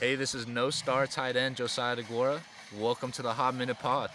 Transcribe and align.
Hey, 0.00 0.14
this 0.14 0.32
is 0.32 0.46
no 0.46 0.70
star 0.70 1.08
tight 1.08 1.34
end 1.34 1.56
Josiah 1.56 1.96
DeGuara. 1.96 2.38
Welcome 2.78 3.10
to 3.10 3.22
the 3.22 3.32
Hot 3.32 3.56
Minute 3.56 3.80
Pod. 3.80 4.10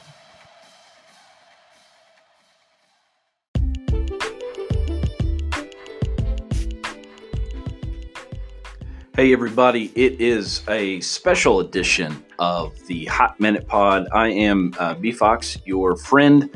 Hey, 9.14 9.34
everybody, 9.34 9.92
it 9.94 10.22
is 10.22 10.62
a 10.70 11.02
special 11.02 11.60
edition 11.60 12.24
of 12.40 12.80
the 12.88 13.04
Hot 13.08 13.38
Minute 13.42 13.68
Pod. 13.68 14.08
I 14.14 14.30
am 14.30 14.74
uh, 14.80 14.94
B 14.94 15.12
Fox, 15.12 15.58
your 15.66 15.98
friend 15.98 16.50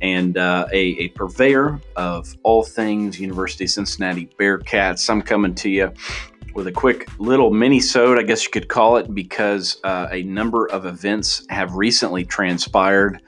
and 0.00 0.36
uh, 0.36 0.66
a, 0.72 0.76
a, 0.76 1.08
purveyor 1.08 1.80
of 1.96 2.36
all 2.42 2.62
things 2.62 3.18
University 3.18 3.64
of 3.64 3.70
Cincinnati 3.70 4.28
Bearcats. 4.38 5.08
I'm 5.08 5.22
coming 5.22 5.54
to 5.56 5.70
you 5.70 5.92
with 6.54 6.66
a 6.68 6.72
quick 6.72 7.08
little 7.18 7.50
mini-sode, 7.50 8.18
I 8.18 8.22
guess 8.22 8.44
you 8.44 8.50
could 8.50 8.68
call 8.68 8.96
it, 8.96 9.12
because 9.12 9.78
uh, 9.84 10.08
a 10.10 10.22
number 10.22 10.66
of 10.70 10.86
events 10.86 11.44
have 11.50 11.74
recently 11.74 12.24
transpired 12.24 13.20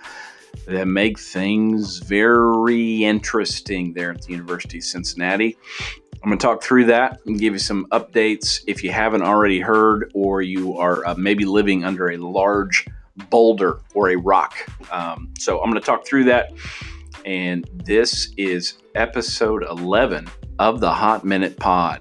that 0.66 0.86
make 0.86 1.18
things 1.18 1.98
very 1.98 3.04
interesting 3.04 3.92
there 3.92 4.12
at 4.12 4.22
the 4.22 4.32
University 4.32 4.78
of 4.78 4.84
Cincinnati. 4.84 5.56
I'm 6.22 6.30
going 6.30 6.38
to 6.38 6.42
talk 6.44 6.62
through 6.62 6.86
that 6.86 7.20
and 7.26 7.38
give 7.38 7.52
you 7.52 7.58
some 7.58 7.86
updates 7.92 8.62
if 8.66 8.82
you 8.82 8.90
haven't 8.90 9.22
already 9.22 9.60
heard 9.60 10.10
or 10.14 10.42
you 10.42 10.76
are 10.78 11.06
uh, 11.06 11.14
maybe 11.16 11.44
living 11.44 11.84
under 11.84 12.10
a 12.10 12.16
large 12.16 12.86
boulder 13.30 13.80
or 13.94 14.10
a 14.10 14.16
rock. 14.16 14.54
Um, 14.90 15.32
so 15.38 15.60
I'm 15.60 15.70
going 15.70 15.80
to 15.80 15.86
talk 15.86 16.06
through 16.06 16.24
that. 16.24 16.52
And 17.24 17.68
this 17.72 18.32
is 18.36 18.78
episode 18.94 19.64
11 19.64 20.28
of 20.58 20.80
the 20.80 20.92
Hot 20.92 21.24
Minute 21.24 21.56
Pod. 21.58 22.00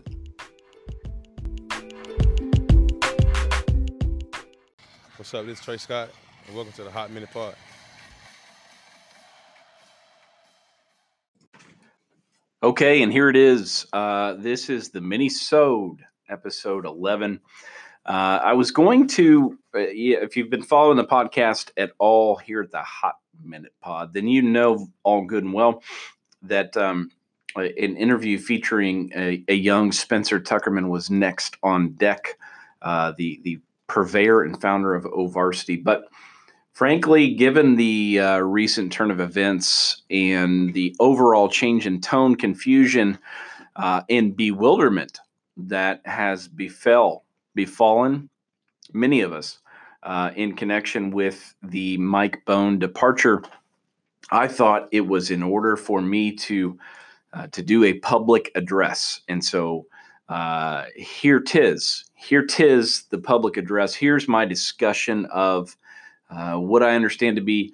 What's 5.26 5.34
up? 5.34 5.48
This 5.48 5.58
is 5.58 5.66
Trey 5.66 5.78
Scott, 5.78 6.10
and 6.46 6.56
welcome 6.56 6.72
to 6.74 6.84
the 6.84 6.92
Hot 6.92 7.10
Minute 7.10 7.32
Pod. 7.34 7.56
Okay, 12.62 13.02
and 13.02 13.12
here 13.12 13.28
it 13.28 13.36
is. 13.36 13.88
Uh, 13.92 14.34
this 14.34 14.70
is 14.70 14.90
the 14.90 15.02
mini 15.02 15.28
sode 15.28 16.02
episode 16.30 16.86
11. 16.86 17.40
Uh, 18.06 18.10
I 18.12 18.54
was 18.54 18.70
going 18.70 19.08
to, 19.08 19.58
uh, 19.74 19.80
if 19.80 20.38
you've 20.38 20.52
been 20.52 20.62
following 20.62 20.98
the 20.98 21.04
podcast 21.04 21.72
at 21.76 21.94
all 21.98 22.36
here 22.36 22.62
at 22.62 22.70
the 22.70 22.84
Hot 22.84 23.16
Minute 23.44 23.74
Pod, 23.82 24.14
then 24.14 24.28
you 24.28 24.44
know 24.44 24.88
all 25.02 25.26
good 25.26 25.44
and 25.44 25.54
well 25.54 25.82
that 26.44 26.78
um, 26.78 27.10
an 27.56 27.98
interview 27.98 28.38
featuring 28.38 29.12
a, 29.16 29.44
a, 29.48 29.56
young 29.56 29.92
Spencer 29.92 30.40
Tuckerman 30.40 30.90
was 30.90 31.10
next 31.10 31.58
on 31.64 31.94
deck, 31.94 32.38
uh, 32.84 33.14
the 33.18 33.40
the 33.44 33.60
purveyor 33.88 34.44
and 34.44 34.60
founder 34.62 34.96
of 34.96 35.06
O 35.06 35.28
Varsity. 35.28 35.78
But 35.78 36.06
frankly, 36.74 37.34
given 37.34 37.76
the 37.76 38.20
uh, 38.20 38.40
recent 38.40 38.92
turn 38.92 39.12
of 39.12 39.20
events 39.20 40.04
and 40.10 40.74
the 40.74 40.96
overall 41.00 41.50
change 41.50 41.86
in 41.88 42.02
tone, 42.02 42.36
confusion, 42.36 43.18
uh, 43.76 44.02
and 44.10 44.36
bewilderment 44.36 45.20
that 45.58 46.02
has 46.06 46.48
befell 46.48 47.24
befallen 47.54 48.30
many 48.94 49.22
of 49.22 49.34
us 49.34 49.60
uh, 50.04 50.32
in 50.36 50.56
connection 50.56 51.12
with 51.12 51.56
the 51.64 51.98
Mike 51.98 52.44
Bohn 52.46 52.78
departure, 52.78 53.44
I 54.32 54.48
thought 54.48 54.90
it 54.92 55.08
was 55.08 55.32
in 55.32 55.44
order 55.44 55.76
for 55.76 56.02
me 56.02 56.32
to 56.38 56.78
uh, 57.34 57.48
to 57.48 57.62
do 57.62 57.84
a 57.84 57.94
public 58.00 58.50
address, 58.56 59.22
and 59.28 59.44
so 59.44 59.86
uh, 60.30 60.86
here 60.96 61.40
tis, 61.40 62.06
here 62.16 62.46
tis 62.46 63.04
the 63.10 63.18
public 63.18 63.58
address. 63.58 63.94
Here's 63.94 64.28
my 64.28 64.46
discussion 64.46 65.26
of 65.28 65.76
uh, 66.30 66.56
what 66.56 66.82
I 66.82 66.96
understand 66.96 67.36
to 67.36 67.42
be 67.42 67.74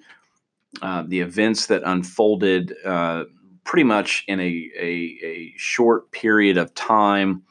uh, 0.80 1.04
the 1.06 1.20
events 1.20 1.66
that 1.66 1.82
unfolded 1.84 2.74
uh, 2.84 3.24
pretty 3.64 3.84
much 3.84 4.24
in 4.28 4.40
a, 4.40 4.70
a, 4.78 5.18
a, 5.22 5.54
short 5.56 6.10
period 6.12 6.56
of 6.56 6.74
time 6.74 7.42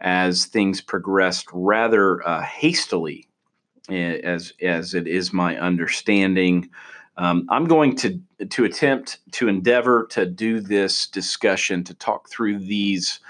as 0.00 0.46
things 0.46 0.80
progressed 0.80 1.46
rather 1.52 2.26
uh, 2.26 2.42
hastily, 2.42 3.28
as, 3.88 4.52
as 4.62 4.94
it 4.94 5.06
is 5.06 5.32
my 5.32 5.58
understanding. 5.58 6.68
Um, 7.16 7.46
I'm 7.50 7.66
going 7.66 7.96
to 7.96 8.18
to 8.48 8.64
attempt 8.64 9.18
to 9.32 9.48
endeavor 9.48 10.06
to 10.10 10.26
do 10.26 10.60
this 10.60 11.06
discussion 11.06 11.84
to 11.84 11.94
talk 11.94 12.28
through 12.28 12.58
these 12.58 13.20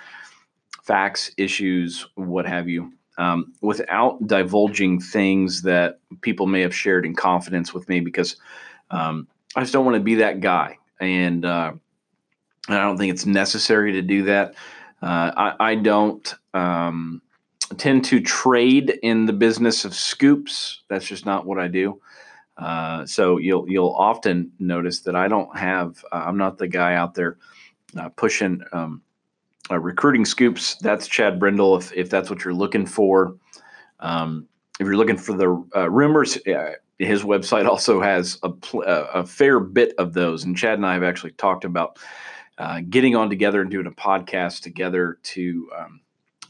facts, 0.84 1.31
issues, 1.37 2.06
what 2.15 2.47
have 2.47 2.69
you, 2.69 2.93
um, 3.19 3.53
without 3.62 4.27
divulging 4.27 5.00
things 5.00 5.62
that 5.62 5.99
people 6.21 6.47
may 6.47 6.61
have 6.61 6.75
shared 6.75 7.06
in 7.06 7.15
confidence 7.15 7.72
with 7.72 7.89
me 7.89 8.00
because 8.00 8.37
um, 8.91 9.27
I 9.56 9.61
just 9.61 9.72
don't 9.72 9.84
want 9.84 9.97
to 9.97 10.03
be 10.03 10.17
that 10.17 10.41
guy. 10.41 10.78
And 11.00 11.45
uh, 11.45 11.72
I 12.69 12.78
don't 12.78 12.99
think 12.99 13.12
it's 13.12 13.27
necessary 13.27 13.93
to 13.93 14.03
do 14.03 14.25
that. 14.25 14.55
Uh, 15.03 15.33
I, 15.37 15.71
I, 15.72 15.75
don't 15.75 16.34
um, 16.55 17.21
tend 17.77 18.06
to 18.06 18.21
trade 18.21 18.99
in 19.03 19.27
the 19.27 19.33
business 19.33 19.84
of 19.84 19.95
scoops. 19.95 20.83
That's 20.89 21.05
just 21.05 21.27
not 21.27 21.45
what 21.45 21.59
I 21.59 21.69
do. 21.69 22.01
Uh, 22.56 23.05
so 23.05 23.39
you'll 23.39 23.69
you'll 23.69 23.95
often 23.95 24.53
notice 24.59 25.01
that 25.01 25.16
I 25.16 25.28
don't 25.28 25.55
have. 25.59 26.05
Uh, 26.11 26.25
I'm 26.27 26.39
not 26.39 26.56
the 26.56 26.69
guy 26.69 26.95
out 26.95 27.15
there 27.15 27.37
uh, 27.99 28.09
pushing 28.11 28.62
um, 28.72 29.03
uh, 29.71 29.79
recruiting 29.79 30.25
scoops, 30.25 30.77
that's 30.77 31.09
Chad 31.09 31.39
Brendel. 31.39 31.77
If, 31.77 31.93
if 31.93 32.11
that's 32.11 32.31
what 32.31 32.45
you're 32.45 32.55
looking 32.55 32.87
for, 32.87 33.37
um, 34.01 34.47
if 34.79 34.87
you're 34.87 34.97
looking 34.97 35.17
for 35.17 35.37
the 35.37 35.65
uh, 35.75 35.91
rumors, 35.91 36.37
uh, 36.47 36.73
his 36.99 37.23
website 37.23 37.67
also 37.69 38.01
has 38.01 38.39
a, 38.43 38.51
pl- 38.51 38.85
uh, 38.87 39.07
a 39.15 39.27
fair 39.27 39.61
bit 39.61 39.95
of 39.99 40.13
those. 40.13 40.45
And 40.45 40.57
Chad 40.57 40.75
and 40.75 40.87
I 40.87 40.95
have 40.95 41.03
actually 41.03 41.33
talked 41.33 41.65
about 41.65 41.99
uh, 42.59 42.81
getting 42.89 43.17
on 43.17 43.29
together 43.31 43.61
and 43.61 43.71
doing 43.71 43.87
a 43.87 43.91
podcast 43.91 44.63
together 44.63 45.19
to 45.23 45.71
um, 45.77 46.01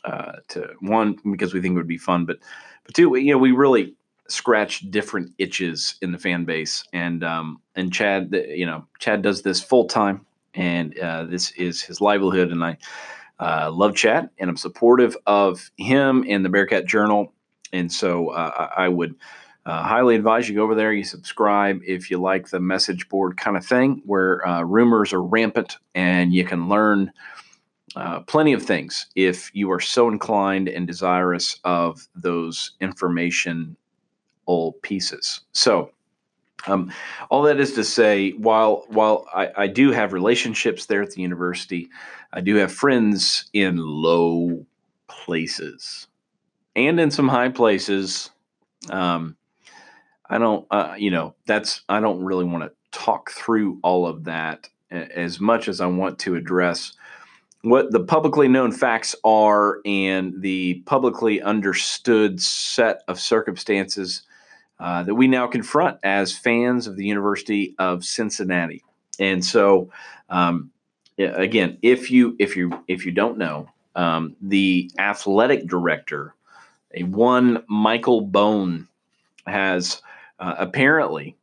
uh, 0.05 0.33
to 0.49 0.69
one 0.81 1.17
because 1.31 1.55
we 1.55 1.63
think 1.63 1.73
it 1.73 1.77
would 1.77 1.87
be 1.87 1.97
fun, 1.97 2.27
but 2.27 2.39
but 2.85 2.95
two, 2.95 3.17
you 3.17 3.33
know, 3.33 3.39
we 3.39 3.53
really 3.53 3.95
scratch 4.29 4.81
different 4.91 5.33
itches 5.39 5.97
in 6.03 6.13
the 6.13 6.19
fan 6.19 6.45
base, 6.45 6.85
and 6.93 7.25
um, 7.25 7.61
and 7.75 7.91
Chad, 7.91 8.35
you 8.49 8.67
know, 8.67 8.87
Chad 8.99 9.23
does 9.23 9.41
this 9.41 9.63
full 9.63 9.87
time 9.87 10.27
and 10.55 10.99
uh, 10.99 11.25
this 11.25 11.51
is 11.53 11.83
his 11.83 12.01
livelihood. 12.01 12.51
And 12.51 12.65
I 12.65 12.77
uh, 13.39 13.71
love 13.71 13.95
Chad, 13.95 14.31
and 14.39 14.49
I'm 14.49 14.57
supportive 14.57 15.17
of 15.27 15.71
him 15.77 16.25
and 16.29 16.45
the 16.45 16.49
Bearcat 16.49 16.87
Journal. 16.87 17.33
And 17.73 17.93
so 17.93 18.31
uh, 18.31 18.71
I 18.77 18.89
would 18.89 19.15
uh, 19.67 19.83
highly 19.83 20.15
advise 20.15 20.49
you 20.49 20.55
go 20.55 20.63
over 20.63 20.75
there, 20.75 20.93
you 20.93 21.05
subscribe 21.05 21.81
if 21.87 22.11
you 22.11 22.19
like 22.19 22.49
the 22.49 22.61
message 22.61 23.09
board 23.09 23.37
kind 23.37 23.57
of 23.57 23.65
thing, 23.65 24.03
where 24.05 24.47
uh, 24.47 24.63
rumors 24.63 25.13
are 25.13 25.23
rampant 25.23 25.79
and 25.95 26.33
you 26.33 26.45
can 26.45 26.69
learn. 26.69 27.13
Uh, 27.97 28.19
plenty 28.23 28.53
of 28.53 28.61
things 28.61 29.07
if 29.15 29.55
you 29.55 29.71
are 29.71 29.79
so 29.79 30.09
inclined 30.09 30.69
and 30.69 30.85
desirous 30.85 31.61
of 31.63 32.09
those 32.17 32.73
informational 32.81 33.77
pieces. 34.83 35.43
So, 35.53 35.93
um, 36.67 36.93
all 37.31 37.43
that 37.43 37.61
is 37.61 37.73
to 37.75 37.85
say, 37.85 38.31
while 38.33 38.85
while 38.89 39.27
I, 39.35 39.51
I, 39.57 39.67
do 39.67 39.91
have 39.91 40.13
relationships 40.13 40.87
there 40.87 41.03
at 41.03 41.11
the 41.11 41.23
university, 41.23 41.89
I 42.33 42.41
do 42.41 42.57
have 42.57 42.73
friends 42.73 43.49
in 43.53 43.77
low 43.77 44.65
places 45.07 46.07
and 46.75 46.99
in 46.99 47.11
some 47.11 47.29
high 47.29 47.51
places. 47.51 48.31
Um, 48.91 49.37
I 50.29 50.39
don't, 50.39 50.67
uh, 50.71 50.95
you 50.99 51.11
know, 51.11 51.35
that's 51.47 51.83
I 51.89 52.01
don't 52.01 52.25
really 52.25 52.45
want 52.45 52.65
to 52.65 52.73
talk 52.99 53.31
through 53.31 53.79
all 53.83 54.07
of 54.07 54.25
that 54.25 54.69
as 54.91 55.41
much 55.41 55.69
as 55.69 55.81
I 55.81 55.87
want 55.87 56.19
to 56.21 56.37
address 56.37 56.93
what 57.63 57.91
the 57.91 58.01
publicly 58.01 58.47
known 58.47 58.73
facts 58.73 59.17
are 59.25 59.81
and 59.85 60.41
the 60.41 60.83
publicly 60.87 61.41
understood 61.41 62.41
set 62.41 63.03
of 63.09 63.19
circumstances 63.19 64.23
uh, 64.85 65.03
that 65.03 65.15
we 65.15 65.27
now 65.27 65.47
confront 65.47 65.99
as 66.03 66.37
fans 66.37 66.87
of 66.87 66.95
the 66.95 67.07
University 67.07 67.75
of 67.79 68.05
Cincinnati. 68.05 68.85
And 69.19 69.43
so, 69.43 69.91
um, 70.29 70.73
again, 71.17 71.79
if 71.81 72.11
you 72.11 72.37
if 72.39 72.55
you 72.55 72.85
if 72.87 73.07
you 73.07 73.13
don't 73.13 73.39
know, 73.39 73.67
um, 73.97 74.37
the 74.43 74.91
athletic 74.99 75.67
director, 75.67 76.35
a 76.93 77.05
one 77.05 77.65
Michael 77.67 78.21
Bohn, 78.21 78.87
has 79.47 80.03
uh, 80.39 80.57
apparently 80.59 81.35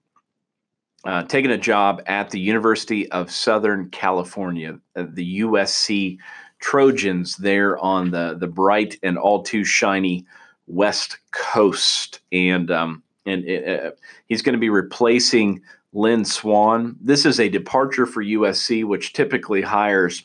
uh, 1.03 1.23
taken 1.23 1.49
a 1.49 1.57
job 1.57 2.03
at 2.05 2.29
the 2.29 2.39
University 2.39 3.11
of 3.11 3.31
Southern 3.31 3.89
California, 3.89 4.77
uh, 4.95 5.05
the 5.13 5.39
USC 5.39 6.19
Trojans, 6.59 7.37
there 7.37 7.79
on 7.79 8.11
the 8.11 8.37
the 8.39 8.45
bright 8.45 8.99
and 9.01 9.17
all 9.17 9.41
too 9.41 9.63
shiny 9.63 10.27
West 10.67 11.17
Coast, 11.31 12.19
and 12.31 12.69
um, 12.69 13.01
and 13.25 13.45
uh, 13.47 13.91
he's 14.27 14.41
going 14.41 14.53
to 14.53 14.59
be 14.59 14.69
replacing 14.69 15.61
Lynn 15.93 16.25
Swann. 16.25 16.95
This 17.01 17.25
is 17.25 17.39
a 17.39 17.49
departure 17.49 18.05
for 18.05 18.23
USC, 18.23 18.83
which 18.85 19.13
typically 19.13 19.61
hires 19.61 20.23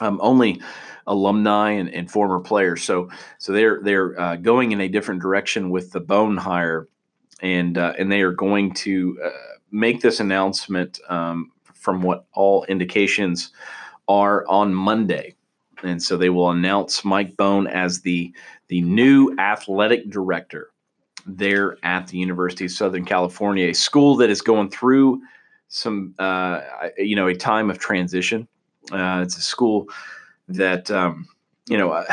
um, 0.00 0.18
only 0.22 0.60
alumni 1.06 1.70
and, 1.70 1.88
and 1.88 2.10
former 2.10 2.40
players. 2.40 2.82
So 2.82 3.10
so 3.38 3.52
they're 3.52 3.80
they're 3.82 4.20
uh, 4.20 4.36
going 4.36 4.72
in 4.72 4.80
a 4.80 4.88
different 4.88 5.22
direction 5.22 5.70
with 5.70 5.92
the 5.92 6.00
Bohn 6.00 6.36
hire, 6.36 6.88
and 7.40 7.78
uh, 7.78 7.94
and 7.98 8.10
they 8.10 8.22
are 8.22 8.32
going 8.32 8.74
to 8.74 9.18
uh, 9.24 9.30
make 9.70 10.00
this 10.00 10.20
announcement 10.20 11.00
um, 11.08 11.52
from 11.74 12.02
what 12.02 12.26
all 12.32 12.64
indications 12.64 13.52
are 14.08 14.46
on 14.48 14.74
Monday. 14.74 15.34
And 15.84 16.00
so 16.00 16.16
they 16.16 16.30
will 16.30 16.50
announce 16.50 17.04
Mike 17.04 17.36
Bohn 17.36 17.66
as 17.66 18.00
the 18.00 18.32
the 18.68 18.80
new 18.82 19.34
athletic 19.38 20.10
director 20.10 20.71
there 21.26 21.76
at 21.82 22.06
the 22.08 22.18
University 22.18 22.64
of 22.64 22.70
Southern 22.70 23.04
California, 23.04 23.68
a 23.68 23.74
school 23.74 24.16
that 24.16 24.30
is 24.30 24.42
going 24.42 24.70
through 24.70 25.22
some, 25.68 26.14
uh, 26.18 26.60
you 26.98 27.16
know, 27.16 27.28
a 27.28 27.34
time 27.34 27.70
of 27.70 27.78
transition. 27.78 28.46
Uh, 28.90 29.20
it's 29.24 29.36
a 29.36 29.42
school 29.42 29.88
that, 30.48 30.90
um, 30.90 31.26
you 31.68 31.78
know, 31.78 31.92
uh, 31.92 32.04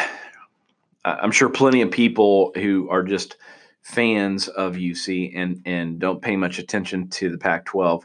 I'm 1.04 1.32
sure 1.32 1.50
plenty 1.50 1.82
of 1.82 1.92
people 1.92 2.52
who 2.56 2.90
are 2.90 3.04
just 3.04 3.38
fans 3.82 4.48
of 4.50 4.76
UC 4.76 5.32
and 5.36 5.62
and 5.66 6.00
don't 6.00 6.22
pay 6.22 6.36
much 6.36 6.60
attention 6.60 7.10
to 7.10 7.30
the 7.30 7.38
Pac-12. 7.38 8.04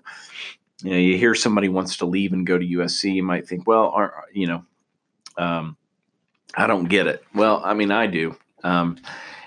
You 0.83 0.91
know, 0.91 0.97
you 0.97 1.19
hear 1.19 1.35
somebody 1.35 1.69
wants 1.69 1.99
to 1.99 2.07
leave 2.07 2.33
and 2.33 2.47
go 2.47 2.59
to 2.59 2.65
USC, 2.65 3.15
you 3.15 3.23
might 3.23 3.47
think, 3.47 3.67
well, 3.67 3.91
are, 3.91 4.25
you 4.33 4.47
know, 4.47 4.65
um, 5.37 5.77
I 6.57 6.67
don't 6.67 6.85
get 6.85 7.07
it. 7.07 7.25
Well, 7.35 7.61
I 7.65 7.75
mean, 7.75 7.91
I 7.91 8.07
do. 8.07 8.37
Um, 8.63 8.99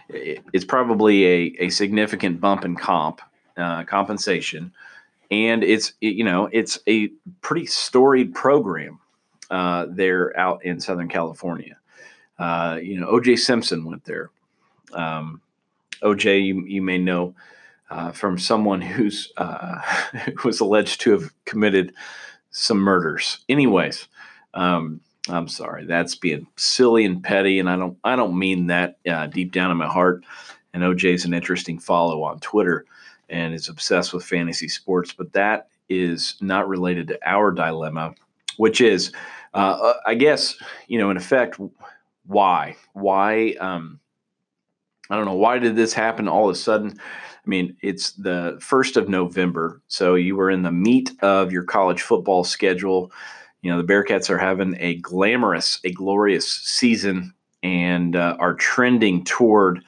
it's 0.10 0.66
probably 0.66 1.26
a, 1.26 1.56
a 1.60 1.70
significant 1.70 2.40
bump 2.40 2.66
in 2.66 2.76
comp 2.76 3.22
uh, 3.58 3.84
compensation, 3.84 4.72
and 5.32 5.64
it's 5.64 5.94
it, 6.02 6.16
you 6.16 6.24
know 6.24 6.50
it's 6.52 6.80
a 6.88 7.10
pretty 7.42 7.66
storied 7.66 8.34
program 8.34 9.00
uh, 9.50 9.88
there 9.90 10.38
out 10.38 10.64
in 10.64 10.80
Southern 10.80 11.10
California. 11.10 11.78
Uh, 12.40 12.80
you 12.82 13.00
know, 13.00 13.08
OJ 13.08 13.40
Simpson 13.40 13.84
went 13.84 14.06
there. 14.06 14.30
Um, 14.94 15.42
OJ, 16.02 16.46
you, 16.46 16.66
you 16.66 16.82
may 16.82 16.98
know 16.98 17.34
uh, 17.90 18.12
from 18.12 18.38
someone 18.38 18.82
who's 18.82 19.32
uh, 19.38 19.80
who 20.38 20.48
was 20.48 20.60
alleged 20.60 21.02
to 21.02 21.12
have 21.12 21.34
committed 21.46 21.94
some 22.52 22.78
murders. 22.78 23.40
Anyways, 23.50 24.08
um, 24.54 25.02
I'm 25.30 25.48
sorry, 25.48 25.86
that's 25.86 26.16
being 26.16 26.48
silly 26.56 27.06
and 27.06 27.24
petty, 27.24 27.60
and 27.60 27.70
I 27.70 27.76
don't 27.76 27.98
I 28.04 28.16
don't 28.16 28.38
mean 28.38 28.68
that 28.68 28.98
uh, 29.10 29.28
deep 29.28 29.52
down 29.52 29.72
in 29.72 29.78
my 29.78 29.88
heart. 29.88 30.24
And 30.74 30.84
OJ's 30.84 31.26
an 31.26 31.34
interesting 31.34 31.80
follow 31.80 32.24
on 32.24 32.40
Twitter 32.40 32.86
and 33.30 33.54
is 33.54 33.68
obsessed 33.68 34.14
with 34.14 34.24
fantasy 34.24 34.68
sports, 34.68 35.12
but 35.12 35.34
that 35.34 35.70
is 35.90 36.36
not 36.40 36.68
related 36.68 37.08
to 37.08 37.20
our 37.26 37.52
dilemma, 37.52 38.14
which 38.58 38.82
is, 38.82 39.12
uh, 39.54 39.78
uh 39.82 39.94
I 40.06 40.16
guess, 40.16 40.56
you 40.88 41.00
know, 41.00 41.10
in 41.10 41.18
effect, 41.18 41.60
why? 42.26 42.76
Why? 42.94 43.56
Um, 43.60 44.00
I 45.10 45.16
don't 45.16 45.26
know. 45.26 45.36
Why 45.36 45.58
did 45.58 45.76
this 45.76 45.94
happen 45.94 46.28
all 46.28 46.50
of 46.50 46.56
a 46.56 46.60
sudden? 46.60 47.00
I 47.00 47.50
mean, 47.50 47.78
it's 47.82 48.12
the 48.12 48.58
first 48.62 48.98
of 48.98 49.08
November, 49.08 49.82
so 49.88 50.16
you 50.16 50.36
were 50.36 50.52
in 50.52 50.64
the 50.64 50.72
meat 50.72 51.12
of 51.22 51.52
your 51.52 51.64
college 51.64 52.02
football 52.02 52.44
schedule 52.44 53.12
you 53.62 53.72
know 53.72 53.82
the 53.82 53.88
Bearcats 53.88 54.30
are 54.30 54.38
having 54.38 54.76
a 54.80 54.96
glamorous, 54.96 55.80
a 55.84 55.92
glorious 55.92 56.52
season, 56.52 57.34
and 57.64 58.16
uh, 58.16 58.38
are 58.40 58.54
trending 58.54 59.24
toward 59.24 59.84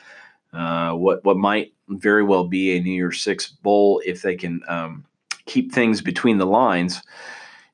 uh, 0.54 0.94
what 0.94 1.24
what 1.24 1.38
might 1.38 1.74
very 1.88 2.24
well 2.24 2.46
be 2.46 2.76
a 2.76 2.82
New 2.82 2.92
Year's 2.92 3.22
Six 3.22 3.48
bowl 3.48 4.02
if 4.06 4.22
they 4.22 4.36
can 4.36 4.62
um, 4.68 5.06
keep 5.46 5.72
things 5.72 6.02
between 6.02 6.38
the 6.38 6.46
lines. 6.46 7.02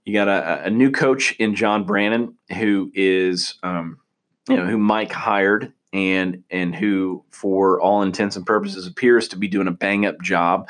You 0.06 0.14
got 0.14 0.28
a, 0.28 0.66
a, 0.66 0.70
new 0.70 0.92
coach 0.92 1.32
in 1.40 1.56
John 1.56 1.84
Brannen 1.84 2.36
who 2.56 2.92
is, 2.94 3.56
um, 3.64 3.98
you 4.48 4.56
know, 4.56 4.66
who 4.68 4.78
Mike 4.78 5.12
hired 5.12 5.74
and 5.94 6.44
and 6.52 6.76
who, 6.76 7.24
for 7.32 7.82
all 7.82 8.04
intents 8.04 8.36
and 8.36 8.46
purposes, 8.46 8.86
appears 8.86 9.28
to 9.30 9.38
be 9.38 9.48
doing 9.48 9.68
a 9.68 9.72
bang 9.72 10.06
up 10.06 10.22
job 10.22 10.70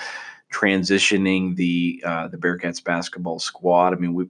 transitioning 0.54 1.56
the 1.56 2.02
uh, 2.06 2.28
the 2.30 2.38
Bearcats 2.38 2.82
basketball 2.82 3.40
squad. 3.40 3.94
I 3.94 3.98
mean, 3.98 4.14
we 4.14 4.28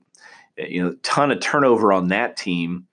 you 0.57 0.83
know, 0.83 0.95
ton 1.03 1.31
of 1.31 1.39
turnover 1.39 1.93
on 1.93 2.09
that 2.09 2.37
team, 2.37 2.87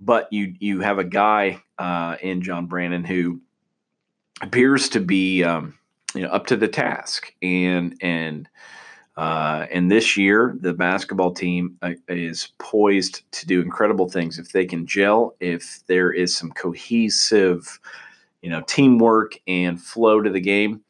but 0.00 0.32
you 0.32 0.54
you 0.58 0.80
have 0.80 0.98
a 0.98 1.04
guy 1.04 1.62
uh, 1.78 2.16
in 2.20 2.42
John 2.42 2.66
Brannen 2.66 3.04
who 3.04 3.40
appears 4.42 4.88
to 4.90 5.00
be 5.00 5.42
um, 5.42 5.78
you 6.14 6.22
know 6.22 6.28
up 6.28 6.46
to 6.48 6.56
the 6.56 6.68
task, 6.68 7.34
and 7.42 7.96
and 8.00 8.48
uh, 9.16 9.66
and 9.70 9.90
this 9.90 10.16
year 10.16 10.56
the 10.60 10.74
basketball 10.74 11.32
team 11.32 11.76
uh, 11.82 11.92
is 12.08 12.48
poised 12.58 13.22
to 13.32 13.46
do 13.46 13.60
incredible 13.60 14.08
things. 14.08 14.38
If 14.38 14.52
they 14.52 14.66
can 14.66 14.86
gel, 14.86 15.34
if 15.40 15.80
there 15.86 16.12
is 16.12 16.36
some 16.36 16.50
cohesive, 16.50 17.80
you 18.42 18.50
know, 18.50 18.62
teamwork 18.62 19.40
and 19.46 19.80
flow 19.80 20.20
to 20.20 20.30
the 20.30 20.40
game 20.40 20.82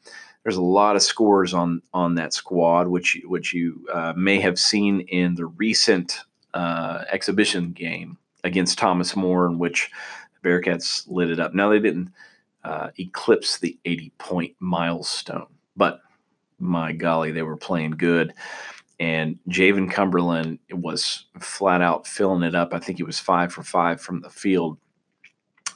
there's 0.47 0.55
a 0.55 0.61
lot 0.61 0.95
of 0.95 1.01
scores 1.01 1.53
on 1.53 1.81
on 1.93 2.15
that 2.15 2.33
squad, 2.33 2.87
which 2.87 3.19
which 3.25 3.53
you 3.53 3.85
uh, 3.93 4.13
may 4.15 4.39
have 4.39 4.57
seen 4.57 5.01
in 5.01 5.35
the 5.35 5.45
recent 5.45 6.19
uh, 6.53 7.03
exhibition 7.11 7.73
game 7.73 8.17
against 8.45 8.77
Thomas 8.77 9.13
More, 9.13 9.45
in 9.47 9.59
which 9.59 9.91
the 10.41 10.47
Bearcats 10.47 11.03
lit 11.09 11.31
it 11.31 11.41
up. 11.41 11.53
Now 11.53 11.67
they 11.67 11.79
didn't 11.79 12.13
uh, 12.63 12.91
eclipse 12.97 13.59
the 13.59 13.77
80 13.83 14.13
point 14.19 14.55
milestone, 14.61 15.47
but 15.75 15.99
my 16.59 16.93
golly, 16.93 17.33
they 17.33 17.43
were 17.43 17.57
playing 17.57 17.91
good. 17.91 18.33
And 19.01 19.37
Jarron 19.49 19.91
Cumberland 19.91 20.59
was 20.71 21.25
flat 21.41 21.81
out 21.81 22.07
filling 22.07 22.43
it 22.43 22.55
up. 22.55 22.73
I 22.73 22.79
think 22.79 22.99
he 22.99 23.03
was 23.03 23.19
five 23.19 23.51
for 23.51 23.63
five 23.63 23.99
from 23.99 24.21
the 24.21 24.29
field. 24.29 24.77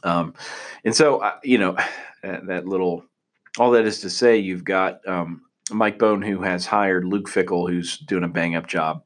Um, 0.04 0.34
and 0.86 0.96
so, 0.96 1.18
uh, 1.18 1.40
you 1.44 1.58
know, 1.58 1.76
that, 2.24 2.48
that 2.48 2.68
little 2.70 3.04
all 3.58 3.72
that 3.72 3.86
is 3.86 4.02
to 4.02 4.10
say, 4.10 4.38
you've 4.38 4.64
got 4.64 5.06
um, 5.08 5.44
Mike 5.72 6.00
Bohn, 6.00 6.22
who 6.22 6.42
has 6.42 6.66
hired 6.66 7.06
Luke 7.06 7.30
Fickell, 7.30 7.70
who's 7.70 7.98
doing 7.98 8.24
a 8.24 8.30
bang 8.30 8.56
up 8.56 8.68
job. 8.68 9.04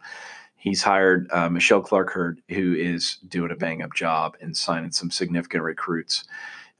He's 0.57 0.81
hired 0.81 1.27
uh, 1.31 1.49
Michelle 1.49 1.81
Clark-Heard, 1.81 2.41
who 2.49 2.73
is 2.73 3.17
doing 3.27 3.51
a 3.51 3.55
bang 3.55 3.81
up 3.81 3.93
job 3.93 4.35
and 4.41 4.55
signing 4.55 4.91
some 4.91 5.11
significant 5.11 5.63
recruits. 5.63 6.25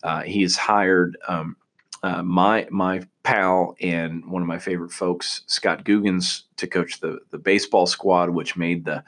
Uh, 0.03 0.21
he 0.21 0.41
has 0.41 0.55
hired 0.55 1.17
um, 1.27 1.55
uh, 2.03 2.21
my 2.21 2.67
my 2.69 3.01
pal 3.23 3.75
and 3.81 4.23
one 4.25 4.41
of 4.41 4.47
my 4.47 4.59
favorite 4.59 4.91
folks, 4.91 5.41
Scott 5.47 5.83
Googins, 5.83 6.43
to 6.57 6.67
coach 6.67 6.99
the 6.99 7.19
the 7.31 7.39
baseball 7.39 7.87
squad, 7.87 8.29
which 8.29 8.55
made 8.55 8.85
the 8.85 9.03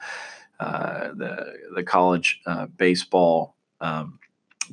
uh, 0.58 1.08
the 1.14 1.54
the 1.74 1.84
college 1.84 2.40
uh, 2.46 2.66
baseball 2.66 3.54
um, 3.80 4.18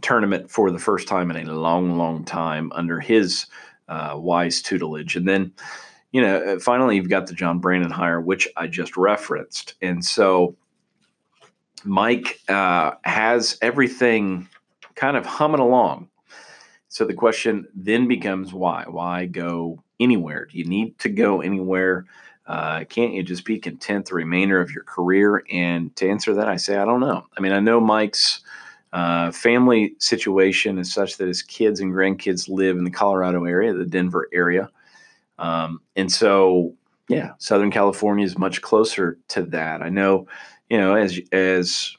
tournament 0.01 0.49
for 0.49 0.71
the 0.71 0.79
first 0.79 1.07
time 1.07 1.29
in 1.31 1.47
a 1.47 1.53
long, 1.53 1.97
long 1.97 2.23
time 2.25 2.71
under 2.73 2.99
his 2.99 3.45
uh, 3.87 4.15
wise 4.17 4.61
tutelage. 4.61 5.15
And 5.15 5.27
then, 5.27 5.53
you 6.11 6.21
know, 6.21 6.37
uh, 6.37 6.59
finally, 6.59 6.95
you've 6.95 7.09
got 7.09 7.27
the 7.27 7.33
John 7.33 7.59
Brannen 7.59 7.91
hire, 7.91 8.21
which 8.21 8.47
I 8.57 8.67
just 8.67 8.97
referenced. 8.97 9.75
And 9.81 10.03
so 10.03 10.55
Mike 11.83 12.39
uh, 12.49 12.91
has 13.03 13.57
everything 13.61 14.47
kind 14.95 15.17
of 15.17 15.25
humming 15.25 15.59
along. 15.59 16.09
So 16.87 17.05
the 17.05 17.13
question 17.13 17.67
then 17.75 18.07
becomes 18.07 18.53
why? 18.53 18.85
Why 18.87 19.25
go 19.25 19.83
anywhere? 19.99 20.45
Do 20.45 20.57
you 20.57 20.65
need 20.65 20.97
to 20.99 21.09
go 21.09 21.41
anywhere? 21.41 22.05
Uh, 22.47 22.85
can't 22.85 23.13
you 23.13 23.23
just 23.23 23.43
be 23.43 23.59
content 23.59 24.05
the 24.05 24.15
remainder 24.15 24.61
of 24.61 24.71
your 24.71 24.83
career? 24.83 25.43
And 25.51 25.93
to 25.97 26.07
answer 26.07 26.33
that, 26.35 26.47
I 26.47 26.57
say, 26.57 26.77
I 26.77 26.85
don't 26.85 27.01
know. 27.01 27.25
I 27.37 27.41
mean, 27.41 27.51
I 27.51 27.59
know 27.59 27.81
Mike's 27.81 28.41
uh, 28.95 29.29
family 29.29 29.93
situation 29.99 30.79
is 30.79 30.93
such 30.93 31.17
that 31.17 31.27
his 31.27 31.41
kids 31.41 31.81
and 31.81 31.91
grandkids 31.91 32.47
live 32.47 32.77
in 32.77 32.85
the 32.85 32.89
Colorado 32.89 33.43
area, 33.43 33.73
the 33.73 33.85
Denver 33.85 34.29
area. 34.31 34.69
Um, 35.37 35.81
and 35.97 36.09
so, 36.09 36.73
yeah, 37.09 37.31
Southern 37.37 37.71
California 37.71 38.25
is 38.25 38.37
much 38.37 38.61
closer 38.61 39.19
to 39.27 39.43
that. 39.47 39.81
I 39.81 39.89
know, 39.89 40.27
you 40.69 40.77
know, 40.77 40.95
as, 40.95 41.19
as 41.33 41.97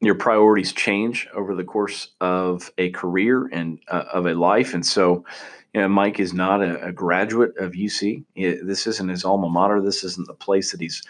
your 0.00 0.16
priorities 0.16 0.74
change 0.74 1.26
over 1.32 1.54
the 1.54 1.64
course 1.64 2.08
of 2.20 2.70
a 2.76 2.90
career 2.90 3.48
and 3.50 3.78
uh, 3.88 4.04
of 4.12 4.26
a 4.26 4.34
life. 4.34 4.74
And 4.74 4.84
so, 4.84 5.24
you 5.72 5.80
know, 5.80 5.88
Mike 5.88 6.20
is 6.20 6.34
not 6.34 6.62
a, 6.62 6.88
a 6.88 6.92
graduate 6.92 7.56
of 7.56 7.72
UC. 7.72 8.22
this 8.36 8.86
isn't 8.86 9.08
his 9.08 9.24
alma 9.24 9.48
mater. 9.48 9.80
This 9.80 10.04
isn't 10.04 10.26
the 10.26 10.34
place 10.34 10.72
that 10.72 10.80
he's, 10.82 11.02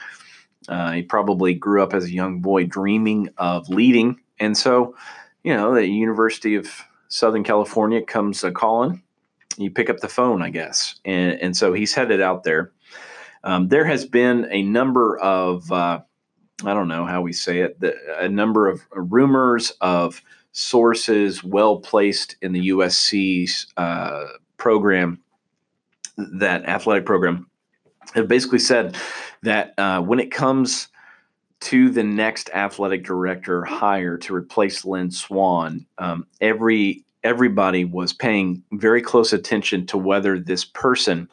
uh, 0.68 0.92
he 0.92 1.02
probably 1.02 1.54
grew 1.54 1.82
up 1.82 1.92
as 1.92 2.04
a 2.04 2.12
young 2.12 2.38
boy 2.38 2.66
dreaming 2.66 3.30
of 3.36 3.68
leading 3.68 4.20
and 4.40 4.56
so, 4.56 4.94
you 5.42 5.54
know, 5.54 5.74
the 5.74 5.86
University 5.86 6.54
of 6.54 6.68
Southern 7.08 7.44
California 7.44 8.02
comes 8.02 8.44
a 8.44 8.50
calling. 8.50 9.02
You 9.56 9.70
pick 9.70 9.90
up 9.90 9.98
the 9.98 10.08
phone, 10.08 10.42
I 10.42 10.50
guess. 10.50 11.00
And, 11.04 11.40
and 11.40 11.56
so 11.56 11.72
he's 11.72 11.94
headed 11.94 12.20
out 12.20 12.44
there. 12.44 12.72
Um, 13.44 13.68
there 13.68 13.84
has 13.84 14.04
been 14.04 14.46
a 14.50 14.62
number 14.62 15.18
of, 15.18 15.70
uh, 15.72 16.00
I 16.64 16.74
don't 16.74 16.88
know 16.88 17.06
how 17.06 17.22
we 17.22 17.32
say 17.32 17.60
it, 17.60 17.80
the, 17.80 17.94
a 18.18 18.28
number 18.28 18.68
of 18.68 18.82
rumors 18.92 19.70
of 19.80 20.22
sources 20.52 21.44
well 21.44 21.78
placed 21.78 22.36
in 22.42 22.52
the 22.52 22.68
USC 22.70 23.66
uh, 23.76 24.24
program, 24.56 25.20
that 26.16 26.64
athletic 26.64 27.06
program, 27.06 27.48
have 28.14 28.28
basically 28.28 28.58
said 28.58 28.96
that 29.42 29.74
uh, 29.78 30.00
when 30.00 30.18
it 30.18 30.30
comes 30.30 30.88
to 31.60 31.90
the 31.90 32.04
next 32.04 32.50
athletic 32.54 33.04
director 33.04 33.64
hire 33.64 34.16
to 34.18 34.34
replace 34.34 34.84
Lynn 34.84 35.10
Swann, 35.10 35.86
um, 35.98 36.26
every 36.40 37.04
everybody 37.24 37.84
was 37.84 38.12
paying 38.12 38.62
very 38.72 39.02
close 39.02 39.32
attention 39.32 39.84
to 39.86 39.98
whether 39.98 40.38
this 40.38 40.64
person 40.64 41.28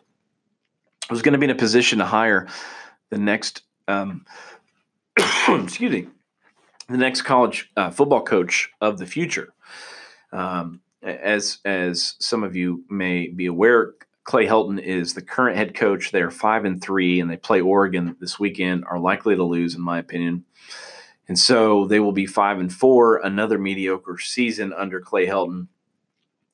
was 1.12 1.22
going 1.22 1.34
to 1.34 1.38
be 1.39 1.46
in 1.46 1.51
a 1.51 1.55
position 1.55 2.00
to 2.00 2.05
hire 2.05 2.48
the 3.12 3.17
next 3.17 3.62
um, 3.88 4.25
excuse 5.48 5.91
me 5.91 6.08
the 6.88 6.98
next 6.98 7.24
college 7.24 7.72
uh, 7.77 7.89
football 7.89 8.24
coach 8.24 8.72
of 8.82 8.98
the 8.98 9.05
future. 9.05 9.53
Um, 10.32 10.82
as 11.01 11.60
as 11.65 12.15
some 12.20 12.44
of 12.44 12.55
you 12.55 12.84
may 12.89 13.27
be 13.27 13.46
aware, 13.46 13.94
Clay 14.25 14.48
Helton 14.48 14.82
is 14.82 15.13
the 15.13 15.22
current 15.22 15.55
head 15.55 15.75
coach. 15.75 16.12
They're 16.12 16.32
five 16.32 16.65
and 16.65 16.82
three, 16.82 17.20
and 17.20 17.29
they 17.29 17.38
play 17.38 17.62
Oregon 17.62 18.15
this 18.20 18.39
weekend. 18.39 18.84
Are 18.86 19.00
likely 19.00 19.36
to 19.36 19.44
lose, 19.44 19.75
in 19.75 19.82
my 19.82 20.00
opinion, 20.00 20.44
and 21.27 21.39
so 21.39 21.86
they 21.86 22.00
will 22.00 22.12
be 22.12 22.25
five 22.25 22.60
and 22.60 22.74
four. 22.74 23.17
Another 23.17 23.58
mediocre 23.58 24.17
season 24.17 24.74
under 24.74 25.00
Clay 25.00 25.27
Helton. 25.27 25.67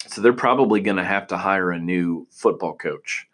So 0.07 0.21
they're 0.21 0.33
probably 0.33 0.81
going 0.81 0.97
to 0.97 1.03
have 1.03 1.27
to 1.27 1.37
hire 1.37 1.71
a 1.71 1.79
new 1.79 2.27
football 2.29 2.75
coach. 2.75 3.27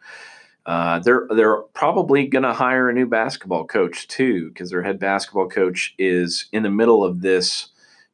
Uh, 0.67 0.99
they're 0.99 1.25
they're 1.29 1.61
probably 1.73 2.27
going 2.27 2.43
to 2.43 2.53
hire 2.53 2.89
a 2.89 2.93
new 2.93 3.07
basketball 3.07 3.65
coach 3.65 4.07
too, 4.07 4.49
because 4.49 4.69
their 4.69 4.83
head 4.83 4.99
basketball 4.99 5.49
coach 5.49 5.95
is 5.97 6.47
in 6.51 6.61
the 6.61 6.69
middle 6.69 7.03
of 7.03 7.21
this, 7.21 7.69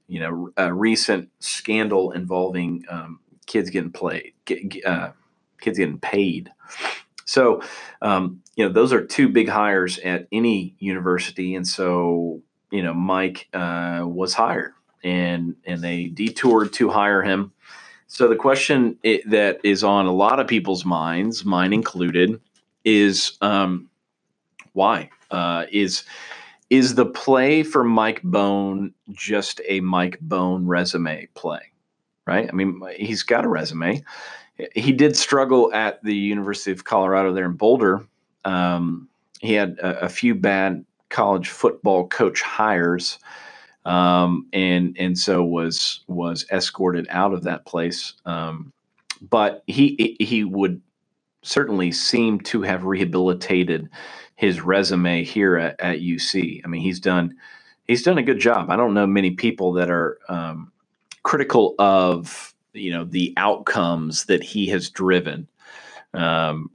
you 0.07 0.19
know, 0.19 0.51
a 0.55 0.73
recent 0.73 1.29
scandal 1.39 2.11
involving 2.11 2.85
um, 2.89 3.19
kids 3.47 3.69
getting 3.71 3.91
played, 3.91 4.33
get, 4.45 4.85
uh, 4.85 5.09
kids 5.63 5.77
getting 5.77 5.99
paid. 5.99 6.51
So, 7.25 7.61
um, 8.01 8.41
you 8.55 8.65
know, 8.65 8.71
those 8.71 8.93
are 8.93 9.03
two 9.03 9.29
big 9.29 9.49
hires 9.49 9.97
at 9.99 10.27
any 10.31 10.75
university, 10.79 11.55
and 11.55 11.67
so 11.67 12.41
you 12.73 12.81
know, 12.81 12.93
Mike 12.93 13.47
uh, 13.53 14.01
was 14.03 14.33
hired, 14.33 14.73
and 15.03 15.55
and 15.65 15.81
they 15.81 16.05
detoured 16.05 16.73
to 16.73 16.89
hire 16.89 17.21
him. 17.21 17.53
So 18.07 18.27
the 18.27 18.35
question 18.35 18.97
it, 19.03 19.29
that 19.29 19.59
is 19.63 19.83
on 19.83 20.07
a 20.07 20.13
lot 20.13 20.39
of 20.39 20.47
people's 20.47 20.83
minds, 20.83 21.45
mine 21.45 21.71
included, 21.71 22.41
is 22.83 23.37
um, 23.41 23.89
why 24.73 25.11
uh, 25.29 25.65
is 25.71 26.03
is 26.71 26.95
the 26.95 27.05
play 27.05 27.61
for 27.61 27.83
Mike 27.83 28.21
Bohn 28.23 28.93
just 29.11 29.61
a 29.67 29.79
Mike 29.79 30.17
Bohn 30.19 30.65
resume 30.65 31.27
play? 31.35 31.61
Right. 32.25 32.49
I 32.49 32.53
mean, 32.53 32.81
he's 32.95 33.21
got 33.21 33.45
a 33.45 33.49
resume 33.49 34.03
he 34.75 34.91
did 34.91 35.15
struggle 35.15 35.73
at 35.73 36.03
the 36.03 36.15
University 36.15 36.71
of 36.71 36.83
Colorado 36.83 37.33
there 37.33 37.45
in 37.45 37.53
Boulder. 37.53 38.05
Um, 38.45 39.09
he 39.39 39.53
had 39.53 39.77
a, 39.79 40.05
a, 40.05 40.09
few 40.09 40.35
bad 40.35 40.85
college 41.09 41.49
football 41.49 42.07
coach 42.07 42.41
hires, 42.41 43.19
um, 43.85 44.47
and 44.53 44.95
and 44.99 45.17
so 45.17 45.43
was 45.43 46.01
was 46.07 46.45
escorted 46.51 47.07
out 47.09 47.33
of 47.33 47.43
that 47.43 47.65
place. 47.65 48.13
Um, 48.25 48.71
but 49.29 49.63
he 49.67 50.15
he 50.19 50.43
would 50.43 50.81
certainly 51.41 51.91
seem 51.91 52.39
to 52.39 52.61
have 52.61 52.85
rehabilitated 52.85 53.89
his 54.35 54.61
resume 54.61 55.23
here 55.23 55.57
at, 55.57 55.79
at 55.79 55.99
UC. 55.99 56.61
I 56.63 56.67
mean, 56.67 56.81
he's 56.81 56.99
done 56.99 57.35
he's 57.87 58.03
done 58.03 58.17
a 58.17 58.23
good 58.23 58.39
job. 58.39 58.69
I 58.69 58.75
don't 58.75 58.93
know 58.93 59.07
many 59.07 59.31
people 59.31 59.73
that 59.73 59.89
are 59.89 60.19
um, 60.29 60.71
critical 61.23 61.75
of 61.79 62.52
you 62.73 62.91
know 62.91 63.03
the 63.03 63.33
outcomes 63.37 64.25
that 64.25 64.43
he 64.43 64.67
has 64.67 64.89
driven. 64.89 65.47
Um, 66.13 66.69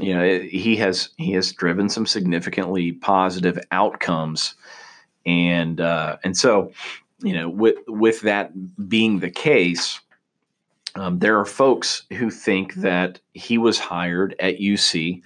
you 0.00 0.14
know, 0.14 0.40
he 0.40 0.76
has 0.76 1.10
he 1.16 1.32
has 1.32 1.52
driven 1.52 1.88
some 1.88 2.06
significantly 2.06 2.92
positive 2.92 3.58
outcomes, 3.70 4.54
and 5.24 5.80
uh, 5.80 6.16
and 6.24 6.36
so 6.36 6.72
you 7.22 7.34
know 7.34 7.48
with 7.48 7.76
with 7.86 8.20
that 8.22 8.52
being 8.88 9.20
the 9.20 9.30
case. 9.30 10.00
Um, 10.96 11.18
there 11.18 11.40
are 11.40 11.44
folks 11.44 12.04
who 12.12 12.30
think 12.30 12.74
that 12.74 13.18
he 13.32 13.58
was 13.58 13.80
hired 13.80 14.36
at 14.38 14.60
UC, 14.60 15.22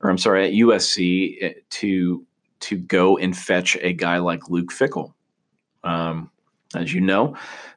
or 0.00 0.10
I'm 0.10 0.18
sorry, 0.18 0.46
at 0.46 0.52
USC 0.52 1.36
eh, 1.40 1.52
to 1.70 2.26
to 2.60 2.76
go 2.76 3.16
and 3.16 3.36
fetch 3.36 3.76
a 3.82 3.92
guy 3.92 4.18
like 4.18 4.50
Luke 4.50 4.72
Fickell. 4.72 5.12
Um, 5.84 6.30
as 6.74 6.92
you 6.92 7.00
know, 7.00 7.36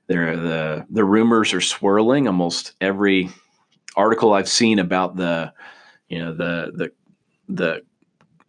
there 0.10 0.36
the 0.36 0.86
the 0.90 1.06
rumors 1.06 1.54
are 1.54 1.62
swirling. 1.62 2.28
Almost 2.28 2.74
every 2.82 3.30
article 3.96 4.34
I've 4.34 4.50
seen 4.50 4.80
about 4.80 5.16
the 5.16 5.54
you 6.10 6.18
know 6.20 6.34
the 6.34 6.72
the 6.76 6.92
the 7.48 7.82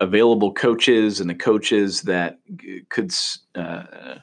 available 0.01 0.55
coaches 0.55 1.21
and 1.21 1.29
the 1.29 1.35
coaches 1.35 2.03
that 2.03 2.39
could 2.89 3.13
uh, 3.55 4.17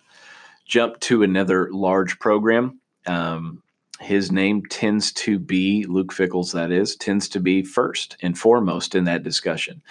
jump 0.65 0.99
to 1.01 1.21
another 1.21 1.69
large 1.71 2.17
program. 2.17 2.81
Um, 3.05 3.61
his 3.99 4.31
name 4.31 4.63
tends 4.65 5.11
to 5.11 5.37
be 5.37 5.85
Luke 5.85 6.11
Fickell's. 6.11 6.51
That 6.51 6.71
is 6.71 6.95
tends 6.95 7.29
to 7.29 7.39
be 7.39 7.61
first 7.63 8.17
and 8.23 8.37
foremost 8.37 8.95
in 8.95 9.03
that 9.03 9.21
discussion. 9.21 9.83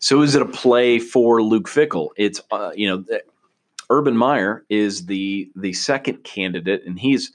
So, 0.00 0.20
is 0.20 0.34
it 0.34 0.42
a 0.42 0.46
play 0.46 0.98
for 0.98 1.42
Luke 1.42 1.68
Fickell? 1.68 2.10
It's 2.16 2.42
uh, 2.50 2.72
you 2.74 2.88
know 2.88 3.04
Urban 3.90 4.16
Meyer 4.16 4.64
is 4.68 5.06
the 5.06 5.50
the 5.56 5.72
second 5.72 6.22
candidate, 6.24 6.82
and 6.86 6.98
he's 6.98 7.32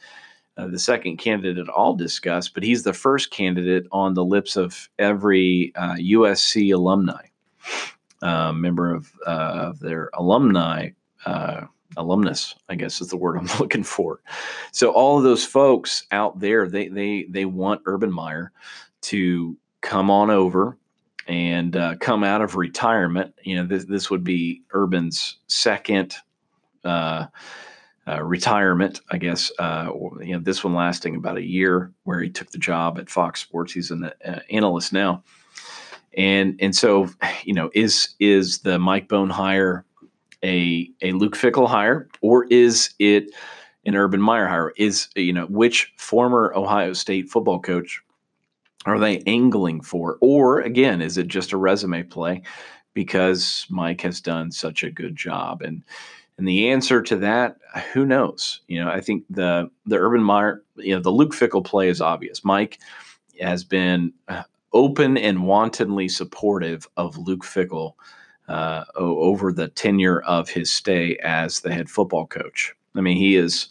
uh, 0.57 0.67
the 0.67 0.79
second 0.79 1.17
candidate 1.17 1.67
I'll 1.75 1.95
discuss, 1.95 2.47
but 2.47 2.63
he's 2.63 2.83
the 2.83 2.93
first 2.93 3.29
candidate 3.29 3.87
on 3.91 4.13
the 4.13 4.23
lips 4.23 4.55
of 4.55 4.89
every 4.97 5.73
uh, 5.75 5.95
USC 5.95 6.73
alumni, 6.73 7.25
uh, 8.21 8.53
member 8.53 8.93
of, 8.93 9.11
uh, 9.27 9.69
of 9.69 9.79
their 9.79 10.09
alumni 10.13 10.91
uh, 11.25 11.65
alumnus, 11.97 12.55
I 12.69 12.75
guess 12.75 13.01
is 13.01 13.09
the 13.09 13.17
word 13.17 13.37
I'm 13.37 13.49
looking 13.59 13.83
for. 13.83 14.21
So 14.71 14.91
all 14.91 15.17
of 15.17 15.23
those 15.23 15.45
folks 15.45 16.05
out 16.11 16.39
there, 16.39 16.67
they 16.69 16.87
they 16.87 17.25
they 17.29 17.45
want 17.45 17.81
Urban 17.85 18.11
Meyer 18.11 18.51
to 19.03 19.57
come 19.81 20.09
on 20.09 20.29
over 20.29 20.77
and 21.27 21.75
uh, 21.75 21.95
come 21.99 22.23
out 22.23 22.41
of 22.41 22.55
retirement. 22.55 23.33
You 23.43 23.57
know, 23.57 23.65
this 23.65 23.85
this 23.85 24.09
would 24.09 24.23
be 24.23 24.61
Urban's 24.73 25.37
second 25.47 26.15
uh, 26.85 27.27
uh, 28.07 28.23
retirement, 28.23 29.01
I 29.11 29.17
guess. 29.17 29.51
Uh, 29.57 29.89
you 30.21 30.33
know, 30.33 30.39
this 30.39 30.63
one 30.63 30.75
lasting 30.75 31.15
about 31.15 31.37
a 31.37 31.45
year, 31.45 31.91
where 32.03 32.21
he 32.21 32.29
took 32.29 32.51
the 32.51 32.57
job 32.57 32.99
at 32.99 33.09
Fox 33.09 33.41
Sports. 33.41 33.73
He's 33.73 33.91
an 33.91 34.11
uh, 34.25 34.39
analyst 34.49 34.93
now, 34.93 35.23
and 36.15 36.55
and 36.59 36.75
so 36.75 37.09
you 37.43 37.53
know, 37.53 37.69
is 37.73 38.15
is 38.19 38.59
the 38.59 38.77
Mike 38.79 39.07
Bohn 39.07 39.29
hire 39.29 39.85
a 40.43 40.89
a 41.01 41.11
Luke 41.13 41.35
Fickell 41.35 41.67
hire, 41.67 42.07
or 42.21 42.45
is 42.45 42.93
it 42.99 43.33
an 43.85 43.95
Urban 43.95 44.21
Meyer 44.21 44.47
hire? 44.47 44.73
Is 44.77 45.09
you 45.15 45.33
know 45.33 45.47
which 45.47 45.93
former 45.97 46.53
Ohio 46.55 46.93
State 46.93 47.29
football 47.29 47.59
coach 47.59 48.01
are 48.85 48.99
they 48.99 49.19
angling 49.25 49.81
for, 49.81 50.17
or 50.21 50.61
again, 50.61 51.01
is 51.01 51.17
it 51.17 51.27
just 51.27 51.53
a 51.53 51.57
resume 51.57 52.03
play? 52.03 52.43
Because 52.93 53.65
Mike 53.69 54.01
has 54.01 54.21
done 54.21 54.51
such 54.51 54.83
a 54.83 54.91
good 54.91 55.15
job, 55.15 55.61
and 55.61 55.83
and 56.37 56.47
the 56.47 56.69
answer 56.69 57.01
to 57.01 57.15
that, 57.17 57.57
who 57.93 58.05
knows? 58.05 58.61
You 58.67 58.83
know, 58.83 58.89
I 58.89 59.01
think 59.01 59.23
the 59.29 59.69
the 59.85 59.97
Urban 59.97 60.21
Meyer, 60.21 60.63
you 60.75 60.95
know, 60.95 61.01
the 61.01 61.11
Luke 61.11 61.33
Fickell 61.33 61.63
play 61.63 61.89
is 61.89 62.01
obvious. 62.01 62.43
Mike 62.43 62.79
has 63.39 63.63
been 63.63 64.13
uh, 64.27 64.43
open 64.73 65.17
and 65.17 65.45
wantonly 65.45 66.09
supportive 66.09 66.87
of 66.97 67.17
Luke 67.17 67.43
Fickell 67.43 67.93
uh, 68.47 68.83
over 68.95 69.51
the 69.51 69.69
tenure 69.69 70.21
of 70.21 70.49
his 70.49 70.71
stay 70.71 71.17
as 71.23 71.61
the 71.61 71.73
head 71.73 71.89
football 71.89 72.27
coach. 72.27 72.73
I 72.95 73.01
mean, 73.01 73.17
he 73.17 73.35
is, 73.35 73.67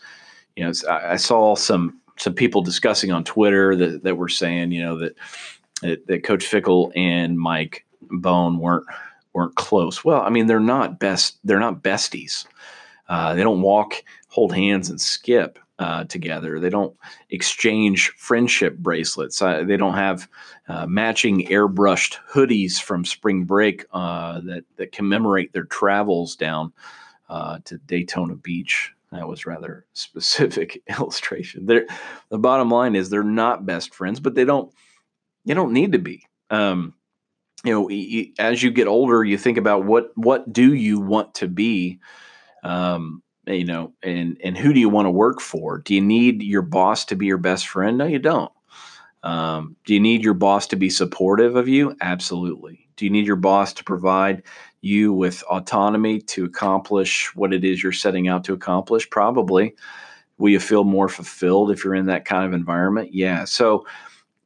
you 0.57 0.65
know, 0.65 0.73
I 0.89 1.17
saw 1.17 1.55
some 1.55 2.01
some 2.17 2.35
people 2.35 2.63
discussing 2.63 3.13
on 3.13 3.25
Twitter 3.25 3.75
that, 3.77 4.05
that 4.05 4.17
were 4.17 4.29
saying, 4.29 4.73
you 4.73 4.83
know, 4.83 4.99
that, 4.99 5.17
that, 5.83 6.07
that 6.07 6.25
Coach 6.25 6.45
Fickell 6.45 6.93
and 6.95 7.39
Mike 7.39 7.85
Bohn 8.03 8.59
weren't 8.59 8.87
weren't 9.35 9.57
close. 9.57 10.05
Well, 10.05 10.23
I 10.23 10.31
mean, 10.31 10.47
they're 10.47 10.61
not 10.61 10.99
best. 10.99 11.39
They're 11.45 11.61
not 11.61 11.83
besties. 11.83 12.47
Uh, 13.09 13.35
they 13.35 13.43
don't 13.43 13.61
walk, 13.61 14.03
hold 14.29 14.55
hands, 14.55 14.89
and 14.89 15.01
skip 15.01 15.59
uh, 15.79 16.05
together. 16.05 16.61
They 16.61 16.71
don't 16.71 16.97
exchange 17.31 18.11
friendship 18.17 18.79
bracelets. 18.79 19.43
Uh, 19.43 19.65
they 19.65 19.77
don't 19.77 19.95
have 19.95 20.29
uh, 20.69 20.87
matching 20.87 21.47
airbrushed 21.49 22.17
hoodies 22.31 22.81
from 22.81 23.05
spring 23.05 23.45
break 23.45 23.85
uh, 23.93 24.41
that 24.41 24.65
that 24.77 24.93
commemorate 24.93 25.53
their 25.53 25.65
travels 25.65 26.37
down 26.37 26.73
uh, 27.29 27.59
to 27.65 27.79
Daytona 27.79 28.37
Beach. 28.37 28.93
That 29.13 29.29
was 29.29 29.47
rather 29.47 29.85
specific 29.93 30.83
illustration. 30.89 31.67
They're, 31.67 31.87
the 32.31 32.39
bottom 32.39 32.71
line 32.71 32.95
is 32.95 33.11
they're 33.11 33.23
not 33.23 33.67
best 33.67 33.95
friends, 33.95 34.21
but 34.21 34.35
they 34.35 34.45
don't 34.45 34.73
they 35.45 35.55
don't 35.55 35.73
need 35.73 35.93
to 35.93 35.99
be. 35.99 36.25
Um, 36.51 36.95
you 37.65 37.73
know, 37.73 37.91
as 38.39 38.63
you 38.63 38.71
get 38.71 38.87
older, 38.87 39.25
you 39.25 39.39
think 39.39 39.59
about 39.59 39.85
what 39.85 40.11
what 40.17 40.53
do 40.53 40.75
you 40.75 41.01
want 41.01 41.35
to 41.37 41.49
be, 41.49 41.99
um, 42.63 43.23
you 43.47 43.65
know, 43.65 43.93
and 44.03 44.39
and 44.45 44.57
who 44.57 44.73
do 44.73 44.81
you 44.81 44.89
want 44.89 45.07
to 45.07 45.11
work 45.11 45.41
for? 45.41 45.79
Do 45.79 45.95
you 45.95 46.01
need 46.01 46.43
your 46.43 46.63
boss 46.63 47.05
to 47.07 47.17
be 47.17 47.27
your 47.27 47.39
best 47.39 47.69
friend? 47.69 47.99
No, 47.99 48.07
you 48.07 48.19
don't. 48.19 48.53
Um, 49.23 49.77
do 49.87 49.95
you 49.95 50.01
need 50.01 50.23
your 50.23 50.35
boss 50.35 50.67
to 50.69 50.77
be 50.77 50.91
supportive 50.91 51.57
of 51.57 51.67
you? 51.67 51.97
Absolutely. 52.03 52.87
Do 52.97 53.07
you 53.07 53.11
need 53.11 53.27
your 53.27 53.37
boss 53.37 53.73
to 53.75 53.85
provide 53.85 54.43
you 54.83 55.13
with 55.15 55.43
autonomy 55.45 56.21
to 56.21 56.45
accomplish 56.45 57.35
what 57.35 57.55
it 57.55 57.65
is 57.65 57.83
you're 57.83 57.93
setting 57.93 58.29
out 58.29 58.45
to 58.45 58.53
accomplish? 58.53 59.09
Probably. 59.09 59.75
Will 60.37 60.51
you 60.51 60.61
feel 60.61 60.85
more 60.85 61.09
fulfilled 61.09 61.71
if 61.71 61.85
you're 61.85 61.95
in 61.95 62.07
that 62.07 62.27
kind 62.27 62.45
of 62.45 62.53
environment? 62.53 63.15
Yeah. 63.15 63.45
So 63.45 63.87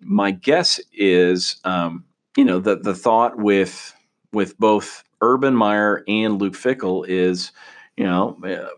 my 0.01 0.31
guess 0.31 0.81
is, 0.93 1.57
um, 1.65 2.05
you 2.39 2.45
know, 2.45 2.61
the 2.61 2.77
the 2.77 2.95
thought 2.95 3.37
with 3.37 3.93
with 4.33 4.57
both 4.61 5.03
Urban 5.21 5.57
Meyer 5.57 6.05
and 6.07 6.41
Luke 6.41 6.55
Fickell 6.55 7.05
is, 7.09 7.51
you 7.97 8.05
know, 8.05 8.39
uh, 8.45 8.69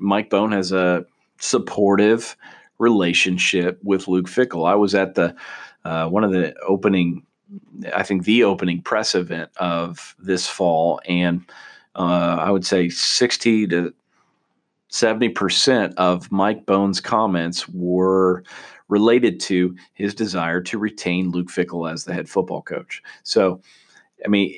Mike 0.00 0.28
Bohn 0.28 0.50
has 0.50 0.72
a 0.72 1.04
supportive 1.38 2.36
relationship 2.80 3.78
with 3.84 4.08
Luke 4.08 4.26
Fickell. 4.26 4.68
I 4.68 4.74
was 4.74 4.96
at 4.96 5.14
the 5.14 5.36
uh, 5.84 6.08
one 6.08 6.24
of 6.24 6.32
the 6.32 6.52
opening, 6.66 7.24
I 7.94 8.02
think 8.02 8.24
the 8.24 8.42
opening 8.42 8.82
press 8.82 9.14
event 9.14 9.50
of 9.58 10.16
this 10.18 10.48
fall, 10.48 11.00
and 11.06 11.42
uh, 11.94 12.38
I 12.40 12.50
would 12.50 12.66
say 12.66 12.88
sixty 12.88 13.68
to 13.68 13.94
seventy 14.88 15.28
percent 15.28 15.94
of 15.96 16.32
Mike 16.32 16.66
Bohn's 16.66 17.00
comments 17.00 17.68
were 17.68 18.42
related 18.90 19.40
to 19.40 19.74
his 19.94 20.14
desire 20.14 20.60
to 20.60 20.78
retain 20.78 21.30
Luke 21.30 21.48
Fickell 21.48 21.90
as 21.90 22.04
the 22.04 22.12
head 22.12 22.28
football 22.28 22.60
coach. 22.60 23.02
So, 23.22 23.62
I 24.24 24.28
mean, 24.28 24.54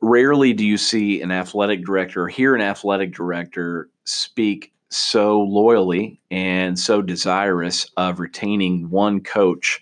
rarely 0.00 0.52
do 0.52 0.66
you 0.66 0.78
see 0.78 1.20
an 1.22 1.30
athletic 1.30 1.84
director 1.84 2.24
or 2.24 2.28
hear 2.28 2.54
an 2.54 2.60
athletic 2.60 3.14
director 3.14 3.88
speak 4.04 4.72
so 4.88 5.40
loyally 5.40 6.20
and 6.30 6.78
so 6.78 7.00
desirous 7.00 7.86
of 7.96 8.20
retaining 8.20 8.90
one 8.90 9.20
coach 9.20 9.80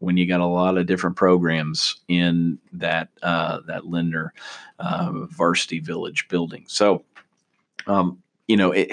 when 0.00 0.16
you 0.16 0.26
got 0.26 0.40
a 0.40 0.46
lot 0.46 0.76
of 0.76 0.86
different 0.86 1.16
programs 1.16 2.00
in 2.08 2.58
that 2.72 3.08
uh, 3.22 3.60
that 3.66 3.86
Lindner 3.86 4.34
uh, 4.78 5.12
Varsity 5.28 5.78
Village 5.78 6.26
building. 6.28 6.64
So, 6.66 7.04
um, 7.86 8.20
you 8.48 8.56
know, 8.56 8.72
it, 8.72 8.90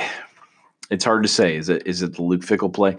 it's 0.91 1.03
hard 1.03 1.23
to 1.23 1.29
say. 1.29 1.55
Is 1.55 1.69
it 1.69 1.85
is 1.87 2.01
it 2.01 2.15
the 2.15 2.21
Luke 2.21 2.41
Fickell 2.41 2.73
play? 2.73 2.95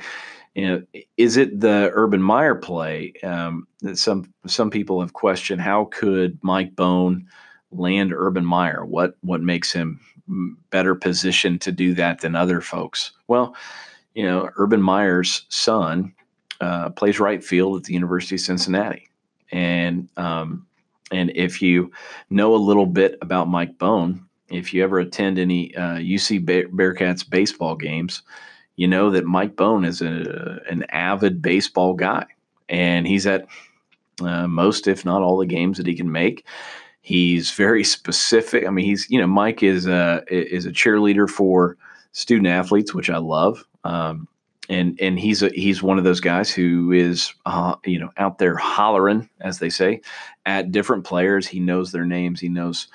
You 0.55 0.67
know, 0.67 0.83
is 1.17 1.37
it 1.37 1.61
the 1.61 1.91
Urban 1.95 2.23
Meyer 2.23 2.57
play? 2.57 3.13
Um, 3.23 3.67
some 3.95 4.33
some 4.47 4.71
people 4.71 5.01
have 5.01 5.13
questioned 5.13 5.61
how 5.61 5.87
could 5.93 6.39
Mike 6.43 6.75
Bohn 6.75 7.27
land 7.71 8.13
Urban 8.13 8.45
Meyer? 8.45 8.85
What 8.85 9.17
what 9.21 9.43
makes 9.43 9.73
him 9.73 10.01
better 10.71 10.95
positioned 10.95 11.61
to 11.63 11.73
do 11.73 11.95
that 11.95 12.21
than 12.21 12.35
other 12.35 12.61
folks? 12.61 13.13
Well, 13.29 13.55
you 14.15 14.25
know, 14.25 14.51
Urban 14.57 14.83
Meyer's 14.83 15.47
son 15.49 16.13
uh, 16.61 16.91
plays 16.91 17.21
right 17.21 17.43
field 17.43 17.77
at 17.77 17.85
the 17.85 17.95
University 17.95 18.35
of 18.35 18.41
Cincinnati, 18.41 19.09
and 19.53 20.09
um, 20.17 20.67
and 21.13 21.31
if 21.35 21.63
you 21.63 21.91
know 22.29 22.55
a 22.55 22.57
little 22.57 22.87
bit 22.87 23.17
about 23.23 23.49
Mike 23.49 23.79
Bohn, 23.79 24.27
if 24.51 24.75
you 24.75 24.83
ever 24.83 24.99
attend 24.99 25.39
any 25.39 25.75
uh, 25.77 25.97
UC 25.97 26.45
Bearcats 26.45 27.29
baseball 27.29 27.77
games, 27.77 28.23
you 28.81 28.89
know 28.89 29.11
that 29.11 29.27
Mike 29.27 29.57
Bohn 29.57 29.85
is 29.85 30.01
a, 30.01 30.59
an 30.71 30.87
avid 30.89 31.43
baseball 31.43 31.93
guy, 31.93 32.25
and 32.71 33.07
he's 33.07 33.27
at 33.27 33.47
uh, 34.23 34.49
most, 34.49 34.89
if 34.89 35.05
not 35.05 35.21
all, 35.21 35.37
the 35.37 35.45
games 35.45 35.77
that 35.77 35.87
he 35.87 35.95
can 35.95 36.11
make. 36.11 36.47
He's 37.03 37.51
very 37.51 37.85
specific. 37.85 38.67
I 38.67 38.71
mean, 38.71 38.87
he's 38.87 39.07
you 39.11 39.21
know 39.21 39.27
Mike 39.27 39.63
is 39.63 39.87
a 39.87 40.25
is 40.31 40.65
a 40.65 40.71
cheerleader 40.71 41.29
for 41.29 41.77
student 42.13 42.47
athletes, 42.47 42.95
which 42.95 43.11
I 43.11 43.19
love. 43.19 43.63
Um, 43.85 44.27
and 44.71 44.99
and 44.99 45.21
he's 45.21 45.43
a, 45.43 45.51
he's 45.51 45.83
one 45.83 45.99
of 45.99 46.05
those 46.05 46.21
guys 46.21 46.51
who 46.51 46.91
is 46.91 47.35
uh, 47.45 47.75
you 47.85 47.99
know 47.99 48.09
out 48.17 48.39
there 48.39 48.57
hollering, 48.57 49.29
as 49.43 49.59
they 49.59 49.69
say, 49.69 50.01
at 50.47 50.73
different 50.73 51.05
players. 51.05 51.47
He 51.47 51.61
knows 51.61 51.93
their 51.93 52.07
names. 52.07 52.41
He 52.41 52.49
knows 52.49 52.89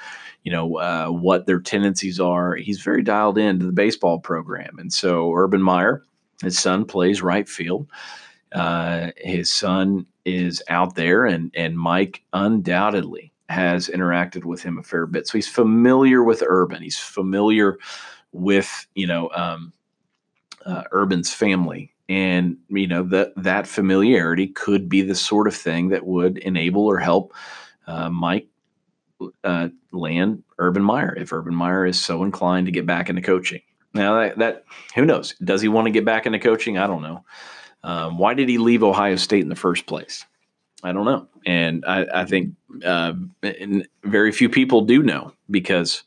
you 0.45 0.51
know 0.51 0.77
uh, 0.77 1.07
what 1.07 1.47
their 1.47 1.59
tendencies 1.59 2.19
are. 2.19 2.55
He's 2.55 2.81
very 2.81 3.01
dialed 3.01 3.37
into 3.37 3.65
the 3.65 3.71
baseball 3.73 4.19
program, 4.19 4.77
and 4.77 4.93
so 4.93 5.33
Urban 5.33 5.61
Meyer, 5.61 6.03
his 6.41 6.57
son, 6.57 6.85
plays 6.85 7.21
right 7.21 7.49
field. 7.49 7.87
Uh, 8.53 9.09
his 9.17 9.51
son 9.51 10.05
is 10.23 10.61
out 10.69 10.95
there, 10.95 11.25
and 11.25 11.51
and 11.55 11.77
Mike 11.77 12.23
undoubtedly 12.31 13.33
has 13.49 13.89
interacted 13.89 14.45
with 14.45 14.61
him 14.61 14.77
a 14.77 14.83
fair 14.83 15.07
bit. 15.07 15.27
So 15.27 15.37
he's 15.37 15.47
familiar 15.47 16.23
with 16.23 16.43
Urban. 16.45 16.81
He's 16.81 16.99
familiar 16.99 17.77
with 18.31 18.87
you 18.93 19.07
know 19.07 19.31
um, 19.33 19.73
uh, 20.63 20.83
Urban's 20.91 21.33
family, 21.33 21.91
and 22.07 22.55
you 22.69 22.85
know 22.85 23.01
that 23.01 23.33
that 23.35 23.65
familiarity 23.65 24.45
could 24.45 24.87
be 24.87 25.01
the 25.01 25.15
sort 25.15 25.47
of 25.47 25.55
thing 25.55 25.89
that 25.89 26.05
would 26.05 26.37
enable 26.37 26.85
or 26.85 26.99
help 26.99 27.33
uh, 27.87 28.11
Mike 28.11 28.47
uh, 29.43 29.69
land 29.91 30.43
Urban 30.57 30.83
Meyer 30.83 31.15
if 31.17 31.33
Urban 31.33 31.55
Meyer 31.55 31.85
is 31.85 32.03
so 32.03 32.23
inclined 32.23 32.65
to 32.67 32.71
get 32.71 32.85
back 32.85 33.09
into 33.09 33.21
coaching. 33.21 33.61
Now 33.93 34.19
that, 34.19 34.37
that 34.39 34.65
who 34.95 35.05
knows? 35.05 35.35
Does 35.43 35.61
he 35.61 35.67
want 35.67 35.87
to 35.87 35.91
get 35.91 36.05
back 36.05 36.25
into 36.25 36.39
coaching? 36.39 36.77
I 36.77 36.87
don't 36.87 37.01
know. 37.01 37.23
Um, 37.83 38.17
why 38.17 38.33
did 38.33 38.49
he 38.49 38.57
leave 38.57 38.83
Ohio 38.83 39.15
State 39.15 39.43
in 39.43 39.49
the 39.49 39.55
first 39.55 39.85
place? 39.85 40.25
I 40.83 40.91
don't 40.91 41.05
know, 41.05 41.27
and 41.45 41.83
I, 41.87 42.05
I 42.13 42.25
think 42.25 42.53
uh, 42.83 43.13
very 44.03 44.31
few 44.31 44.49
people 44.49 44.81
do 44.81 45.01
know 45.01 45.33
because 45.49 46.03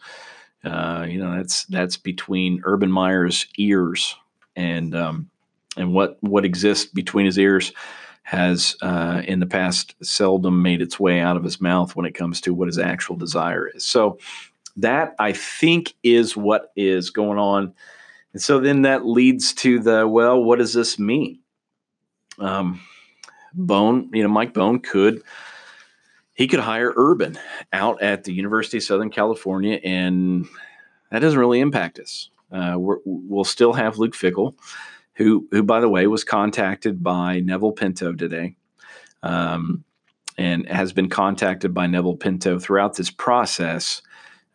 uh, 0.64 1.06
you 1.08 1.18
know 1.18 1.36
that's 1.36 1.64
that's 1.64 1.96
between 1.96 2.62
Urban 2.64 2.90
Meyer's 2.92 3.46
ears 3.56 4.14
and 4.54 4.94
um, 4.94 5.30
and 5.76 5.94
what 5.94 6.18
what 6.20 6.44
exists 6.44 6.84
between 6.84 7.26
his 7.26 7.38
ears 7.38 7.72
has 8.28 8.76
uh, 8.82 9.22
in 9.26 9.40
the 9.40 9.46
past 9.46 9.94
seldom 10.02 10.60
made 10.60 10.82
its 10.82 11.00
way 11.00 11.18
out 11.18 11.38
of 11.38 11.42
his 11.42 11.62
mouth 11.62 11.96
when 11.96 12.04
it 12.04 12.12
comes 12.12 12.42
to 12.42 12.52
what 12.52 12.68
his 12.68 12.78
actual 12.78 13.16
desire 13.16 13.66
is. 13.66 13.86
So 13.86 14.18
that 14.76 15.14
I 15.18 15.32
think 15.32 15.94
is 16.02 16.36
what 16.36 16.70
is 16.76 17.08
going 17.08 17.38
on. 17.38 17.72
And 18.34 18.42
so 18.42 18.60
then 18.60 18.82
that 18.82 19.06
leads 19.06 19.54
to 19.54 19.78
the 19.78 20.06
well, 20.06 20.44
what 20.44 20.58
does 20.58 20.74
this 20.74 20.98
mean? 20.98 21.38
Um, 22.38 22.82
Bohn, 23.54 24.10
you 24.12 24.22
know, 24.22 24.28
Mike 24.28 24.52
Bohn 24.52 24.80
could 24.80 25.22
he 26.34 26.48
could 26.48 26.60
hire 26.60 26.92
Urban 26.96 27.38
out 27.72 28.02
at 28.02 28.24
the 28.24 28.34
University 28.34 28.76
of 28.76 28.84
Southern 28.84 29.08
California, 29.08 29.80
and 29.82 30.46
that 31.10 31.20
doesn't 31.20 31.40
really 31.40 31.60
impact 31.60 31.98
us. 31.98 32.28
Uh, 32.52 32.76
we 32.78 32.96
will 33.06 33.44
still 33.44 33.72
have 33.72 33.96
Luke 33.96 34.14
Fickell, 34.14 34.54
who, 35.18 35.46
who 35.50 35.62
by 35.62 35.80
the 35.80 35.88
way, 35.88 36.06
was 36.06 36.24
contacted 36.24 37.02
by 37.02 37.40
Neville 37.40 37.72
Pinto 37.72 38.14
today, 38.14 38.56
um, 39.22 39.84
and 40.38 40.66
has 40.68 40.92
been 40.92 41.08
contacted 41.08 41.74
by 41.74 41.86
Neville 41.86 42.16
Pinto 42.16 42.58
throughout 42.58 42.94
this 42.94 43.10
process. 43.10 44.00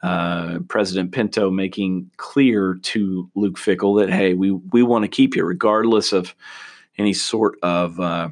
Uh, 0.02 0.60
President 0.70 1.12
Pinto 1.12 1.52
making 1.52 2.10
clear 2.18 2.80
to 2.82 3.30
Luke 3.36 3.58
Fickell 3.58 4.00
that 4.02 4.12
hey, 4.12 4.34
we 4.34 4.52
we 4.52 4.84
want 4.84 5.04
to 5.04 5.10
keep 5.10 5.36
you 5.36 5.46
regardless 5.46 6.12
of 6.14 6.34
any 6.98 7.14
sort 7.14 7.58
of 7.62 8.00
uh, 8.00 8.30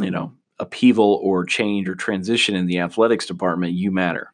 you 0.00 0.10
know, 0.10 0.32
upheaval 0.58 1.20
or 1.22 1.44
change 1.44 1.88
or 1.88 1.94
transition 1.94 2.54
in 2.54 2.66
the 2.66 2.80
athletics 2.80 3.26
department, 3.26 3.72
you 3.72 3.90
matter. 3.90 4.30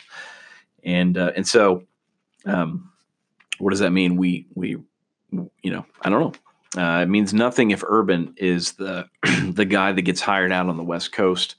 And 0.83 1.17
uh, 1.17 1.33
and 1.37 1.47
so, 1.47 1.85
um, 2.47 2.91
what 3.59 3.71
does 3.71 3.81
that 3.81 3.91
mean? 3.91 4.17
We 4.17 4.47
we 4.55 4.77
you 5.31 5.51
know 5.71 5.85
I 6.03 6.11
don't 6.11 6.21
know. 6.21 6.33
Uh, 6.77 7.01
it 7.03 7.09
means 7.09 7.33
nothing 7.33 7.71
if 7.71 7.85
Urban 7.87 8.35
is 8.37 8.73
the 8.73 9.07
the 9.53 9.65
guy 9.65 9.93
that 9.93 10.03
gets 10.03 10.21
hired 10.21 10.53
out 10.53 10.69
on 10.69 10.77
the 10.77 10.83
West 10.83 11.13
Coast. 11.13 11.57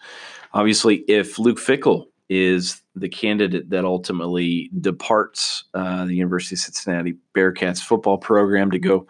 Obviously, 0.53 0.97
if 1.07 1.39
Luke 1.39 1.57
Fickell 1.57 2.07
is 2.29 2.81
the 2.95 3.09
candidate 3.09 3.69
that 3.69 3.85
ultimately 3.85 4.69
departs 4.79 5.65
uh, 5.73 6.05
the 6.05 6.15
University 6.15 6.55
of 6.55 6.59
Cincinnati 6.59 7.15
Bearcats 7.35 7.81
football 7.81 8.17
program 8.17 8.71
to 8.71 8.79
go 8.79 9.07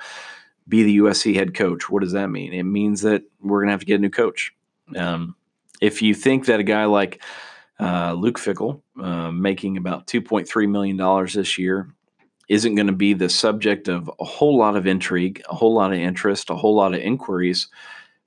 be 0.67 0.83
the 0.83 0.97
USC 0.97 1.35
head 1.35 1.53
coach, 1.53 1.89
what 1.89 2.01
does 2.01 2.11
that 2.13 2.27
mean? 2.27 2.53
It 2.53 2.63
means 2.63 3.01
that 3.01 3.23
we're 3.41 3.59
going 3.59 3.67
to 3.67 3.73
have 3.73 3.79
to 3.81 3.85
get 3.85 3.95
a 3.95 4.01
new 4.01 4.09
coach. 4.09 4.53
Um, 4.95 5.35
if 5.81 6.01
you 6.01 6.13
think 6.13 6.45
that 6.45 6.59
a 6.59 6.63
guy 6.63 6.85
like 6.85 7.21
uh, 7.79 8.13
Luke 8.13 8.39
Fickell, 8.39 8.81
uh, 8.99 9.31
making 9.31 9.77
about 9.77 10.07
$2.3 10.07 10.69
million 10.69 11.25
this 11.25 11.57
year, 11.57 11.93
isn't 12.47 12.75
going 12.75 12.87
to 12.87 12.93
be 12.93 13.13
the 13.13 13.29
subject 13.29 13.87
of 13.87 14.09
a 14.19 14.25
whole 14.25 14.57
lot 14.57 14.75
of 14.75 14.87
intrigue, 14.87 15.41
a 15.49 15.55
whole 15.55 15.73
lot 15.73 15.93
of 15.93 15.99
interest, 15.99 16.49
a 16.49 16.55
whole 16.55 16.75
lot 16.75 16.93
of 16.93 16.99
inquiries 16.99 17.67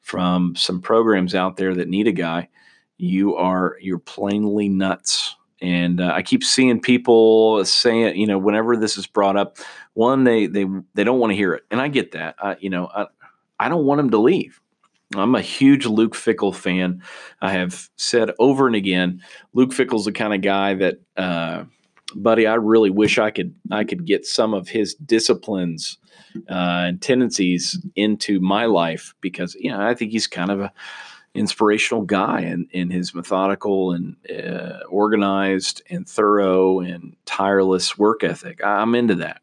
from 0.01 0.57
some 0.57 0.81
programs 0.81 1.35
out 1.35 1.57
there 1.57 1.75
that 1.75 1.89
need 1.89 2.07
a 2.09 2.13
guy, 2.13 2.49
you 2.97 3.37
are 3.37 3.77
you're 3.81 3.99
plainly 3.99 4.69
nuts. 4.69 5.37
And 5.61 6.01
uh, 6.01 6.13
I 6.15 6.23
keep 6.23 6.45
seeing 6.45 6.81
people 6.81 7.65
saying, 7.65 8.17
you 8.17 8.27
know, 8.27 8.39
whenever 8.39 8.77
this 8.77 8.97
is 8.97 9.07
brought 9.07 9.37
up, 9.37 9.59
one 9.95 10.25
they 10.25 10.47
they 10.47 10.67
they 10.95 11.05
don't 11.05 11.19
want 11.19 11.33
to 11.33 11.37
hear 11.37 11.55
it, 11.55 11.65
and 11.71 11.81
I 11.81 11.89
get 11.89 12.13
that. 12.13 12.37
I, 12.39 12.57
you 12.61 12.71
know, 12.71 12.89
I, 12.95 13.07
I 13.59 13.69
don't 13.69 13.85
want 13.85 14.01
him 14.01 14.11
to 14.11 14.19
leave. 14.19 14.61
I'm 15.15 15.35
a 15.35 15.41
huge 15.41 15.87
Luke 15.87 16.15
Fickell 16.15 16.55
fan. 16.55 17.03
I 17.41 17.53
have 17.53 17.89
said 17.97 18.31
over 18.39 18.67
and 18.67 18.77
again, 18.77 19.23
Luke 19.55 19.71
Fickell's 19.71 20.05
the 20.05 20.13
kind 20.13 20.35
of 20.35 20.43
guy 20.43 20.75
that, 20.75 21.01
uh, 21.17 21.65
buddy, 22.15 22.47
I 22.47 22.55
really 22.55 22.91
wish 22.91 23.19
I 23.19 23.31
could 23.31 23.55
I 23.71 23.85
could 23.85 24.05
get 24.05 24.27
some 24.27 24.55
of 24.55 24.69
his 24.69 24.95
disciplines 24.95 25.99
uh, 26.49 26.87
and 26.89 27.03
tendencies 27.03 27.79
into 27.95 28.41
my 28.41 28.67
life 28.67 29.15
because 29.21 29.55
you 29.55 29.71
know 29.71 29.81
I 29.81 29.95
think 29.95 30.13
he's 30.13 30.27
kind 30.27 30.51
of 30.51 30.61
a 30.61 30.73
inspirational 31.35 32.03
guy 32.03 32.41
and 32.41 32.69
in, 32.73 32.83
in 32.83 32.91
his 32.91 33.15
methodical 33.15 33.93
and 33.93 34.17
uh, 34.31 34.81
organized 34.89 35.83
and 35.91 36.09
thorough 36.09 36.81
and 36.81 37.17
tireless 37.27 37.99
work 37.99 38.25
ethic. 38.25 38.65
I'm 38.65 38.95
into 38.95 39.17
that. 39.17 39.41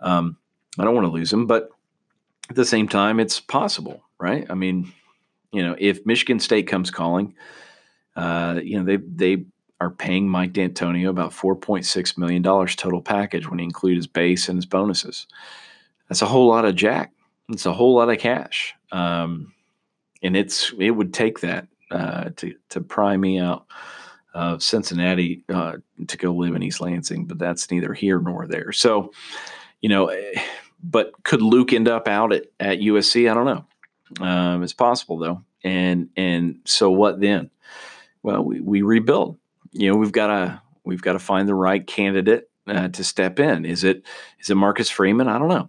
Um, 0.00 0.36
I 0.78 0.84
don't 0.84 0.94
want 0.94 1.06
to 1.06 1.12
lose 1.12 1.32
him, 1.32 1.46
but 1.46 1.70
at 2.50 2.56
the 2.56 2.64
same 2.64 2.88
time, 2.88 3.20
it's 3.20 3.40
possible, 3.40 4.02
right? 4.18 4.46
I 4.48 4.54
mean, 4.54 4.92
you 5.52 5.62
know, 5.62 5.76
if 5.78 6.04
Michigan 6.06 6.40
State 6.40 6.66
comes 6.66 6.90
calling, 6.90 7.34
uh, 8.16 8.60
you 8.62 8.78
know, 8.78 8.84
they 8.84 8.96
they 8.96 9.44
are 9.80 9.90
paying 9.90 10.28
Mike 10.28 10.52
Dantonio 10.52 11.08
about 11.08 11.32
four 11.32 11.54
point 11.54 11.84
six 11.84 12.18
million 12.18 12.42
dollars 12.42 12.74
total 12.74 13.00
package 13.00 13.48
when 13.48 13.58
you 13.58 13.64
include 13.64 13.96
his 13.96 14.06
base 14.06 14.48
and 14.48 14.56
his 14.56 14.66
bonuses. 14.66 15.26
That's 16.08 16.22
a 16.22 16.26
whole 16.26 16.48
lot 16.48 16.64
of 16.64 16.74
jack. 16.74 17.12
It's 17.48 17.66
a 17.66 17.72
whole 17.72 17.94
lot 17.94 18.10
of 18.10 18.18
cash, 18.18 18.74
um, 18.92 19.52
and 20.22 20.36
it's 20.36 20.72
it 20.78 20.90
would 20.90 21.14
take 21.14 21.40
that 21.40 21.68
uh, 21.90 22.30
to 22.36 22.54
to 22.70 22.80
pry 22.80 23.16
me 23.16 23.38
out 23.38 23.66
of 24.34 24.62
Cincinnati 24.62 25.42
uh, 25.48 25.76
to 26.06 26.16
go 26.16 26.32
live 26.32 26.54
in 26.54 26.62
East 26.62 26.80
Lansing, 26.80 27.24
but 27.24 27.38
that's 27.38 27.70
neither 27.70 27.94
here 27.94 28.20
nor 28.20 28.46
there. 28.46 28.72
So, 28.72 29.12
you 29.80 29.88
know, 29.88 30.06
eh, 30.06 30.40
but 30.82 31.12
could 31.24 31.42
Luke 31.42 31.72
end 31.72 31.88
up 31.88 32.06
out 32.06 32.32
at, 32.32 32.46
at 32.60 32.78
USC? 32.78 33.30
I 33.30 33.34
don't 33.34 33.46
know. 33.46 34.24
Um, 34.24 34.62
it's 34.62 34.72
possible 34.72 35.18
though, 35.18 35.42
and 35.64 36.10
and 36.16 36.60
so 36.64 36.90
what 36.90 37.20
then? 37.20 37.50
Well, 38.22 38.44
we, 38.44 38.60
we 38.60 38.82
rebuild. 38.82 39.38
You 39.72 39.90
know, 39.90 39.96
we've 39.96 40.12
got 40.12 40.26
to 40.28 40.62
we've 40.84 41.02
got 41.02 41.12
to 41.14 41.18
find 41.18 41.48
the 41.48 41.54
right 41.54 41.86
candidate 41.86 42.48
uh, 42.66 42.88
to 42.88 43.04
step 43.04 43.38
in. 43.38 43.64
Is 43.64 43.84
it 43.84 44.04
is 44.40 44.50
it 44.50 44.54
Marcus 44.54 44.90
Freeman? 44.90 45.28
I 45.28 45.38
don't 45.38 45.48
know. 45.48 45.68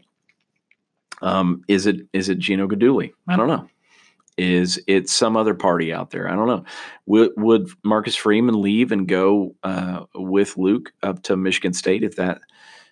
Um, 1.22 1.64
is 1.68 1.86
it 1.86 2.08
is 2.14 2.30
it 2.30 2.40
Gino 2.40 2.68
Guidugli? 2.68 3.12
I 3.28 3.36
don't 3.36 3.48
know. 3.48 3.68
Is 4.38 4.82
it 4.88 5.10
some 5.10 5.36
other 5.36 5.54
party 5.54 5.92
out 5.92 6.12
there? 6.12 6.30
I 6.30 6.36
don't 6.36 6.48
know. 6.48 6.64
Would, 7.08 7.32
would 7.36 7.70
Marcus 7.84 8.16
Freeman 8.16 8.62
leave 8.62 8.94
and 8.94 9.06
go 9.06 9.54
uh, 9.64 10.06
with 10.16 10.56
Luke 10.56 10.94
up 11.04 11.24
to 11.24 11.36
Michigan 11.36 11.74
State 11.74 12.04
if 12.04 12.16
that 12.16 12.40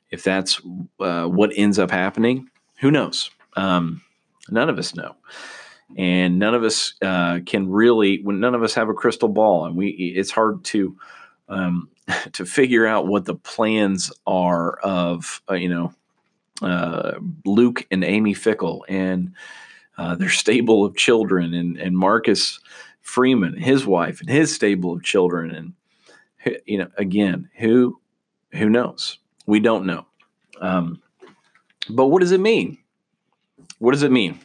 if 0.09 0.23
that's 0.25 0.61
uh, 0.99 1.25
what 1.25 1.53
ends 1.55 1.79
up 1.79 1.89
happening? 1.89 2.49
Who 2.79 2.91
knows? 2.91 3.29
Um, 3.55 4.01
none 4.49 4.69
of 4.69 4.77
us 4.77 4.93
know, 4.93 5.15
and 5.95 6.39
none 6.39 6.53
of 6.53 6.63
us 6.63 6.93
uh, 7.01 7.39
can 7.45 7.69
really. 7.69 8.21
When 8.23 8.39
none 8.39 8.55
of 8.55 8.63
us 8.63 8.73
have 8.73 8.89
a 8.89 8.93
crystal 8.93 9.29
ball, 9.29 9.65
and 9.65 9.75
we, 9.75 9.89
it's 9.89 10.31
hard 10.31 10.63
to 10.65 10.97
um, 11.49 11.89
to 12.33 12.45
figure 12.45 12.85
out 12.85 13.07
what 13.07 13.25
the 13.25 13.35
plans 13.35 14.11
are 14.25 14.77
of 14.79 15.41
uh, 15.49 15.55
you 15.55 15.69
know 15.69 15.93
uh, 16.61 17.19
Luke 17.45 17.85
and 17.91 18.03
Amy 18.03 18.33
Fickell 18.33 18.81
and 18.89 19.33
uh, 19.97 20.15
their 20.15 20.29
stable 20.29 20.85
of 20.85 20.95
children, 20.95 21.53
and, 21.53 21.77
and 21.77 21.97
Marcus 21.97 22.59
Freeman, 23.01 23.55
his 23.57 23.85
wife, 23.85 24.19
and 24.19 24.29
his 24.29 24.53
stable 24.53 24.93
of 24.93 25.03
children, 25.03 25.51
and 25.51 25.73
you 26.65 26.77
know, 26.77 26.89
again, 26.97 27.49
who 27.57 27.99
who 28.53 28.69
knows? 28.69 29.19
We 29.45 29.59
don't 29.59 29.85
know. 29.85 30.05
Um, 30.59 31.01
but 31.89 32.07
what 32.07 32.19
does 32.19 32.31
it 32.31 32.39
mean? 32.39 32.77
What 33.79 33.91
does 33.91 34.03
it 34.03 34.11
mean? 34.11 34.39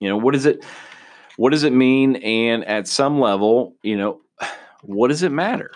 You 0.00 0.08
know, 0.08 0.16
what 0.16 0.32
does 0.32 0.46
it 0.46 0.64
what 1.36 1.50
does 1.50 1.62
it 1.62 1.72
mean? 1.72 2.16
And 2.16 2.64
at 2.64 2.88
some 2.88 3.20
level, 3.20 3.74
you 3.82 3.96
know, 3.96 4.20
what 4.82 5.08
does 5.08 5.22
it 5.22 5.32
matter? 5.32 5.70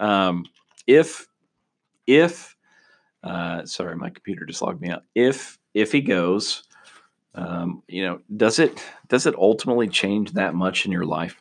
Um, 0.00 0.46
if 0.86 1.26
if 2.06 2.56
uh, 3.22 3.64
sorry, 3.66 3.96
my 3.96 4.10
computer 4.10 4.46
just 4.46 4.62
logged 4.62 4.80
me 4.80 4.90
out. 4.90 5.04
If 5.14 5.58
if 5.74 5.92
he 5.92 6.00
goes, 6.00 6.64
um, 7.34 7.82
you 7.88 8.04
know, 8.04 8.20
does 8.36 8.58
it 8.58 8.82
does 9.08 9.26
it 9.26 9.34
ultimately 9.36 9.88
change 9.88 10.32
that 10.32 10.54
much 10.54 10.86
in 10.86 10.92
your 10.92 11.04
life? 11.04 11.40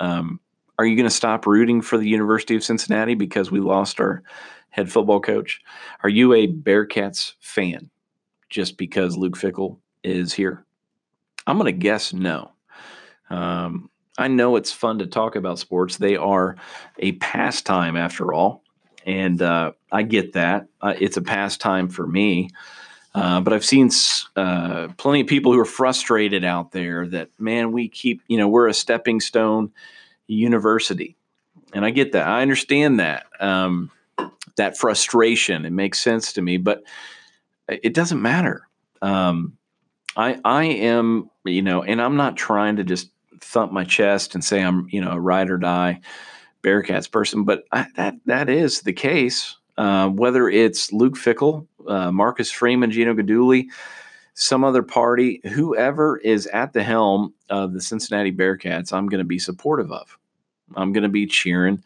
Um, 0.00 0.40
are 0.78 0.86
you 0.86 0.96
going 0.96 1.08
to 1.08 1.14
stop 1.14 1.46
rooting 1.46 1.82
for 1.82 1.98
the 1.98 2.08
University 2.08 2.56
of 2.56 2.64
Cincinnati 2.64 3.14
because 3.14 3.50
we 3.50 3.60
lost 3.60 4.00
our 4.00 4.22
head 4.70 4.90
football 4.90 5.20
coach? 5.20 5.60
Are 6.02 6.08
you 6.08 6.32
a 6.32 6.48
Bearcats 6.48 7.34
fan 7.40 7.90
just 8.48 8.78
because 8.78 9.16
Luke 9.16 9.36
Fickell 9.36 9.78
is 10.02 10.32
here? 10.32 10.64
I'm 11.46 11.58
going 11.58 11.72
to 11.72 11.78
guess 11.78 12.12
no. 12.12 12.52
Um, 13.30 13.90
I 14.18 14.28
know 14.28 14.56
it's 14.56 14.72
fun 14.72 14.98
to 14.98 15.06
talk 15.06 15.36
about 15.36 15.58
sports. 15.58 15.96
They 15.96 16.16
are 16.16 16.56
a 16.98 17.12
pastime 17.12 17.96
after 17.96 18.32
all 18.32 18.62
and 19.06 19.40
uh, 19.40 19.72
I 19.90 20.02
get 20.02 20.34
that. 20.34 20.68
Uh, 20.80 20.94
it's 20.98 21.16
a 21.16 21.22
pastime 21.22 21.88
for 21.88 22.06
me. 22.06 22.50
Uh, 23.14 23.40
but 23.40 23.52
I've 23.52 23.64
seen 23.64 23.90
uh, 24.36 24.88
plenty 24.96 25.20
of 25.20 25.26
people 25.26 25.52
who 25.52 25.60
are 25.60 25.66
frustrated 25.66 26.44
out 26.44 26.72
there 26.72 27.06
that, 27.08 27.28
man, 27.38 27.72
we 27.72 27.88
keep, 27.88 28.22
you 28.26 28.38
know, 28.38 28.48
we're 28.48 28.68
a 28.68 28.74
stepping 28.74 29.20
stone 29.20 29.70
university. 30.26 31.16
And 31.74 31.84
I 31.84 31.90
get 31.90 32.12
that. 32.12 32.26
I 32.26 32.40
understand 32.40 33.00
that, 33.00 33.26
um, 33.38 33.90
that 34.56 34.78
frustration. 34.78 35.66
It 35.66 35.72
makes 35.72 36.00
sense 36.00 36.32
to 36.34 36.42
me, 36.42 36.56
but 36.56 36.84
it 37.68 37.92
doesn't 37.92 38.20
matter. 38.20 38.66
Um, 39.02 39.58
I, 40.16 40.38
I 40.44 40.64
am, 40.64 41.30
you 41.44 41.62
know, 41.62 41.82
and 41.82 42.00
I'm 42.00 42.16
not 42.16 42.36
trying 42.36 42.76
to 42.76 42.84
just 42.84 43.10
thump 43.40 43.72
my 43.72 43.84
chest 43.84 44.34
and 44.34 44.44
say 44.44 44.60
I'm, 44.62 44.86
you 44.90 45.00
know, 45.00 45.12
a 45.12 45.20
ride 45.20 45.50
or 45.50 45.58
die 45.58 46.00
Bearcats 46.62 47.10
person, 47.10 47.44
but 47.44 47.64
I, 47.72 47.86
that 47.96 48.14
that 48.26 48.48
is 48.48 48.82
the 48.82 48.92
case. 48.92 49.56
Uh, 49.76 50.08
whether 50.08 50.48
it's 50.48 50.92
Luke 50.92 51.14
Fickell, 51.14 51.66
uh, 51.88 52.12
Marcus 52.12 52.50
Freeman, 52.50 52.90
Gino 52.90 53.14
Guidugli, 53.14 53.66
some 54.34 54.64
other 54.64 54.82
party, 54.82 55.40
whoever 55.44 56.18
is 56.18 56.46
at 56.48 56.72
the 56.72 56.82
helm 56.82 57.32
of 57.48 57.72
the 57.72 57.80
Cincinnati 57.80 58.32
Bearcats, 58.32 58.92
I'm 58.92 59.08
going 59.08 59.18
to 59.18 59.24
be 59.24 59.38
supportive 59.38 59.90
of. 59.90 60.18
I'm 60.76 60.92
going 60.92 61.02
to 61.02 61.08
be 61.08 61.26
cheering 61.26 61.82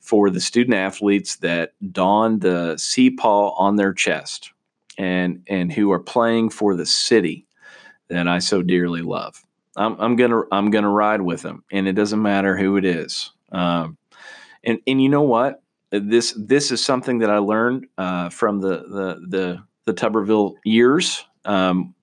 for 0.00 0.30
the 0.30 0.40
student 0.40 0.76
athletes 0.76 1.36
that 1.36 1.72
don 1.92 2.38
the 2.38 2.74
CPAW 2.76 3.54
on 3.58 3.76
their 3.76 3.92
chest 3.92 4.52
and 4.98 5.42
and 5.48 5.70
who 5.72 5.92
are 5.92 6.00
playing 6.00 6.50
for 6.50 6.74
the 6.74 6.86
city 6.86 7.46
that 8.08 8.28
I 8.28 8.38
so 8.38 8.62
dearly 8.62 9.02
love. 9.02 9.42
I'm, 9.76 9.96
I'm 10.00 10.16
gonna 10.16 10.42
I'm 10.50 10.70
gonna 10.70 10.90
ride 10.90 11.20
with 11.20 11.42
them, 11.42 11.64
and 11.70 11.86
it 11.86 11.92
doesn't 11.92 12.20
matter 12.20 12.56
who 12.56 12.76
it 12.76 12.84
is. 12.84 13.30
Um, 13.52 13.98
and 14.64 14.80
and 14.86 15.02
you 15.02 15.08
know 15.08 15.22
what? 15.22 15.62
This 15.90 16.34
this 16.36 16.70
is 16.70 16.84
something 16.84 17.18
that 17.18 17.30
I 17.30 17.38
learned 17.38 17.86
uh, 17.96 18.30
from 18.30 18.60
the 18.60 18.78
the 18.78 19.26
the 19.28 19.62
the 19.84 19.94
Tuberville 19.94 20.54
years. 20.64 21.24
Um, 21.44 21.94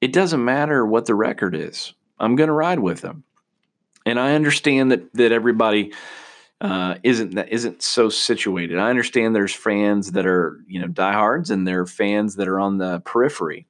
it 0.00 0.12
doesn't 0.12 0.44
matter 0.44 0.84
what 0.84 1.06
the 1.06 1.14
record 1.14 1.54
is. 1.54 1.92
I'm 2.18 2.36
to 2.36 2.52
ride 2.52 2.80
with 2.80 3.00
them, 3.00 3.24
and 4.04 4.18
I 4.18 4.34
understand 4.34 4.90
that 4.92 5.12
that 5.14 5.30
everybody 5.30 5.92
uh, 6.60 6.96
isn't 7.04 7.34
that 7.36 7.50
isn't 7.50 7.82
so 7.82 8.08
situated. 8.08 8.78
I 8.78 8.90
understand 8.90 9.34
there's 9.34 9.54
fans 9.54 10.12
that 10.12 10.26
are 10.26 10.58
you 10.66 10.80
know 10.80 10.88
diehards, 10.88 11.50
and 11.50 11.66
there 11.66 11.80
are 11.80 11.86
fans 11.86 12.36
that 12.36 12.48
are 12.48 12.58
on 12.58 12.78
the 12.78 13.00
periphery. 13.00 13.67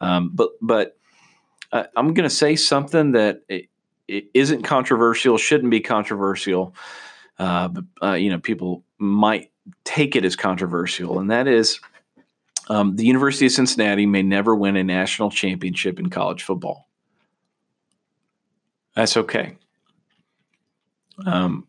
Um, 0.00 0.30
but 0.34 0.50
but 0.60 0.96
uh, 1.72 1.84
I'm 1.96 2.14
going 2.14 2.28
to 2.28 2.34
say 2.34 2.56
something 2.56 3.12
that 3.12 3.42
it, 3.48 3.68
it 4.08 4.26
isn't 4.34 4.62
controversial, 4.62 5.38
shouldn't 5.38 5.70
be 5.70 5.80
controversial, 5.80 6.74
uh, 7.38 7.68
but 7.68 7.84
uh, 8.02 8.14
you 8.14 8.30
know 8.30 8.38
people 8.38 8.84
might 8.98 9.50
take 9.84 10.16
it 10.16 10.24
as 10.24 10.36
controversial, 10.36 11.18
and 11.18 11.30
that 11.30 11.48
is 11.48 11.80
um, 12.68 12.96
the 12.96 13.04
University 13.04 13.46
of 13.46 13.52
Cincinnati 13.52 14.06
may 14.06 14.22
never 14.22 14.54
win 14.54 14.76
a 14.76 14.84
national 14.84 15.30
championship 15.30 15.98
in 15.98 16.10
college 16.10 16.42
football. 16.42 16.88
That's 18.94 19.16
okay. 19.16 19.56
Um, 21.26 21.66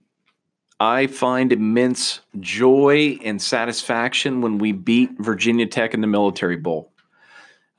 I 0.80 1.08
find 1.08 1.54
immense 1.54 2.20
joy 2.40 3.18
and 3.24 3.42
satisfaction 3.42 4.42
when 4.42 4.58
we 4.58 4.72
beat 4.72 5.12
Virginia 5.20 5.66
Tech 5.66 5.94
in 5.94 6.02
the 6.02 6.08
Military 6.08 6.58
Bowl. 6.58 6.92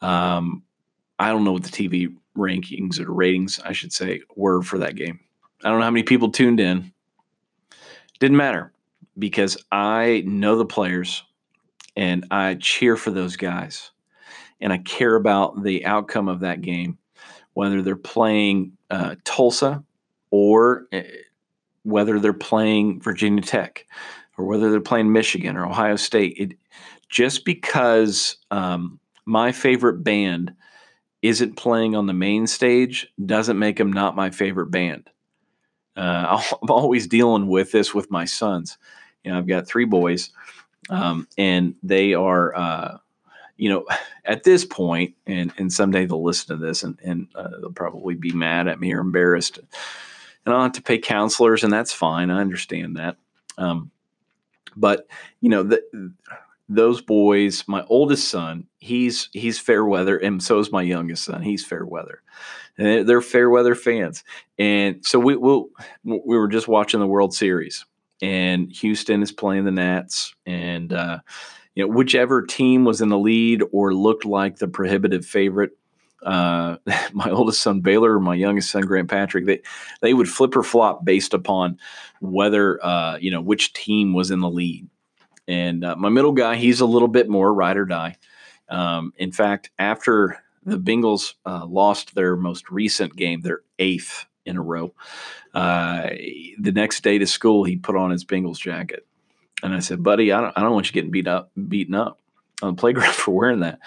Um, 0.07 0.63
I 1.19 1.31
don't 1.31 1.43
know 1.43 1.53
what 1.53 1.65
the 1.65 1.71
TV 1.71 2.15
rankings 2.37 3.01
or 3.01 3.13
ratings, 3.13 3.59
I 3.65 3.73
should 3.73 3.93
say, 3.93 4.21
were 4.37 4.63
for 4.63 4.79
that 4.79 4.95
game. 4.95 5.19
I 5.65 5.69
don't 5.69 5.81
know 5.81 5.85
how 5.85 5.91
many 5.91 6.05
people 6.05 6.31
tuned 6.31 6.61
in. 6.61 6.93
Didn't 8.21 8.37
matter 8.37 8.73
because 9.19 9.57
I 9.73 10.23
know 10.25 10.57
the 10.57 10.65
players 10.65 11.25
and 11.97 12.25
I 12.31 12.55
cheer 12.55 12.97
for 12.97 13.11
those 13.11 13.35
guys 13.37 13.91
and 14.61 14.73
I 14.73 14.79
care 14.79 15.17
about 15.17 15.65
the 15.65 15.85
outcome 15.85 16.29
of 16.29 16.41
that 16.41 16.61
game, 16.61 16.99
whether 17.55 17.83
they're 17.83 17.97
playing 17.97 18.77
uh, 18.91 19.17
Tulsa 19.25 19.83
or 20.31 20.87
uh, 20.93 21.01
whether 21.83 22.21
they're 22.21 22.33
playing 22.33 23.01
Virginia 23.01 23.43
Tech 23.43 23.85
or 24.39 24.45
whether 24.45 24.71
they're 24.71 24.81
playing 24.81 25.11
Michigan 25.11 25.57
or 25.57 25.67
Ohio 25.67 25.97
State. 25.97 26.37
It, 26.39 26.59
just 27.09 27.45
because 27.45 28.37
um, 28.53 29.01
my 29.27 29.53
favorite 29.53 30.05
band 30.05 30.55
isn't 31.21 31.57
playing 31.57 31.97
on 31.97 32.07
the 32.07 32.13
main 32.13 32.47
stage 32.47 33.09
doesn't 33.25 33.59
make 33.59 33.77
them 33.77 33.93
not 33.93 34.17
my 34.17 34.31
favorite 34.31 34.71
band. 34.71 35.11
Uh, 35.97 36.41
I'm 36.63 36.71
always 36.71 37.07
dealing 37.07 37.49
with 37.49 37.73
this 37.73 37.93
with 37.93 38.11
my 38.11 38.25
sons. 38.25 38.79
You 39.25 39.33
know, 39.33 39.39
I've 39.39 39.49
got 39.49 39.67
three 39.67 39.85
boys, 39.85 40.31
um, 40.89 41.27
and 41.37 41.75
they 41.83 42.15
are, 42.15 42.55
uh, 42.55 42.99
you 43.57 43.69
know, 43.69 43.87
at 44.25 44.45
this 44.45 44.65
point, 44.65 45.15
and 45.27 45.53
and 45.59 45.73
someday 45.73 46.07
they'll 46.07 46.23
listen 46.23 46.57
to 46.57 46.65
this 46.65 46.85
and 46.85 46.99
and 47.05 47.29
uh, 47.35 47.49
they'll 47.61 47.73
probably 47.73 48.15
be 48.15 48.33
mad 48.33 48.69
at 48.69 48.81
me 48.81 48.93
or 48.93 49.01
embarrassed, 49.01 49.59
and 49.59 50.55
I'll 50.55 50.63
have 50.63 50.73
to 50.73 50.83
pay 50.83 50.99
counselors, 50.99 51.65
and 51.65 51.73
that's 51.73 51.93
fine. 51.93 52.31
I 52.31 52.41
understand 52.41 52.97
that. 52.97 53.17
Um, 53.59 53.91
but 54.77 55.09
you 55.41 55.49
know, 55.49 55.65
the, 55.65 56.13
those 56.69 57.01
boys, 57.01 57.65
my 57.67 57.85
oldest 57.89 58.29
son, 58.29 58.67
he's 58.79 59.29
he's 59.33 59.59
fair 59.59 59.85
weather, 59.85 60.17
and 60.17 60.43
so 60.43 60.59
is 60.59 60.73
my 60.73 60.83
youngest 60.83 61.25
son. 61.25 61.43
He's 61.43 61.65
fair 61.65 61.85
weather. 61.85 62.23
And 62.79 63.09
they're 63.09 63.23
fair 63.23 63.49
weather 63.49 63.75
fans, 63.75 64.25
and 64.59 65.05
so 65.05 65.19
we 65.19 65.37
we'll, 65.37 65.69
we 66.05 66.37
were 66.37 66.49
just 66.49 66.69
watching 66.69 67.01
the 67.01 67.07
World 67.07 67.35
Series, 67.35 67.87
and 68.21 68.71
Houston 68.73 69.23
is 69.23 69.33
playing 69.33 69.65
the 69.65 69.71
Nats, 69.71 70.35
and 70.45 70.93
uh, 70.93 71.21
you 71.75 71.87
know 71.87 71.95
whichever 71.95 72.43
team 72.43 72.85
was 72.85 73.01
in 73.01 73.09
the 73.09 73.19
lead 73.19 73.63
or 73.73 73.95
looked 73.95 74.25
like 74.25 74.57
the 74.57 74.69
prohibitive 74.69 75.25
favorite. 75.25 75.71
Uh, 76.23 76.77
my 77.13 77.31
oldest 77.31 77.63
son 77.63 77.81
Baylor, 77.81 78.19
my 78.19 78.35
youngest 78.35 78.71
son 78.71 78.83
Grant 78.83 79.09
Patrick, 79.09 79.47
they 79.47 79.63
they 80.03 80.13
would 80.13 80.29
flip 80.29 80.55
or 80.57 80.63
flop 80.63 81.05
based 81.05 81.33
upon 81.33 81.79
whether 82.21 82.85
uh, 82.85 83.17
you 83.17 83.31
know 83.31 83.41
which 83.41 83.73
team 83.73 84.13
was 84.13 84.31
in 84.31 84.41
the 84.41 84.51
lead. 84.51 84.87
And 85.49 85.85
uh, 85.85 85.97
my 85.97 86.09
middle 86.09 86.33
guy, 86.33 86.57
he's 86.57 86.81
a 86.81 86.87
little 86.87 87.09
bit 87.09 87.29
more 87.29 87.53
ride 87.53 87.77
or 87.77 87.85
die. 87.85 88.17
Um, 88.69 89.13
in 89.17 89.33
fact, 89.33 89.71
after 89.79 90.43
the 90.65 90.79
Bengals 90.79 91.35
uh, 91.45 91.65
lost 91.67 92.15
their 92.15 92.37
most 92.37 92.71
recent 92.71 93.15
game, 93.15 93.41
their 93.43 93.61
eighth 93.79 94.27
in 94.45 94.57
a 94.57 94.63
row, 94.63 94.93
uh, 95.55 96.09
the 96.59 96.73
next 96.73 97.03
day 97.03 97.19
to 97.19 97.27
school, 97.27 97.65
he 97.65 97.77
put 97.77 97.97
on 97.97 98.11
his 98.11 98.25
Bengals 98.25 98.59
jacket. 98.59 99.07
And 99.63 99.75
I 99.75 99.79
said, 99.79 100.03
buddy, 100.03 100.33
I 100.33 100.41
don't, 100.41 100.53
I 100.57 100.63
don't 100.63 100.73
want 100.73 100.87
you 100.87 100.93
getting 100.93 101.11
beat 101.11 101.29
up, 101.29 101.51
beaten 101.69 101.95
up 101.95 102.19
on 102.63 102.75
the 102.75 102.81
playground 102.81 103.13
for 103.15 103.33
wearing 103.33 103.61
that. 103.61 103.79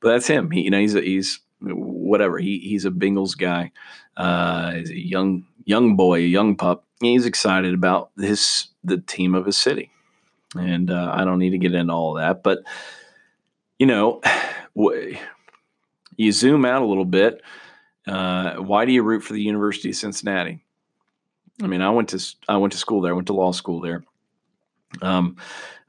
But 0.00 0.12
that's 0.12 0.26
him. 0.26 0.50
He, 0.50 0.62
you 0.62 0.70
know, 0.70 0.80
he's 0.80 0.94
a, 0.94 1.00
he's 1.00 1.40
whatever. 1.60 2.38
He 2.38 2.58
he's 2.58 2.86
a 2.86 2.90
Bengals 2.90 3.36
guy. 3.36 3.72
Uh, 4.16 4.72
he's 4.72 4.90
a 4.90 4.98
young 4.98 5.46
young 5.64 5.96
boy, 5.96 6.20
a 6.20 6.26
young 6.26 6.56
pup. 6.56 6.84
He's 7.00 7.26
excited 7.26 7.74
about 7.74 8.10
his 8.18 8.68
the 8.82 8.98
team 8.98 9.34
of 9.34 9.44
his 9.44 9.58
city 9.58 9.90
and 10.54 10.90
uh, 10.90 11.12
I 11.14 11.24
don't 11.24 11.38
need 11.38 11.50
to 11.50 11.58
get 11.58 11.74
into 11.74 11.92
all 11.92 12.16
of 12.16 12.22
that. 12.22 12.42
But 12.42 12.60
you 13.78 13.86
know, 13.86 14.20
you 16.16 16.32
zoom 16.32 16.64
out 16.64 16.82
a 16.82 16.86
little 16.86 17.04
bit. 17.04 17.42
Uh, 18.06 18.56
why 18.56 18.84
do 18.84 18.92
you 18.92 19.02
root 19.02 19.22
for 19.22 19.32
the 19.32 19.42
University 19.42 19.90
of 19.90 19.96
Cincinnati? 19.96 20.64
I 21.62 21.66
mean, 21.66 21.82
I 21.82 21.90
went 21.90 22.08
to 22.10 22.36
I 22.48 22.56
went 22.56 22.72
to 22.72 22.78
school 22.78 23.00
there. 23.00 23.12
I 23.12 23.14
went 23.14 23.26
to 23.28 23.34
law 23.34 23.52
school 23.52 23.80
there. 23.80 24.04
Um, 25.02 25.36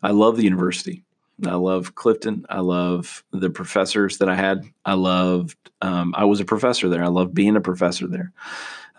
I 0.04 0.12
love 0.12 0.38
the 0.38 0.44
university. 0.44 1.04
I 1.46 1.56
love 1.56 1.96
Clifton. 1.96 2.46
I 2.50 2.60
love 2.60 3.24
the 3.32 3.50
professors 3.50 4.20
that 4.20 4.30
I 4.30 4.36
had. 4.36 4.64
I 4.86 4.94
loved. 4.94 5.58
Um, 5.82 6.14
I 6.16 6.26
was 6.26 6.40
a 6.40 6.46
professor 6.46 6.88
there. 6.88 7.04
I 7.04 7.08
love 7.08 7.34
being 7.34 7.56
a 7.56 7.62
professor 7.62 8.08
there, 8.08 8.32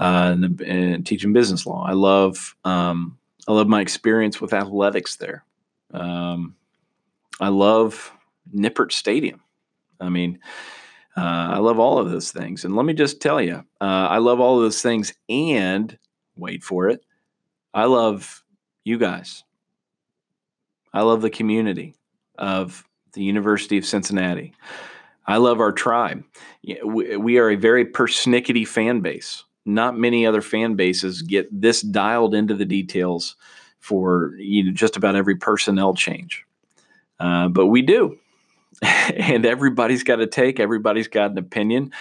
uh, 0.00 0.30
and, 0.32 0.60
and, 0.60 1.06
teaching 1.06 1.32
business 1.32 1.66
law. 1.66 1.84
I 1.86 1.92
love. 1.92 2.56
Um, 2.64 3.18
I 3.46 3.52
love 3.52 3.68
my 3.68 3.80
experience 3.80 4.40
with 4.40 4.52
athletics 4.52 5.16
there. 5.16 5.44
Um, 5.92 6.56
I 7.40 7.48
love 7.48 8.12
Nippert 8.54 8.92
Stadium. 8.92 9.40
I 10.00 10.08
mean, 10.08 10.38
uh, 11.16 11.20
I 11.20 11.58
love 11.58 11.78
all 11.78 11.98
of 11.98 12.10
those 12.10 12.32
things. 12.32 12.64
And 12.64 12.74
let 12.74 12.86
me 12.86 12.94
just 12.94 13.20
tell 13.20 13.40
you, 13.40 13.64
uh, 13.80 13.84
I 13.84 14.18
love 14.18 14.40
all 14.40 14.56
of 14.56 14.62
those 14.62 14.82
things. 14.82 15.12
And 15.28 15.96
wait 16.36 16.62
for 16.62 16.88
it, 16.88 17.04
I 17.74 17.84
love 17.84 18.44
you 18.84 18.98
guys. 18.98 19.44
I 20.92 21.02
love 21.02 21.22
the 21.22 21.30
community 21.30 21.94
of 22.38 22.84
the 23.12 23.22
University 23.22 23.78
of 23.78 23.86
Cincinnati. 23.86 24.54
I 25.26 25.36
love 25.36 25.60
our 25.60 25.72
tribe. 25.72 26.24
We 26.84 27.38
are 27.38 27.50
a 27.50 27.56
very 27.56 27.86
persnickety 27.86 28.66
fan 28.66 29.00
base. 29.00 29.44
Not 29.64 29.96
many 29.96 30.26
other 30.26 30.42
fan 30.42 30.74
bases 30.74 31.22
get 31.22 31.48
this 31.52 31.82
dialed 31.82 32.34
into 32.34 32.54
the 32.54 32.64
details 32.64 33.36
for 33.82 34.32
you 34.38 34.64
know, 34.64 34.70
just 34.70 34.96
about 34.96 35.16
every 35.16 35.34
personnel 35.34 35.92
change. 35.92 36.46
Uh, 37.18 37.48
but 37.48 37.66
we 37.66 37.82
do. 37.82 38.16
and 38.82 39.44
everybody's 39.44 40.04
got 40.04 40.20
a 40.20 40.26
take, 40.26 40.60
everybody's 40.60 41.08
got 41.08 41.32
an 41.32 41.38
opinion. 41.38 41.92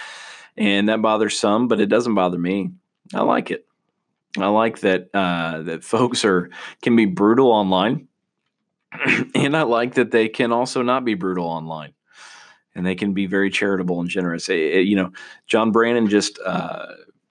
And 0.56 0.88
that 0.88 1.02
bothers 1.02 1.38
some, 1.38 1.66
but 1.66 1.80
it 1.80 1.86
doesn't 1.86 2.14
bother 2.14 2.38
me. 2.38 2.70
I 3.12 3.22
like 3.22 3.50
it. 3.50 3.66
I 4.38 4.46
like 4.46 4.80
that 4.80 5.10
uh, 5.12 5.62
that 5.62 5.84
folks 5.84 6.24
are 6.24 6.50
can 6.80 6.96
be 6.96 7.04
brutal 7.04 7.50
online, 7.50 8.08
and 9.34 9.56
I 9.56 9.62
like 9.62 9.94
that 9.94 10.10
they 10.10 10.28
can 10.28 10.52
also 10.52 10.82
not 10.82 11.04
be 11.04 11.14
brutal 11.14 11.46
online, 11.46 11.92
and 12.74 12.86
they 12.86 12.94
can 12.94 13.12
be 13.12 13.26
very 13.26 13.50
charitable 13.50 14.00
and 14.00 14.08
generous. 14.08 14.48
It, 14.48 14.58
it, 14.58 14.86
you 14.86 14.96
know, 14.96 15.12
John 15.46 15.70
Brannen 15.70 16.08
just 16.08 16.38
uh, 16.46 16.86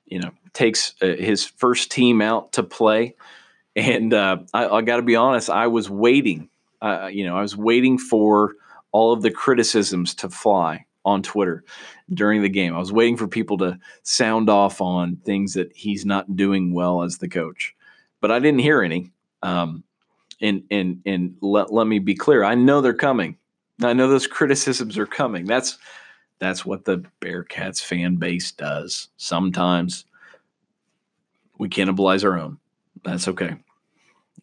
you 0.05 0.19
know 0.19 0.29
takes 0.53 0.93
uh, 1.01 1.07
his 1.07 1.43
first 1.43 1.89
team 1.89 2.21
out 2.21 2.51
to 2.53 2.61
play 2.61 3.15
and 3.75 4.13
uh, 4.13 4.37
I, 4.53 4.67
I 4.67 4.81
got 4.81 4.97
to 4.97 5.01
be 5.01 5.15
honest, 5.15 5.49
I 5.49 5.67
was 5.67 5.89
waiting. 5.89 6.49
Uh, 6.81 7.09
you 7.11 7.25
know, 7.25 7.37
I 7.37 7.41
was 7.41 7.55
waiting 7.55 7.97
for 7.97 8.55
all 8.91 9.13
of 9.13 9.21
the 9.21 9.31
criticisms 9.31 10.13
to 10.15 10.29
fly 10.29 10.85
on 11.05 11.23
Twitter 11.23 11.63
during 12.13 12.41
the 12.41 12.49
game. 12.49 12.75
I 12.75 12.79
was 12.79 12.91
waiting 12.91 13.17
for 13.17 13.27
people 13.27 13.57
to 13.59 13.79
sound 14.03 14.49
off 14.49 14.81
on 14.81 15.15
things 15.17 15.53
that 15.53 15.71
he's 15.75 16.05
not 16.05 16.35
doing 16.35 16.73
well 16.73 17.03
as 17.03 17.17
the 17.17 17.29
coach, 17.29 17.75
but 18.19 18.31
I 18.31 18.39
didn't 18.39 18.59
hear 18.59 18.81
any. 18.81 19.11
Um, 19.43 19.83
and 20.41 20.63
and 20.71 21.01
and 21.05 21.35
let, 21.41 21.71
let 21.71 21.87
me 21.87 21.99
be 21.99 22.15
clear, 22.15 22.43
I 22.43 22.55
know 22.55 22.81
they're 22.81 22.93
coming. 22.93 23.37
I 23.83 23.93
know 23.93 24.07
those 24.07 24.27
criticisms 24.27 24.97
are 24.97 25.07
coming. 25.07 25.45
That's 25.45 25.77
that's 26.39 26.65
what 26.65 26.85
the 26.85 27.03
Bearcats 27.21 27.81
fan 27.81 28.15
base 28.15 28.51
does. 28.51 29.09
Sometimes 29.17 30.05
we 31.59 31.69
cannibalize 31.69 32.23
our 32.23 32.39
own. 32.39 32.57
That's 33.03 33.27
okay. 33.27 33.55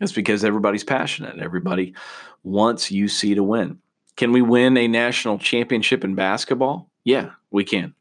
It's 0.01 0.13
because 0.13 0.45
everybody's 0.45 0.85
passionate. 0.85 1.39
Everybody 1.39 1.95
wants 2.43 2.91
UC 2.91 3.35
to 3.35 3.43
win. 3.43 3.79
Can 4.17 4.33
we 4.33 4.43
win 4.43 4.77
a 4.77 4.89
national 4.89 5.39
championship 5.39 6.05
in 6.05 6.15
basketball? 6.15 6.91
Yeah, 7.05 7.31
we 7.51 7.65
can. 7.65 7.95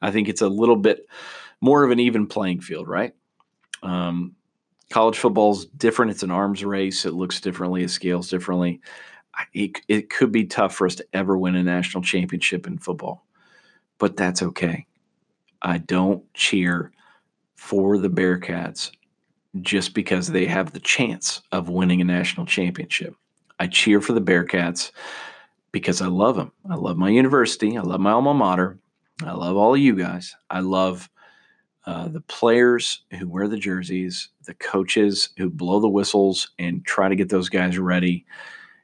I 0.00 0.10
think 0.10 0.28
it's 0.28 0.42
a 0.42 0.48
little 0.48 0.76
bit 0.76 1.06
more 1.60 1.84
of 1.84 1.90
an 1.90 2.00
even 2.00 2.26
playing 2.26 2.60
field, 2.60 2.88
right? 2.88 3.14
Um, 3.82 4.34
college 4.90 5.18
football's 5.18 5.66
different. 5.66 6.10
It's 6.10 6.22
an 6.22 6.30
arms 6.30 6.64
race. 6.64 7.04
It 7.04 7.14
looks 7.14 7.40
differently. 7.40 7.84
It 7.84 7.90
scales 7.90 8.28
differently. 8.28 8.80
It, 9.54 9.80
it 9.88 10.10
could 10.10 10.30
be 10.30 10.44
tough 10.44 10.74
for 10.74 10.86
us 10.86 10.96
to 10.96 11.06
ever 11.12 11.38
win 11.38 11.56
a 11.56 11.62
national 11.62 12.02
championship 12.02 12.66
in 12.66 12.78
football, 12.78 13.26
but 13.98 14.16
that's 14.16 14.42
okay. 14.42 14.86
I 15.62 15.78
don't 15.78 16.22
cheer 16.34 16.92
for 17.54 17.96
the 17.96 18.10
Bearcats 18.10 18.90
just 19.60 19.94
because 19.94 20.28
they 20.28 20.46
have 20.46 20.72
the 20.72 20.80
chance 20.80 21.42
of 21.52 21.68
winning 21.68 22.00
a 22.00 22.04
national 22.04 22.46
championship. 22.46 23.14
I 23.58 23.66
cheer 23.66 24.00
for 24.00 24.12
the 24.12 24.20
Bearcats 24.20 24.92
because 25.72 26.00
I 26.00 26.06
love 26.06 26.36
them. 26.36 26.52
I 26.68 26.74
love 26.74 26.96
my 26.96 27.10
university. 27.10 27.76
I 27.76 27.82
love 27.82 28.00
my 28.00 28.12
alma 28.12 28.34
mater. 28.34 28.78
I 29.24 29.32
love 29.32 29.56
all 29.56 29.74
of 29.74 29.80
you 29.80 29.94
guys. 29.94 30.34
I 30.50 30.60
love 30.60 31.08
uh, 31.86 32.08
the 32.08 32.20
players 32.20 33.02
who 33.18 33.28
wear 33.28 33.48
the 33.48 33.58
jerseys, 33.58 34.28
the 34.44 34.54
coaches 34.54 35.30
who 35.36 35.50
blow 35.50 35.80
the 35.80 35.88
whistles 35.88 36.50
and 36.58 36.84
try 36.84 37.08
to 37.08 37.16
get 37.16 37.28
those 37.28 37.48
guys 37.48 37.78
ready. 37.78 38.24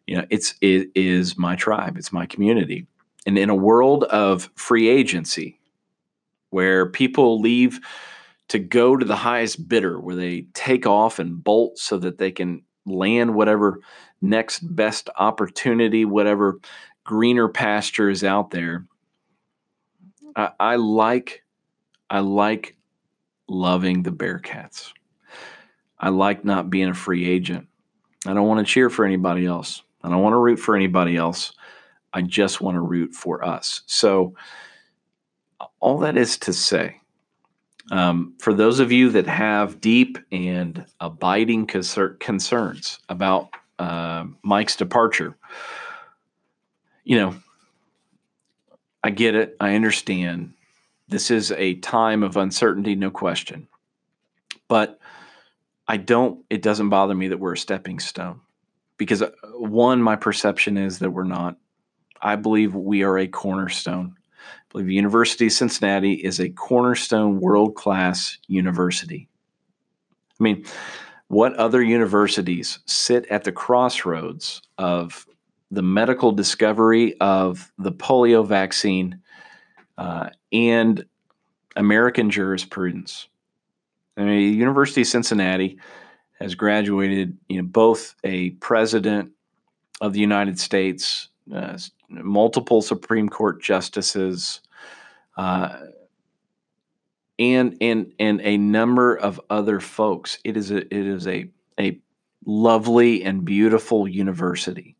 You 0.06 0.16
know, 0.16 0.26
it's 0.30 0.54
it 0.60 0.90
is 0.94 1.38
my 1.38 1.54
tribe. 1.54 1.96
It's 1.96 2.12
my 2.12 2.26
community. 2.26 2.86
And 3.26 3.38
in 3.38 3.50
a 3.50 3.54
world 3.54 4.04
of 4.04 4.50
free 4.54 4.88
agency, 4.88 5.60
where 6.50 6.86
people 6.86 7.40
leave 7.40 7.80
to 8.48 8.58
go 8.58 8.96
to 8.96 9.04
the 9.04 9.16
highest 9.16 9.68
bidder 9.68 10.00
where 10.00 10.16
they 10.16 10.46
take 10.54 10.86
off 10.86 11.18
and 11.18 11.42
bolt 11.42 11.78
so 11.78 11.98
that 11.98 12.18
they 12.18 12.30
can 12.30 12.62
land 12.86 13.34
whatever 13.34 13.80
next 14.22 14.60
best 14.74 15.10
opportunity, 15.18 16.04
whatever 16.04 16.58
greener 17.04 17.48
pasture 17.48 18.10
is 18.10 18.24
out 18.24 18.50
there. 18.50 18.86
I, 20.34 20.50
I 20.58 20.76
like 20.76 21.44
I 22.10 22.20
like 22.20 22.76
loving 23.48 24.02
the 24.02 24.10
Bearcats. 24.10 24.92
I 25.98 26.08
like 26.08 26.44
not 26.44 26.70
being 26.70 26.88
a 26.88 26.94
free 26.94 27.28
agent. 27.28 27.66
I 28.26 28.32
don't 28.34 28.46
want 28.46 28.66
to 28.66 28.72
cheer 28.72 28.88
for 28.88 29.04
anybody 29.04 29.46
else. 29.46 29.82
I 30.02 30.08
don't 30.08 30.22
want 30.22 30.32
to 30.32 30.38
root 30.38 30.58
for 30.58 30.76
anybody 30.76 31.16
else. 31.16 31.52
I 32.12 32.22
just 32.22 32.60
want 32.60 32.76
to 32.76 32.80
root 32.80 33.14
for 33.14 33.44
us. 33.44 33.82
So 33.86 34.34
all 35.80 35.98
that 35.98 36.16
is 36.16 36.38
to 36.38 36.52
say 36.52 37.00
um, 37.90 38.34
for 38.38 38.52
those 38.52 38.80
of 38.80 38.92
you 38.92 39.10
that 39.10 39.26
have 39.26 39.80
deep 39.80 40.18
and 40.30 40.84
abiding 41.00 41.66
concer- 41.66 42.16
concerns 42.20 42.98
about 43.08 43.48
uh, 43.78 44.24
Mike's 44.42 44.76
departure, 44.76 45.36
you 47.04 47.16
know, 47.16 47.34
I 49.02 49.10
get 49.10 49.34
it. 49.34 49.56
I 49.60 49.74
understand. 49.74 50.54
This 51.08 51.30
is 51.30 51.52
a 51.52 51.76
time 51.76 52.22
of 52.22 52.36
uncertainty, 52.36 52.94
no 52.94 53.10
question. 53.10 53.68
But 54.66 54.98
I 55.86 55.96
don't, 55.96 56.44
it 56.50 56.60
doesn't 56.60 56.90
bother 56.90 57.14
me 57.14 57.28
that 57.28 57.40
we're 57.40 57.54
a 57.54 57.58
stepping 57.58 58.00
stone 58.00 58.40
because, 58.98 59.22
uh, 59.22 59.30
one, 59.54 60.02
my 60.02 60.16
perception 60.16 60.76
is 60.76 60.98
that 60.98 61.10
we're 61.10 61.24
not. 61.24 61.56
I 62.20 62.36
believe 62.36 62.74
we 62.74 63.04
are 63.04 63.16
a 63.16 63.28
cornerstone. 63.28 64.17
I 64.68 64.72
believe 64.72 64.90
University 64.90 65.46
of 65.46 65.52
Cincinnati 65.52 66.12
is 66.12 66.40
a 66.40 66.50
cornerstone 66.50 67.40
world 67.40 67.74
class 67.74 68.36
university. 68.48 69.26
I 70.38 70.42
mean, 70.42 70.66
what 71.28 71.54
other 71.54 71.82
universities 71.82 72.78
sit 72.84 73.26
at 73.26 73.44
the 73.44 73.52
crossroads 73.52 74.60
of 74.76 75.26
the 75.70 75.82
medical 75.82 76.32
discovery 76.32 77.18
of 77.20 77.72
the 77.78 77.92
polio 77.92 78.46
vaccine 78.46 79.20
uh, 79.96 80.30
and 80.52 81.04
American 81.74 82.28
jurisprudence? 82.28 83.28
I 84.18 84.24
mean, 84.24 84.54
University 84.54 85.00
of 85.00 85.06
Cincinnati 85.06 85.78
has 86.40 86.54
graduated, 86.54 87.38
you 87.48 87.62
know, 87.62 87.68
both 87.68 88.14
a 88.22 88.50
president 88.50 89.32
of 90.00 90.12
the 90.12 90.20
United 90.20 90.58
States, 90.58 91.28
uh, 91.54 91.78
multiple 92.08 92.82
Supreme 92.82 93.28
Court 93.28 93.62
justices, 93.62 94.60
uh, 95.36 95.78
and 97.38 97.76
and 97.80 98.12
and 98.18 98.40
a 98.42 98.56
number 98.56 99.16
of 99.16 99.40
other 99.50 99.80
folks. 99.80 100.38
It 100.44 100.56
is 100.56 100.70
a 100.70 100.78
it 100.78 101.06
is 101.06 101.26
a 101.26 101.50
a 101.78 102.00
lovely 102.44 103.22
and 103.24 103.44
beautiful 103.44 104.08
university, 104.08 104.96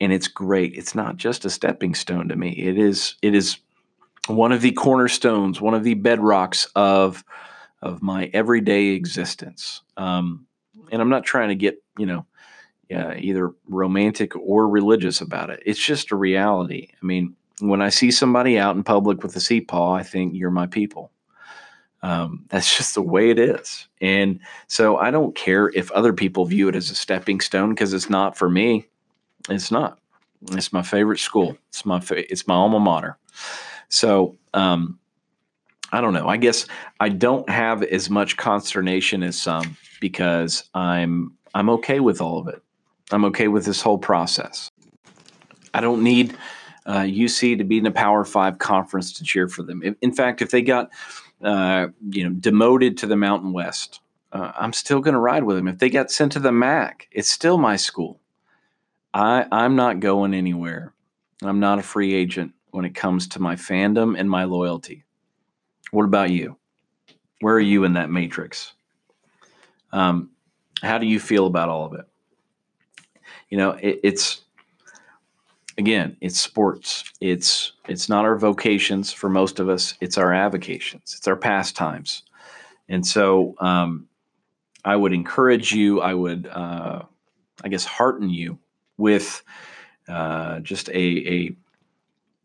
and 0.00 0.12
it's 0.12 0.28
great. 0.28 0.74
It's 0.74 0.94
not 0.94 1.16
just 1.16 1.44
a 1.44 1.50
stepping 1.50 1.94
stone 1.94 2.28
to 2.28 2.36
me. 2.36 2.50
It 2.50 2.78
is 2.78 3.16
it 3.22 3.34
is 3.34 3.58
one 4.28 4.52
of 4.52 4.60
the 4.60 4.72
cornerstones, 4.72 5.60
one 5.60 5.74
of 5.74 5.84
the 5.84 5.96
bedrocks 5.96 6.66
of 6.74 7.24
of 7.82 8.02
my 8.02 8.30
everyday 8.32 8.88
existence. 8.88 9.82
Um, 9.96 10.46
and 10.92 11.00
I'm 11.00 11.08
not 11.08 11.24
trying 11.24 11.48
to 11.48 11.54
get 11.54 11.82
you 11.98 12.06
know 12.06 12.26
uh, 12.92 13.14
either 13.16 13.52
romantic 13.68 14.36
or 14.36 14.68
religious 14.68 15.20
about 15.20 15.50
it. 15.50 15.62
It's 15.64 15.84
just 15.84 16.12
a 16.12 16.16
reality. 16.16 16.88
I 17.02 17.06
mean, 17.06 17.34
when 17.60 17.82
I 17.82 17.88
see 17.88 18.10
somebody 18.10 18.58
out 18.58 18.76
in 18.76 18.82
public 18.82 19.22
with 19.22 19.36
a 19.36 19.40
C-Paw, 19.40 19.92
I 19.92 20.02
think 20.02 20.34
you're 20.34 20.50
my 20.50 20.66
people. 20.66 21.10
Um, 22.02 22.44
that's 22.48 22.76
just 22.76 22.94
the 22.94 23.02
way 23.02 23.30
it 23.30 23.38
is. 23.38 23.88
And 24.00 24.40
so 24.66 24.96
I 24.96 25.10
don't 25.10 25.34
care 25.34 25.68
if 25.68 25.90
other 25.92 26.12
people 26.12 26.44
view 26.46 26.68
it 26.68 26.76
as 26.76 26.90
a 26.90 26.94
stepping 26.94 27.40
stone 27.40 27.70
because 27.70 27.92
it's 27.92 28.10
not 28.10 28.36
for 28.36 28.48
me. 28.48 28.86
It's 29.48 29.70
not. 29.70 29.98
It's 30.52 30.72
my 30.72 30.82
favorite 30.82 31.18
school. 31.18 31.56
It's 31.68 31.84
my 31.84 32.00
fa- 32.00 32.30
it's 32.30 32.46
my 32.46 32.54
alma 32.54 32.80
mater. 32.80 33.18
So 33.88 34.36
um, 34.54 34.98
I 35.92 36.00
don't 36.00 36.14
know. 36.14 36.28
I 36.28 36.36
guess 36.36 36.66
I 36.98 37.10
don't 37.10 37.48
have 37.50 37.82
as 37.82 38.08
much 38.08 38.36
consternation 38.36 39.22
as 39.22 39.40
some 39.40 39.76
because 40.00 40.64
I'm 40.74 41.32
I'm 41.54 41.68
okay 41.70 42.00
with 42.00 42.20
all 42.20 42.38
of 42.38 42.48
it. 42.48 42.62
I'm 43.12 43.24
okay 43.26 43.48
with 43.48 43.64
this 43.64 43.82
whole 43.82 43.98
process. 43.98 44.70
I 45.74 45.80
don't 45.80 46.02
need 46.02 46.36
uh, 46.86 47.00
UC 47.00 47.58
to 47.58 47.64
be 47.64 47.78
in 47.78 47.86
a 47.86 47.90
Power 47.90 48.24
Five 48.24 48.58
conference 48.58 49.12
to 49.14 49.24
cheer 49.24 49.48
for 49.48 49.62
them. 49.62 49.82
in 49.82 50.12
fact, 50.12 50.42
if 50.42 50.50
they 50.50 50.62
got 50.62 50.90
uh, 51.42 51.88
you 52.10 52.24
know 52.24 52.30
demoted 52.30 52.98
to 52.98 53.06
the 53.06 53.16
Mountain 53.16 53.52
West, 53.52 54.00
uh, 54.32 54.52
I'm 54.58 54.72
still 54.72 55.00
going 55.00 55.14
to 55.14 55.20
ride 55.20 55.44
with 55.44 55.56
them. 55.56 55.68
If 55.68 55.78
they 55.78 55.90
got 55.90 56.10
sent 56.10 56.32
to 56.32 56.40
the 56.40 56.52
MAC, 56.52 57.08
it's 57.12 57.30
still 57.30 57.58
my 57.58 57.76
school. 57.76 58.20
I 59.14 59.46
I'm 59.50 59.76
not 59.76 60.00
going 60.00 60.34
anywhere. 60.34 60.92
I'm 61.42 61.60
not 61.60 61.78
a 61.78 61.82
free 61.82 62.14
agent 62.14 62.52
when 62.70 62.84
it 62.84 62.94
comes 62.94 63.28
to 63.28 63.40
my 63.40 63.56
fandom 63.56 64.18
and 64.18 64.28
my 64.28 64.44
loyalty. 64.44 65.04
What 65.90 66.04
about 66.04 66.30
you? 66.30 66.56
Where 67.40 67.54
are 67.54 67.60
you 67.60 67.84
in 67.84 67.94
that 67.94 68.10
matrix? 68.10 68.74
Um, 69.92 70.30
how 70.82 70.98
do 70.98 71.06
you 71.06 71.18
feel 71.18 71.46
about 71.46 71.68
all 71.68 71.86
of 71.86 71.94
it? 71.94 72.06
You 73.50 73.58
know, 73.58 73.70
it, 73.72 74.00
it's 74.02 74.42
again, 75.78 76.16
it's 76.20 76.38
sports. 76.38 77.04
It's 77.20 77.72
it's 77.88 78.08
not 78.08 78.24
our 78.24 78.38
vocations 78.38 79.12
for 79.12 79.28
most 79.28 79.60
of 79.60 79.68
us. 79.68 79.94
It's 80.00 80.18
our 80.18 80.32
avocations. 80.32 81.14
It's 81.18 81.28
our 81.28 81.36
pastimes. 81.36 82.22
And 82.88 83.06
so, 83.06 83.54
um, 83.58 84.08
I 84.84 84.96
would 84.96 85.12
encourage 85.12 85.72
you. 85.72 86.00
I 86.00 86.14
would, 86.14 86.46
uh, 86.46 87.02
I 87.62 87.68
guess, 87.68 87.84
hearten 87.84 88.30
you 88.30 88.58
with 88.96 89.42
uh, 90.08 90.60
just 90.60 90.88
a, 90.88 90.92
a 90.92 91.56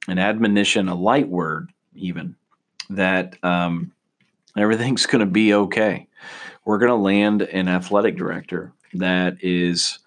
an 0.07 0.19
admonition, 0.19 0.87
a 0.87 0.95
light 0.95 1.27
word, 1.27 1.71
even 1.95 2.35
that 2.89 3.37
um, 3.43 3.91
everything's 4.57 5.05
going 5.05 5.21
to 5.21 5.31
be 5.31 5.53
okay. 5.53 6.07
We're 6.65 6.77
going 6.77 6.91
to 6.91 6.95
land 6.95 7.41
an 7.43 7.67
athletic 7.67 8.17
director 8.17 8.71
that 8.93 9.37
is 9.41 9.99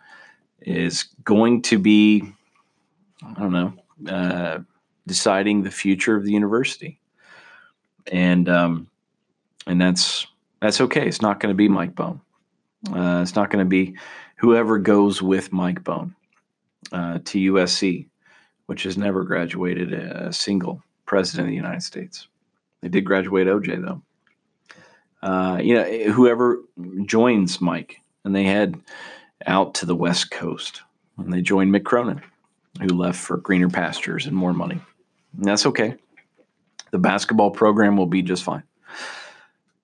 is 0.69 1.05
going 1.25 1.63
to 1.63 1.79
be, 1.79 2.23
I 3.25 3.41
don't 3.41 3.53
know, 3.53 3.73
uh, 4.11 4.59
deciding 5.07 5.63
the 5.63 5.71
future 5.71 6.15
of 6.15 6.25
the 6.25 6.33
university, 6.33 7.01
and 8.13 8.49
um, 8.49 8.89
and 9.67 9.81
that's 9.81 10.27
that's 10.61 10.81
okay. 10.83 11.07
It's 11.07 11.23
not 11.23 11.41
going 11.41 11.53
to 11.53 11.57
be 11.57 11.69
Mike 11.69 11.95
Bohn. 11.95 12.21
Uh, 12.93 13.21
it's 13.23 13.35
not 13.35 13.51
going 13.51 13.65
to 13.65 13.69
be 13.69 13.97
whoever 14.37 14.79
goes 14.79 15.23
with 15.23 15.53
Mike 15.53 15.83
Bohn 15.83 16.15
uh, 16.93 17.19
to 17.25 17.53
USC, 17.53 18.07
which 18.67 18.83
has 18.83 18.99
never 18.99 19.25
graduated 19.25 19.93
a 19.93 20.33
single 20.33 20.83
president 21.07 21.47
of 21.47 21.51
the 21.51 21.57
United 21.57 21.83
States. 21.83 22.29
They 22.83 22.89
did 22.89 23.05
graduate 23.05 23.49
OJ 23.49 23.85
though. 23.85 24.03
Uh, 25.21 25.59
you 25.61 25.75
know, 25.75 26.13
whoever 26.13 26.61
joins 27.05 27.61
Mike, 27.61 27.97
and 28.25 28.37
they 28.37 28.45
head 28.45 28.81
out 29.47 29.75
to 29.75 29.87
the 29.87 29.97
West 29.97 30.31
Coast, 30.31 30.83
and 31.17 31.33
they 31.33 31.41
join 31.41 31.71
Mick 31.71 31.85
Cronin, 31.85 32.23
who 32.81 32.89
left 32.89 33.19
for 33.19 33.37
greener 33.39 33.69
pastures 33.69 34.27
and 34.27 34.37
more 34.37 34.53
money. 34.53 34.81
And 35.37 35.45
that's 35.45 35.67
okay. 35.67 35.95
The 36.91 36.99
basketball 36.99 37.51
program 37.51 37.97
will 37.97 38.07
be 38.07 38.23
just 38.23 38.45
fine. 38.45 38.63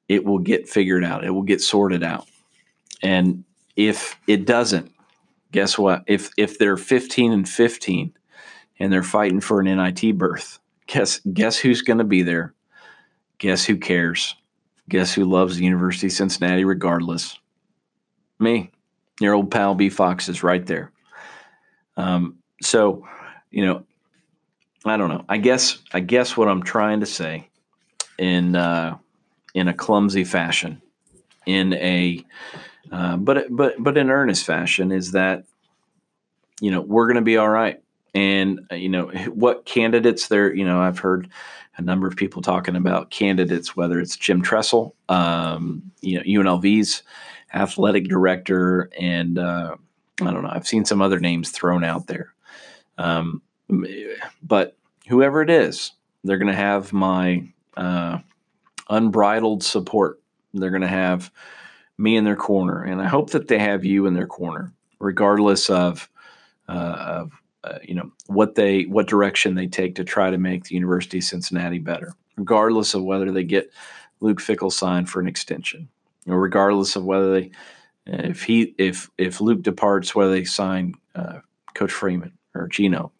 It 0.08 0.24
will 0.24 0.38
get 0.38 0.68
figured 0.68 1.04
out. 1.04 1.24
It 1.24 1.30
will 1.30 1.42
get 1.42 1.60
sorted 1.60 2.02
out. 2.02 2.26
And 3.02 3.44
if 3.76 4.18
it 4.26 4.46
doesn't, 4.46 4.92
guess 5.52 5.78
what? 5.78 6.04
If 6.06 6.30
if 6.36 6.58
they're 6.58 6.76
15 6.76 7.32
and 7.32 7.48
15 7.48 8.12
and 8.78 8.92
they're 8.92 9.02
fighting 9.02 9.40
for 9.40 9.60
an 9.60 9.76
NIT 9.76 10.16
berth, 10.18 10.58
guess 10.86 11.20
guess 11.32 11.56
who's 11.56 11.82
going 11.82 11.98
to 11.98 12.04
be 12.04 12.22
there 12.22 12.54
Guess 13.38 13.64
who 13.64 13.76
cares? 13.76 14.36
Guess 14.88 15.14
who 15.14 15.24
loves 15.24 15.56
the 15.56 15.64
University 15.64 16.06
of 16.06 16.12
Cincinnati 16.12 16.64
regardless? 16.64 17.38
Me. 18.38 18.70
Your 19.20 19.34
old 19.34 19.50
pal 19.50 19.74
B 19.74 19.88
Fox 19.88 20.28
is 20.28 20.42
right 20.42 20.64
there. 20.66 20.90
Um, 21.96 22.38
so, 22.62 23.06
you 23.50 23.64
know, 23.64 23.84
I 24.84 24.96
don't 24.96 25.08
know. 25.08 25.24
I 25.28 25.38
guess 25.38 25.78
I 25.92 26.00
guess 26.00 26.36
what 26.36 26.48
I'm 26.48 26.62
trying 26.62 27.00
to 27.00 27.06
say 27.06 27.48
in 28.18 28.54
uh, 28.54 28.98
in 29.54 29.68
a 29.68 29.74
clumsy 29.74 30.24
fashion, 30.24 30.82
in 31.46 31.74
a 31.74 32.24
uh, 32.92 33.16
but 33.16 33.46
but 33.50 33.74
but 33.78 33.96
in 33.96 34.10
earnest 34.10 34.44
fashion, 34.44 34.92
is 34.92 35.12
that 35.12 35.44
you 36.60 36.70
know 36.70 36.82
we're 36.82 37.06
going 37.06 37.16
to 37.16 37.22
be 37.22 37.36
all 37.36 37.48
right. 37.48 37.80
And 38.14 38.60
uh, 38.70 38.76
you 38.76 38.88
know 38.88 39.06
what 39.32 39.64
candidates 39.64 40.28
there. 40.28 40.52
You 40.52 40.66
know 40.66 40.80
I've 40.80 40.98
heard 40.98 41.30
a 41.76 41.82
number 41.82 42.06
of 42.06 42.16
people 42.16 42.42
talking 42.42 42.76
about 42.76 43.10
candidates, 43.10 43.74
whether 43.74 43.98
it's 43.98 44.16
Jim 44.16 44.42
Tressel, 44.42 44.94
um, 45.08 45.90
you 46.02 46.16
know, 46.16 46.22
UNLV's 46.22 47.02
athletic 47.54 48.08
director, 48.08 48.90
and 48.98 49.38
uh, 49.38 49.76
I 50.20 50.24
don't 50.24 50.42
know. 50.42 50.50
I've 50.50 50.66
seen 50.66 50.84
some 50.84 51.00
other 51.00 51.20
names 51.20 51.50
thrown 51.50 51.84
out 51.84 52.06
there, 52.06 52.34
um, 52.98 53.42
but 54.42 54.76
whoever 55.08 55.40
it 55.42 55.50
is, 55.50 55.92
they're 56.24 56.38
going 56.38 56.48
to 56.48 56.54
have 56.54 56.92
my 56.92 57.46
uh, 57.76 58.18
unbridled 58.90 59.62
support. 59.62 60.20
They're 60.52 60.70
going 60.70 60.82
to 60.82 60.88
have 60.88 61.30
me 61.98 62.16
in 62.16 62.24
their 62.24 62.36
corner, 62.36 62.82
and 62.82 63.00
I 63.00 63.06
hope 63.06 63.30
that 63.30 63.48
they 63.48 63.58
have 63.58 63.84
you 63.84 64.06
in 64.06 64.14
their 64.14 64.26
corner, 64.26 64.72
regardless 64.98 65.70
of 65.70 66.08
uh, 66.68 66.72
of 66.98 67.32
uh, 67.62 67.78
you 67.82 67.94
know 67.94 68.10
what 68.26 68.54
they 68.54 68.82
what 68.82 69.06
direction 69.06 69.54
they 69.54 69.66
take 69.66 69.94
to 69.96 70.04
try 70.04 70.30
to 70.30 70.38
make 70.38 70.64
the 70.64 70.74
University 70.74 71.18
of 71.18 71.24
Cincinnati 71.24 71.78
better, 71.78 72.14
regardless 72.36 72.94
of 72.94 73.04
whether 73.04 73.30
they 73.30 73.44
get 73.44 73.70
Luke 74.20 74.40
Fickell 74.40 74.72
signed 74.72 75.08
for 75.08 75.20
an 75.20 75.28
extension, 75.28 75.88
regardless 76.26 76.96
of 76.96 77.04
whether 77.04 77.32
they 77.32 77.50
if 78.06 78.44
he 78.44 78.74
if 78.78 79.10
if 79.18 79.40
Luke 79.40 79.62
departs, 79.62 80.14
whether 80.14 80.30
they 80.32 80.44
sign 80.44 80.94
uh, 81.14 81.40
Coach 81.74 81.92
Freeman 81.92 82.32
or 82.54 82.68
Gino 82.68 83.12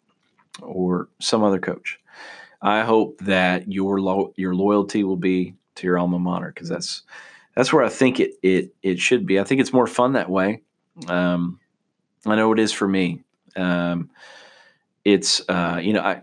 or 0.61 1.09
some 1.19 1.43
other 1.43 1.59
coach. 1.59 1.99
I 2.61 2.81
hope 2.81 3.19
that 3.21 3.71
your 3.71 3.99
lo- 3.99 4.33
your 4.35 4.55
loyalty 4.55 5.03
will 5.03 5.17
be 5.17 5.55
to 5.75 5.87
your 5.87 5.99
alma 5.99 6.19
mater 6.19 6.51
because 6.53 6.69
that's 6.69 7.03
that's 7.55 7.71
where 7.71 7.83
I 7.83 7.89
think 7.89 8.19
it 8.19 8.33
it 8.41 8.73
it 8.81 8.99
should 8.99 9.25
be. 9.25 9.39
I 9.39 9.43
think 9.43 9.61
it's 9.61 9.73
more 9.73 9.87
fun 9.87 10.13
that 10.13 10.29
way. 10.29 10.61
Um, 11.07 11.59
I 12.25 12.35
know 12.35 12.51
it 12.53 12.59
is 12.59 12.71
for 12.71 12.87
me. 12.87 13.21
Um, 13.55 14.09
it's 15.03 15.41
uh, 15.49 15.79
you 15.81 15.93
know 15.93 16.01
I 16.01 16.21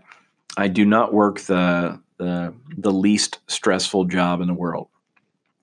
I 0.57 0.67
do 0.67 0.85
not 0.85 1.13
work 1.13 1.39
the 1.41 1.99
the 2.17 2.53
the 2.77 2.91
least 2.91 3.39
stressful 3.47 4.05
job 4.05 4.41
in 4.41 4.47
the 4.47 4.53
world. 4.53 4.87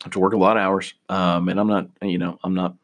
Have 0.03 0.13
to 0.13 0.19
work 0.19 0.33
a 0.33 0.39
lot 0.39 0.57
of 0.57 0.63
hours, 0.63 0.95
um, 1.09 1.49
and 1.49 1.61
I'm 1.61 1.69
not 1.69 1.89
you 2.03 2.19
know 2.19 2.39
I'm 2.43 2.55
not 2.55 2.75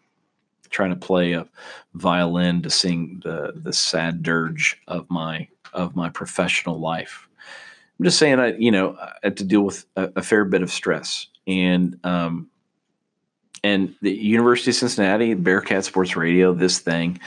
trying 0.70 0.90
to 0.90 0.96
play 0.96 1.32
a 1.32 1.46
violin 1.94 2.62
to 2.62 2.70
sing 2.70 3.20
the 3.24 3.52
the 3.56 3.72
sad 3.72 4.22
dirge 4.22 4.80
of 4.86 5.08
my 5.10 5.48
of 5.72 5.96
my 5.96 6.08
professional 6.10 6.78
life. 6.78 7.28
I'm 7.98 8.04
just 8.04 8.18
saying, 8.18 8.38
I 8.38 8.54
you 8.56 8.70
know 8.70 8.96
I 9.00 9.12
had 9.22 9.36
to 9.38 9.44
deal 9.44 9.62
with 9.62 9.86
a, 9.96 10.10
a 10.16 10.22
fair 10.22 10.44
bit 10.44 10.62
of 10.62 10.70
stress, 10.70 11.28
and 11.46 11.98
um, 12.04 12.48
and 13.64 13.94
the 14.02 14.12
University 14.12 14.70
of 14.70 14.76
Cincinnati, 14.76 15.34
Bearcat 15.34 15.84
Sports 15.84 16.16
Radio, 16.16 16.52
this 16.52 16.78
thing 16.78 17.18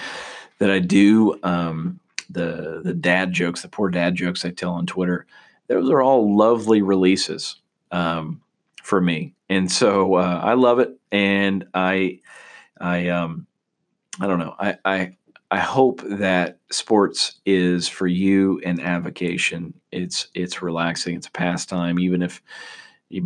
that 0.59 0.69
I 0.69 0.79
do, 0.79 1.39
um, 1.43 1.99
the 2.29 2.81
the 2.83 2.93
dad 2.93 3.33
jokes, 3.33 3.63
the 3.63 3.67
poor 3.67 3.89
dad 3.89 4.15
jokes 4.15 4.45
I 4.45 4.51
tell 4.51 4.73
on 4.73 4.85
Twitter, 4.85 5.25
those 5.67 5.89
are 5.89 6.01
all 6.01 6.37
lovely 6.37 6.81
releases 6.81 7.55
um, 7.91 8.41
for 8.83 9.01
me, 9.01 9.35
and 9.49 9.71
so 9.71 10.15
uh, 10.15 10.41
I 10.43 10.53
love 10.53 10.79
it, 10.79 10.97
and 11.11 11.65
I 11.73 12.19
I 12.79 13.09
um 13.09 13.47
I 14.19 14.27
don't 14.27 14.39
know 14.39 14.55
I 14.59 14.77
I 14.85 15.17
I 15.51 15.59
hope 15.59 16.01
that 16.05 16.59
sports 16.71 17.39
is 17.45 17.87
for 17.87 18.05
you 18.05 18.61
an 18.65 18.79
avocation. 18.79 19.73
It's 19.91 20.27
it's 20.35 20.61
relaxing. 20.61 21.15
It's 21.15 21.27
a 21.27 21.31
pastime, 21.31 21.99
even 21.99 22.21
if 22.21 22.41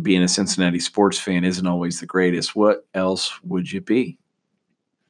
being 0.02 0.22
a 0.22 0.28
Cincinnati 0.28 0.80
sports 0.80 1.18
fan 1.18 1.44
isn't 1.44 1.66
always 1.66 2.00
the 2.00 2.06
greatest. 2.06 2.56
What 2.56 2.86
else 2.94 3.42
would 3.42 3.70
you 3.70 3.82
be? 3.82 4.18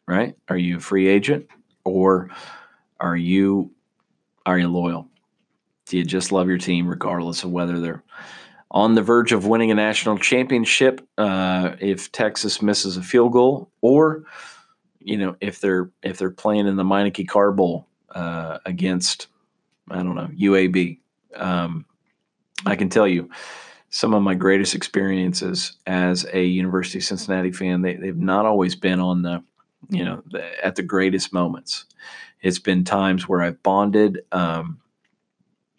Right? 0.09 0.35
Are 0.49 0.57
you 0.57 0.79
a 0.79 0.81
free 0.81 1.07
agent 1.07 1.47
or 1.85 2.31
are 2.99 3.17
you 3.17 3.71
are 4.45 4.59
you 4.59 4.69
loyal? 4.69 5.09
Do 5.87 5.99
you 5.99 6.05
just 6.05 6.33
love 6.33 6.49
your 6.49 6.59
team 6.59 6.89
regardless 6.89 7.45
of 7.45 7.51
whether 7.53 7.79
they're 7.79 8.03
on 8.75 8.97
the 8.97 9.03
verge 9.03 9.33
of 9.33 9.47
winning 9.47 9.71
a 9.71 9.75
national 9.75 10.19
championship 10.19 11.01
uh, 11.17 11.77
if 11.81 12.13
Texas 12.13 12.61
misses 12.61 12.97
a 12.97 13.03
field 13.03 13.33
goal 13.33 13.71
or 13.81 14.25
you 14.99 15.17
know 15.17 15.37
if 15.41 15.61
they're 15.61 15.91
if 16.03 16.19
they're 16.19 16.31
playing 16.31 16.67
in 16.67 16.77
the 16.77 16.83
Meineke 16.83 17.27
Car 17.29 17.53
Bowl 17.53 17.87
uh, 18.11 18.59
against 18.67 19.29
I 19.91 20.03
don't 20.03 20.17
know 20.17 20.29
UAB. 20.37 20.99
Um, 21.37 21.87
I 22.67 22.77
can 22.77 22.89
tell 22.89 23.07
you 23.07 23.31
some 23.95 24.13
of 24.13 24.23
my 24.23 24.35
greatest 24.35 24.75
experiences 24.75 25.77
as 25.87 26.27
a 26.33 26.43
University 26.43 26.99
of 26.99 27.05
Cincinnati 27.05 27.53
fan. 27.53 27.83
They, 27.83 27.95
they've 27.95 28.17
not 28.17 28.45
always 28.45 28.75
been 28.75 28.99
on 28.99 29.23
the, 29.23 29.43
you 29.89 30.05
know, 30.05 30.23
the, 30.27 30.67
at 30.67 30.75
the 30.75 30.83
greatest 30.83 31.33
moments. 31.33 31.85
It's 32.43 32.59
been 32.59 32.83
times 32.83 33.29
where 33.29 33.41
I've 33.41 33.63
bonded, 33.63 34.23
um, 34.33 34.81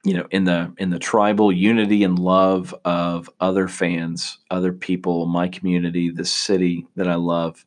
you 0.06 0.14
know, 0.14 0.28
in 0.30 0.44
the 0.44 0.72
in 0.78 0.92
the 0.92 1.00
tribal 1.00 1.52
unity 1.52 2.04
and 2.04 2.20
love 2.20 2.76
of 2.86 3.28
other 3.40 3.68
fans, 3.68 4.38
other 4.52 4.72
people, 4.72 5.26
my 5.26 5.48
community, 5.48 6.12
the 6.12 6.24
city 6.24 6.86
that 6.96 7.08
I 7.08 7.16
love, 7.16 7.66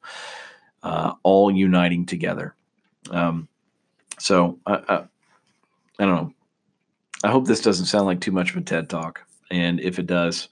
uh, 0.84 1.14
all 1.24 1.50
uniting 1.50 2.06
together. 2.06 2.54
Um, 3.10 3.48
so 4.20 4.56
I, 4.66 4.74
I, 4.88 4.94
I 5.98 6.04
don't 6.04 6.14
know. 6.14 6.32
I 7.24 7.30
hope 7.32 7.46
this 7.46 7.60
doesn't 7.60 7.86
sound 7.86 8.06
like 8.06 8.20
too 8.20 8.30
much 8.30 8.50
of 8.50 8.56
a 8.56 8.60
TED 8.60 8.88
talk. 8.88 9.26
And 9.50 9.80
if 9.80 9.98
it 9.98 10.06
does, 10.06 10.48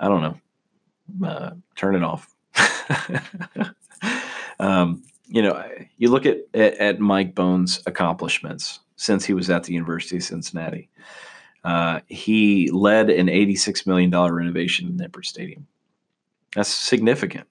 I 0.00 0.08
don't 0.08 0.22
know, 0.22 1.28
uh, 1.28 1.50
turn 1.76 1.94
it 1.94 2.02
off. 2.02 2.34
um, 4.60 5.02
you 5.26 5.42
know, 5.42 5.62
you 5.98 6.10
look 6.10 6.24
at, 6.24 6.38
at, 6.54 6.74
at, 6.78 7.00
Mike 7.00 7.34
Bohn's 7.34 7.82
accomplishments 7.84 8.80
since 8.98 9.24
he 9.24 9.32
was 9.32 9.48
at 9.48 9.64
the 9.64 9.72
University 9.72 10.16
of 10.16 10.24
Cincinnati. 10.24 10.90
Uh, 11.64 12.00
he 12.08 12.70
led 12.70 13.08
an 13.08 13.28
$86 13.28 13.86
million 13.86 14.10
renovation 14.10 14.88
in 14.88 14.98
Nippert 14.98 15.24
Stadium. 15.24 15.66
That's 16.54 16.68
significant, 16.68 17.46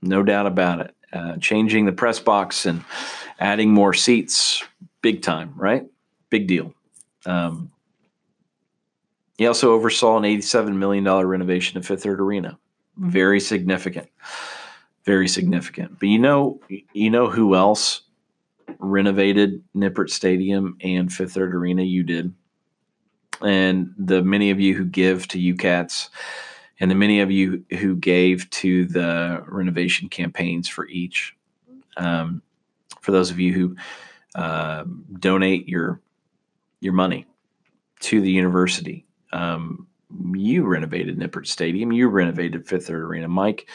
no 0.00 0.22
doubt 0.22 0.46
about 0.46 0.80
it. 0.80 0.94
Uh, 1.12 1.36
changing 1.36 1.84
the 1.84 1.92
press 1.92 2.18
box 2.18 2.64
and 2.64 2.84
adding 3.38 3.70
more 3.70 3.92
seats, 3.92 4.62
big 5.02 5.20
time, 5.22 5.52
right? 5.56 5.84
Big 6.30 6.46
deal. 6.46 6.72
Um, 7.26 7.70
he 9.36 9.46
also 9.46 9.72
oversaw 9.72 10.16
an 10.16 10.22
$87 10.22 10.76
million 10.76 11.04
renovation 11.04 11.76
of 11.76 11.84
Fifth 11.84 12.04
Third 12.04 12.20
Arena. 12.20 12.58
Very 12.96 13.40
significant. 13.40 14.08
Very 15.04 15.28
significant. 15.28 15.98
But 15.98 16.08
you 16.08 16.18
know, 16.18 16.60
you 16.92 17.10
know 17.10 17.28
who 17.28 17.56
else 17.56 18.02
renovated 18.82 19.62
Nippert 19.74 20.10
Stadium 20.10 20.76
and 20.82 21.10
Fifth 21.10 21.32
Third 21.32 21.54
Arena? 21.54 21.82
You 21.82 22.02
did. 22.02 22.34
And 23.40 23.94
the 23.96 24.22
many 24.22 24.50
of 24.50 24.60
you 24.60 24.74
who 24.74 24.84
give 24.84 25.26
to 25.28 25.38
UCATS 25.38 26.10
and 26.80 26.90
the 26.90 26.94
many 26.94 27.20
of 27.20 27.30
you 27.30 27.64
who 27.78 27.96
gave 27.96 28.50
to 28.50 28.86
the 28.86 29.42
renovation 29.46 30.08
campaigns 30.08 30.68
for 30.68 30.86
each. 30.88 31.34
Um, 31.96 32.42
for 33.00 33.12
those 33.12 33.30
of 33.30 33.40
you 33.40 33.52
who 33.52 33.76
uh, 34.34 34.84
donate 35.18 35.68
your 35.68 36.00
your 36.80 36.92
money 36.92 37.26
to 38.00 38.20
the 38.20 38.30
university 38.30 39.06
um, 39.32 39.86
you 40.34 40.64
renovated 40.64 41.18
Nippert 41.18 41.46
Stadium. 41.46 41.92
You 41.92 42.08
renovated 42.08 42.66
Fifth 42.66 42.86
Third 42.86 43.02
Arena. 43.02 43.28
Mike 43.28 43.68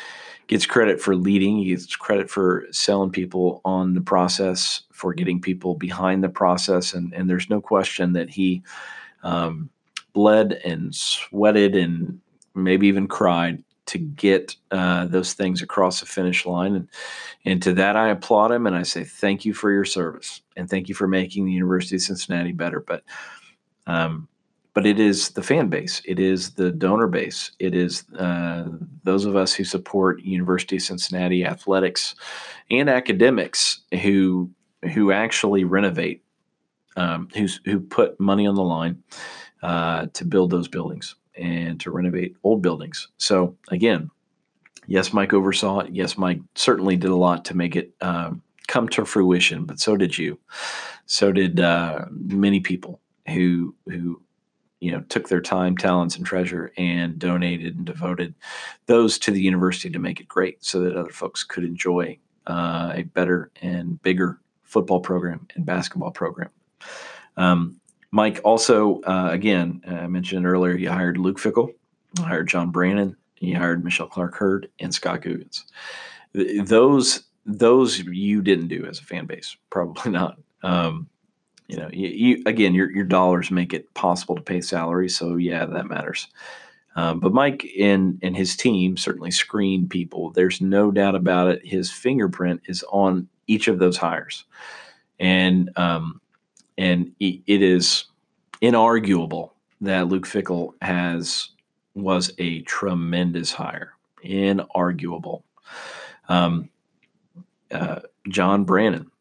gets 0.48 0.66
credit 0.66 1.02
for 1.02 1.16
leading. 1.16 1.58
He 1.58 1.66
gets 1.66 1.96
credit 1.96 2.30
for 2.30 2.66
selling 2.72 3.12
people 3.12 3.62
on 3.66 3.94
the 3.94 4.02
process, 4.02 4.84
for 4.92 5.14
getting 5.14 5.42
people 5.42 5.76
behind 5.76 6.24
the 6.24 6.30
process. 6.30 6.94
And, 6.94 7.14
and 7.14 7.30
there's 7.30 7.50
no 7.50 7.62
question 7.62 8.14
that 8.14 8.30
he 8.30 8.64
um, 9.24 9.70
bled 10.14 10.54
and 10.64 10.94
sweated 10.96 11.76
and 11.76 12.20
maybe 12.56 12.88
even 12.88 13.08
cried 13.08 13.64
to 13.88 13.98
get 13.98 14.56
uh, 14.72 15.06
those 15.06 15.34
things 15.34 15.62
across 15.62 16.00
the 16.00 16.06
finish 16.06 16.46
line. 16.46 16.76
And, 16.76 16.90
and 17.46 17.64
to 17.64 17.74
that, 17.74 17.96
I 17.96 18.10
applaud 18.10 18.52
him 18.52 18.68
and 18.68 18.76
I 18.76 18.84
say, 18.84 19.04
thank 19.04 19.46
you 19.46 19.54
for 19.54 19.72
your 19.72 19.86
service 19.86 20.42
and 20.56 20.70
thank 20.70 20.90
you 20.90 20.96
for 20.96 21.08
making 21.08 21.46
the 21.46 21.54
University 21.54 21.96
of 21.96 22.02
Cincinnati 22.02 22.52
better. 22.52 22.82
But 22.82 23.04
um, 23.86 24.28
but 24.78 24.86
it 24.86 25.00
is 25.00 25.30
the 25.30 25.42
fan 25.42 25.70
base, 25.70 26.04
it 26.06 26.20
is 26.20 26.52
the 26.52 26.70
donor 26.70 27.08
base, 27.08 27.50
it 27.58 27.74
is 27.74 28.04
uh, 28.20 28.66
those 29.04 29.26
of 29.26 29.36
us 29.36 29.52
who 29.52 29.64
support 29.64 30.22
University 30.22 30.76
of 30.76 30.84
Cincinnati 30.84 31.44
athletics 31.44 32.14
and 32.70 32.88
academics 32.88 33.80
who 34.04 34.52
who 34.94 35.12
actually 35.12 35.64
renovate, 35.64 36.24
um, 36.96 37.28
who's 37.34 37.60
who 37.66 37.80
put 37.80 38.20
money 38.20 38.46
on 38.46 38.54
the 38.54 38.62
line 38.62 39.02
uh, 39.64 40.06
to 40.14 40.24
build 40.24 40.52
those 40.52 40.68
buildings 40.68 41.16
and 41.36 41.80
to 41.80 41.90
renovate 41.90 42.36
old 42.44 42.62
buildings. 42.62 43.08
So 43.18 43.58
again, 43.70 44.12
yes, 44.86 45.12
Mike 45.12 45.34
oversaw 45.34 45.80
it. 45.80 45.92
Yes, 45.92 46.20
Mike 46.20 46.42
certainly 46.54 46.98
did 46.98 47.10
a 47.10 47.16
lot 47.16 47.46
to 47.46 47.58
make 47.58 47.76
it 47.76 47.96
um, 48.02 48.44
come 48.68 48.88
to 48.90 49.06
fruition, 49.06 49.66
but 49.66 49.80
so 49.80 49.98
did 49.98 50.20
you. 50.20 50.38
So 51.08 51.32
did 51.32 51.60
uh, 51.60 52.06
many 52.12 52.60
people 52.60 53.02
who 53.26 53.74
who 53.88 54.22
you 54.80 54.92
know 54.92 55.02
took 55.10 55.30
their 55.30 55.42
time 55.42 55.76
talents 55.78 56.16
and 56.16 56.26
treasure 56.26 56.72
and 56.78 57.18
donated 57.20 57.76
and 57.76 57.86
devoted 57.86 58.34
those 58.86 59.18
to 59.20 59.32
the 59.32 59.42
university 59.42 59.90
to 59.90 60.00
make 60.00 60.20
it 60.20 60.28
great 60.28 60.64
so 60.64 60.82
that 60.82 60.96
other 60.96 61.12
folks 61.12 61.44
could 61.44 61.64
enjoy 61.64 62.18
uh, 62.48 62.92
a 62.94 63.04
better 63.04 63.52
and 63.62 64.02
bigger 64.02 64.40
football 64.64 65.00
program 65.00 65.48
and 65.56 65.66
basketball 65.66 66.12
program. 66.12 66.50
Um, 67.38 67.80
mike 68.12 68.40
also 68.44 69.02
uh, 69.02 69.30
again 69.32 69.82
i 69.88 70.08
mentioned 70.08 70.46
earlier 70.46 70.76
you 70.76 70.90
hired 70.90 71.18
luke 71.18 71.40
fickell 71.40 71.74
hired 72.20 72.48
john 72.48 72.72
brannen 72.72 73.18
he 73.36 73.52
hired 73.52 73.84
michelle 73.84 74.08
clark 74.08 74.36
heard 74.36 74.70
and 74.80 74.94
scott 74.94 75.22
googins 75.22 75.64
those 76.34 77.28
those 77.48 78.00
you 78.00 78.42
didn't 78.42 78.68
do 78.68 78.86
as 78.86 79.00
a 79.00 79.04
fan 79.04 79.26
base 79.26 79.56
probably 79.70 80.12
not. 80.12 80.38
Um, 80.62 81.08
you 81.68 81.78
know, 81.78 81.90
you, 81.92 82.08
you, 82.08 82.44
again, 82.46 82.74
your 82.74 82.90
your 82.92 83.06
dollars 83.06 83.52
make 83.52 83.74
it 83.74 83.94
possible 83.94 84.36
to 84.36 84.42
pay 84.42 84.62
salaries, 84.62 85.18
so 85.18 85.36
yeah, 85.36 85.66
that 85.66 85.88
matters. 85.88 86.28
Um, 86.96 87.20
but 87.20 87.34
Mike 87.34 87.68
and 87.80 88.18
and 88.24 88.36
his 88.36 88.56
team 88.56 88.96
certainly 88.98 89.32
screen 89.32 89.88
people. 89.88 90.32
There's 90.32 90.62
no 90.62 90.92
doubt 90.92 91.16
about 91.16 91.50
it. 91.50 91.66
His 91.66 91.92
fingerprint 91.92 92.62
is 92.66 92.84
on 92.90 93.28
each 93.48 93.68
of 93.68 93.80
those 93.80 93.98
hires, 93.98 94.46
and 95.20 95.70
um, 95.76 96.22
and 96.78 97.12
it 97.20 97.62
is 97.62 98.06
inarguable 98.62 99.52
that 99.82 100.08
Luke 100.08 100.26
Fickell 100.26 100.72
has 100.82 101.50
was 101.96 102.32
a 102.38 102.62
tremendous 102.62 103.52
hire. 103.52 103.94
Inarguable. 104.24 105.44
Um, 106.30 106.70
uh, 107.72 108.00
John 108.30 108.64
Brannen, 108.64 109.12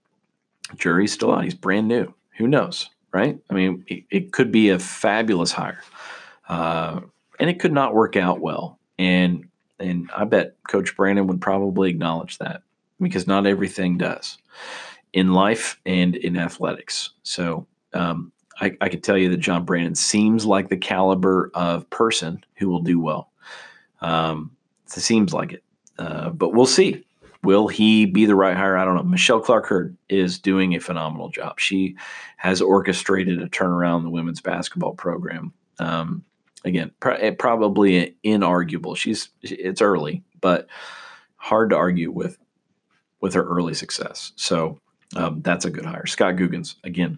jury's 0.76 1.12
still 1.12 1.32
out. 1.32 1.44
He's 1.44 1.54
brand 1.54 1.88
new 1.88 2.14
who 2.36 2.48
knows, 2.48 2.90
right? 3.12 3.38
I 3.50 3.54
mean, 3.54 3.84
it, 3.86 4.04
it 4.10 4.32
could 4.32 4.52
be 4.52 4.70
a 4.70 4.78
fabulous 4.78 5.52
hire, 5.52 5.82
uh, 6.48 7.00
and 7.38 7.50
it 7.50 7.60
could 7.60 7.72
not 7.72 7.94
work 7.94 8.16
out 8.16 8.40
well. 8.40 8.78
And 8.98 9.48
and 9.78 10.10
I 10.16 10.24
bet 10.24 10.56
Coach 10.68 10.96
Brannen 10.96 11.26
would 11.26 11.40
probably 11.40 11.90
acknowledge 11.90 12.38
that 12.38 12.62
because 13.00 13.26
not 13.26 13.46
everything 13.46 13.98
does 13.98 14.38
in 15.12 15.32
life 15.32 15.78
and 15.84 16.16
in 16.16 16.36
athletics. 16.36 17.10
So 17.22 17.66
um, 17.92 18.32
I, 18.60 18.76
I 18.80 18.88
can 18.88 19.00
tell 19.00 19.18
you 19.18 19.28
that 19.30 19.38
John 19.38 19.64
Brannen 19.64 19.94
seems 19.94 20.46
like 20.46 20.68
the 20.68 20.76
caliber 20.76 21.50
of 21.54 21.88
person 21.90 22.44
who 22.56 22.68
will 22.68 22.82
do 22.82 23.00
well. 23.00 23.30
Um, 24.00 24.52
it 24.86 24.92
seems 24.92 25.32
like 25.32 25.52
it, 25.52 25.64
uh, 25.98 26.30
but 26.30 26.50
we'll 26.50 26.66
see. 26.66 27.05
Will 27.46 27.68
he 27.68 28.06
be 28.06 28.26
the 28.26 28.34
right 28.34 28.56
hire? 28.56 28.76
I 28.76 28.84
don't 28.84 28.96
know. 28.96 29.04
Michelle 29.04 29.38
Clark 29.38 29.66
Heard 29.66 29.96
is 30.08 30.36
doing 30.36 30.74
a 30.74 30.80
phenomenal 30.80 31.28
job. 31.28 31.60
She 31.60 31.94
has 32.38 32.60
orchestrated 32.60 33.40
a 33.40 33.48
turnaround 33.48 33.98
in 33.98 34.02
the 34.02 34.10
women's 34.10 34.40
basketball 34.40 34.94
program. 34.94 35.52
Um, 35.78 36.24
again, 36.64 36.90
pr- 36.98 37.30
probably 37.38 38.16
inarguable. 38.24 38.96
She's 38.96 39.28
it's 39.42 39.80
early, 39.80 40.24
but 40.40 40.66
hard 41.36 41.70
to 41.70 41.76
argue 41.76 42.10
with 42.10 42.36
with 43.20 43.34
her 43.34 43.44
early 43.44 43.74
success. 43.74 44.32
So 44.34 44.80
um, 45.14 45.40
that's 45.42 45.64
a 45.64 45.70
good 45.70 45.84
hire. 45.84 46.06
Scott 46.06 46.34
Googins 46.34 46.74
again. 46.82 47.16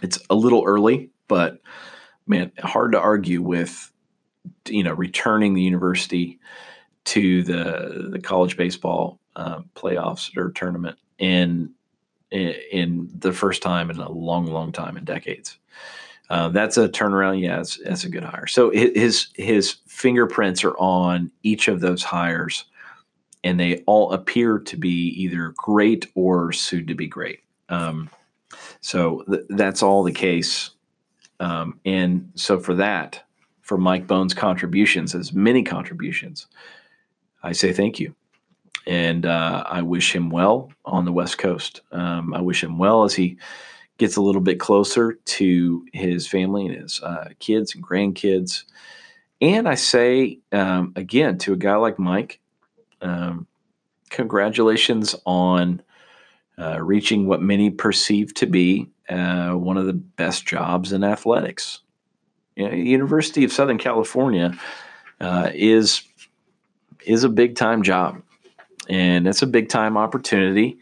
It's 0.00 0.18
a 0.30 0.34
little 0.34 0.64
early, 0.64 1.10
but 1.28 1.60
man, 2.26 2.52
hard 2.58 2.92
to 2.92 2.98
argue 2.98 3.42
with. 3.42 3.92
You 4.66 4.84
know, 4.84 4.94
returning 4.94 5.52
the 5.52 5.62
university 5.62 6.38
to 7.04 7.42
the 7.42 8.08
the 8.12 8.20
college 8.20 8.56
baseball 8.56 9.20
uh, 9.36 9.60
playoffs 9.74 10.36
or 10.36 10.50
tournament 10.50 10.98
in, 11.18 11.70
in, 12.30 12.54
in 12.72 13.10
the 13.18 13.32
first 13.32 13.62
time 13.62 13.90
in 13.90 13.98
a 13.98 14.10
long, 14.10 14.46
long 14.46 14.72
time 14.72 14.96
in 14.96 15.04
decades. 15.04 15.58
Uh, 16.28 16.48
that's 16.48 16.76
a 16.76 16.88
turnaround. 16.88 17.40
Yeah, 17.40 17.58
that's, 17.58 17.78
that's 17.84 18.04
a 18.04 18.08
good 18.08 18.24
hire. 18.24 18.48
So 18.48 18.70
his 18.70 19.28
his 19.34 19.76
fingerprints 19.86 20.64
are 20.64 20.76
on 20.78 21.30
each 21.44 21.68
of 21.68 21.80
those 21.80 22.02
hires, 22.02 22.64
and 23.44 23.60
they 23.60 23.84
all 23.86 24.12
appear 24.12 24.58
to 24.58 24.76
be 24.76 25.08
either 25.10 25.54
great 25.56 26.08
or 26.16 26.52
soon 26.52 26.86
to 26.88 26.94
be 26.94 27.06
great. 27.06 27.40
Um, 27.68 28.10
so 28.80 29.22
th- 29.30 29.46
that's 29.50 29.82
all 29.84 30.02
the 30.02 30.12
case. 30.12 30.70
Um, 31.38 31.78
and 31.84 32.32
so 32.34 32.58
for 32.58 32.74
that, 32.74 33.22
for 33.60 33.78
Mike 33.78 34.06
Bohn's 34.06 34.34
contributions, 34.34 35.14
as 35.14 35.32
many 35.32 35.62
contributions, 35.62 36.48
I 37.42 37.52
say 37.52 37.72
thank 37.72 38.00
you. 38.00 38.14
And 38.86 39.26
uh, 39.26 39.64
I 39.66 39.82
wish 39.82 40.14
him 40.14 40.30
well 40.30 40.70
on 40.84 41.04
the 41.04 41.12
West 41.12 41.38
Coast. 41.38 41.80
Um, 41.90 42.32
I 42.34 42.40
wish 42.40 42.62
him 42.62 42.78
well 42.78 43.04
as 43.04 43.14
he 43.14 43.38
gets 43.98 44.16
a 44.16 44.22
little 44.22 44.40
bit 44.40 44.60
closer 44.60 45.14
to 45.24 45.86
his 45.92 46.26
family 46.28 46.66
and 46.66 46.82
his 46.82 47.02
uh, 47.02 47.30
kids 47.38 47.74
and 47.74 47.84
grandkids. 47.84 48.64
And 49.40 49.68
I 49.68 49.74
say, 49.74 50.38
um, 50.52 50.92
again, 50.96 51.38
to 51.38 51.52
a 51.52 51.56
guy 51.56 51.76
like 51.76 51.98
Mike, 51.98 52.40
um, 53.00 53.46
congratulations 54.10 55.14
on 55.24 55.82
uh, 56.58 56.80
reaching 56.82 57.26
what 57.26 57.42
many 57.42 57.70
perceive 57.70 58.32
to 58.34 58.46
be 58.46 58.88
uh, 59.08 59.52
one 59.52 59.76
of 59.76 59.86
the 59.86 59.92
best 59.92 60.46
jobs 60.46 60.92
in 60.92 61.04
athletics. 61.04 61.80
You 62.56 62.68
know, 62.68 62.74
University 62.74 63.44
of 63.44 63.52
Southern 63.52 63.78
California 63.78 64.58
uh, 65.20 65.50
is 65.54 66.02
is 67.04 67.22
a 67.22 67.28
big 67.28 67.54
time 67.54 67.82
job, 67.82 68.22
and 68.88 69.26
it's 69.26 69.42
a 69.42 69.46
big 69.46 69.68
time 69.68 69.96
opportunity. 69.96 70.78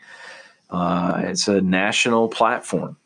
Uh, 0.71 1.23
it's 1.25 1.49
a 1.49 1.61
national 1.61 2.29
platform. 2.29 2.97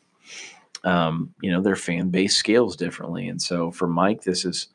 Um, 0.83 1.33
you 1.41 1.51
know, 1.51 1.61
their 1.61 1.75
fan 1.75 2.09
base 2.09 2.35
scales 2.35 2.75
differently, 2.75 3.27
and 3.27 3.41
so 3.41 3.69
for 3.71 3.87
Mike, 3.87 4.23
this 4.23 4.45
is 4.45 4.67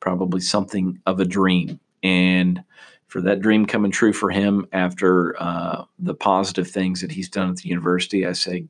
probably 0.00 0.40
something 0.40 1.00
of 1.06 1.18
a 1.18 1.24
dream, 1.24 1.80
and 2.02 2.62
for 3.08 3.22
that 3.22 3.40
dream 3.40 3.64
coming 3.64 3.90
true 3.90 4.12
for 4.12 4.30
him 4.30 4.66
after 4.72 5.34
uh, 5.40 5.84
the 5.98 6.14
positive 6.14 6.68
things 6.68 7.00
that 7.00 7.12
he's 7.12 7.30
done 7.30 7.48
at 7.48 7.56
the 7.56 7.68
university, 7.68 8.26
I 8.26 8.32
say, 8.32 8.66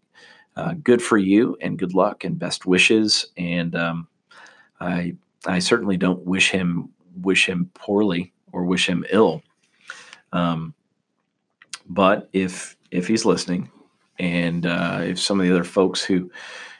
uh, 0.54 0.74
good 0.82 1.02
for 1.02 1.18
you, 1.18 1.56
and 1.60 1.78
good 1.78 1.92
luck, 1.92 2.22
and 2.22 2.38
best 2.38 2.66
wishes, 2.66 3.26
and 3.36 3.74
um, 3.74 4.08
I 4.80 5.16
I 5.44 5.58
certainly 5.58 5.96
don't 5.96 6.24
wish 6.24 6.50
him 6.50 6.90
wish 7.20 7.46
him 7.48 7.70
poorly 7.74 8.32
or 8.52 8.64
wish 8.64 8.88
him 8.88 9.04
ill. 9.10 9.42
Um, 10.32 10.74
but 11.88 12.28
if 12.32 12.76
if 12.90 13.08
he's 13.08 13.24
listening, 13.24 13.70
and 14.18 14.66
uh, 14.66 15.00
if 15.02 15.20
some 15.20 15.40
of 15.40 15.46
the 15.46 15.52
other 15.52 15.64
folks 15.64 16.02
who 16.02 16.30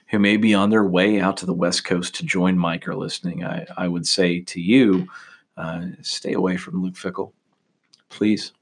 who 0.09 0.19
may 0.19 0.37
be 0.37 0.55
on 0.55 0.71
their 0.71 0.85
way 0.85 1.21
out 1.21 1.37
to 1.39 1.47
the 1.47 1.55
West 1.55 1.85
Coast 1.85 2.15
to 2.17 2.25
join 2.25 2.57
Mike 2.57 2.87
are 2.87 2.95
listening, 2.95 3.45
I, 3.45 3.67
I 3.77 3.89
would 3.89 4.07
say 4.07 4.41
to 4.41 4.61
you, 4.61 5.09
uh, 5.57 5.87
stay 6.03 6.33
away 6.33 6.57
from 6.57 6.81
Luke 6.81 6.95
Fickell, 6.95 7.33
please, 8.09 8.53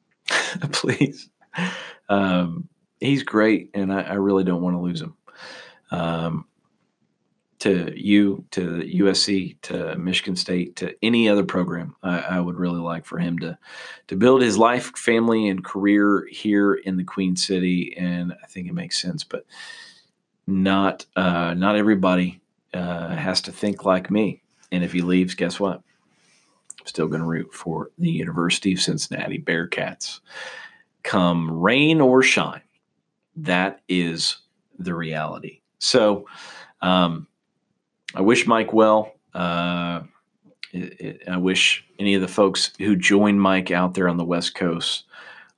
please. 0.72 1.28
Um, 2.08 2.68
he's 3.00 3.24
great, 3.24 3.70
and 3.74 3.92
I, 3.92 4.02
I, 4.02 4.14
really 4.14 4.44
don't 4.44 4.62
want 4.62 4.76
to 4.76 4.80
lose 4.80 5.00
him. 5.00 5.16
Um, 5.90 6.46
to 7.64 7.90
you, 7.96 8.44
to 8.50 8.82
USC, 8.82 9.56
to 9.62 9.96
Michigan 9.96 10.36
State, 10.36 10.76
to 10.76 10.94
any 11.02 11.30
other 11.30 11.44
program. 11.44 11.96
I, 12.02 12.18
I, 12.18 12.40
would 12.40 12.56
really 12.56 12.78
like 12.78 13.06
for 13.06 13.16
him 13.16 13.38
to 13.38 13.56
to 14.08 14.16
build 14.16 14.42
his 14.42 14.58
life, 14.58 14.94
family, 14.98 15.48
and 15.48 15.64
career 15.64 16.28
here 16.30 16.74
in 16.74 16.98
the 16.98 17.04
Queen 17.04 17.36
City, 17.36 17.96
and 17.96 18.34
I 18.34 18.46
think 18.48 18.68
it 18.68 18.74
makes 18.74 19.00
sense. 19.00 19.24
But 19.24 19.46
not 20.46 21.06
uh, 21.16 21.54
not 21.54 21.76
everybody 21.76 22.42
uh, 22.74 23.16
has 23.16 23.40
to 23.42 23.52
think 23.52 23.86
like 23.86 24.10
me. 24.10 24.42
And 24.70 24.84
if 24.84 24.92
he 24.92 25.00
leaves, 25.00 25.34
guess 25.34 25.58
what? 25.58 25.76
I'm 26.80 26.86
still 26.86 27.08
going 27.08 27.22
to 27.22 27.26
root 27.26 27.54
for 27.54 27.92
the 27.96 28.10
University 28.10 28.74
of 28.74 28.80
Cincinnati 28.82 29.38
Bearcats, 29.38 30.20
come 31.02 31.50
rain 31.50 32.02
or 32.02 32.22
shine. 32.22 32.60
That 33.36 33.80
is 33.88 34.36
the 34.78 34.94
reality. 34.94 35.62
So. 35.78 36.26
Um, 36.82 37.26
I 38.14 38.20
wish 38.20 38.46
Mike 38.46 38.72
well. 38.72 39.12
Uh, 39.34 40.02
I 41.28 41.36
wish 41.36 41.84
any 41.98 42.14
of 42.14 42.20
the 42.22 42.28
folks 42.28 42.72
who 42.78 42.96
joined 42.96 43.40
Mike 43.40 43.70
out 43.70 43.94
there 43.94 44.08
on 44.08 44.16
the 44.16 44.24
West 44.24 44.54
Coast 44.54 45.04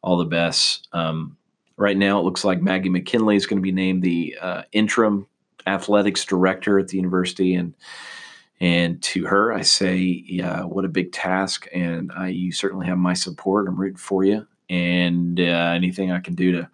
all 0.03 0.17
the 0.17 0.25
best. 0.25 0.89
Um, 0.93 1.37
right 1.77 1.97
now, 1.97 2.19
it 2.19 2.25
looks 2.25 2.45
like 2.45 2.63
Maggie 2.63 2.89
McKinley 2.89 3.37
is 3.37 3.47
going 3.47 3.59
to 3.59 3.63
be 3.63 3.73
named 3.73 4.03
the 4.03 4.37
uh, 4.41 4.63
interim 4.73 5.27
athletics 5.67 6.25
director 6.25 6.79
at 6.79 6.89
the 6.89 6.97
university, 6.97 7.55
and 7.55 7.75
and 8.59 9.03
to 9.03 9.27
her, 9.27 9.53
I 9.53 9.61
say, 9.63 9.97
yeah, 9.99 10.63
what 10.63 10.87
a 10.87 10.89
big 10.89 11.13
task, 11.13 11.67
and 11.75 12.11
I, 12.17 12.29
you 12.29 12.53
certainly 12.53 12.87
have 12.87 12.97
my 12.97 13.13
support. 13.13 13.69
I'm 13.69 13.79
rooting 13.79 13.99
for 13.99 14.25
you, 14.25 14.47
and 14.71 15.39
uh, 15.39 15.43
anything 15.43 16.11
I 16.11 16.21
can 16.21 16.35
do 16.35 16.53
to 16.53 16.71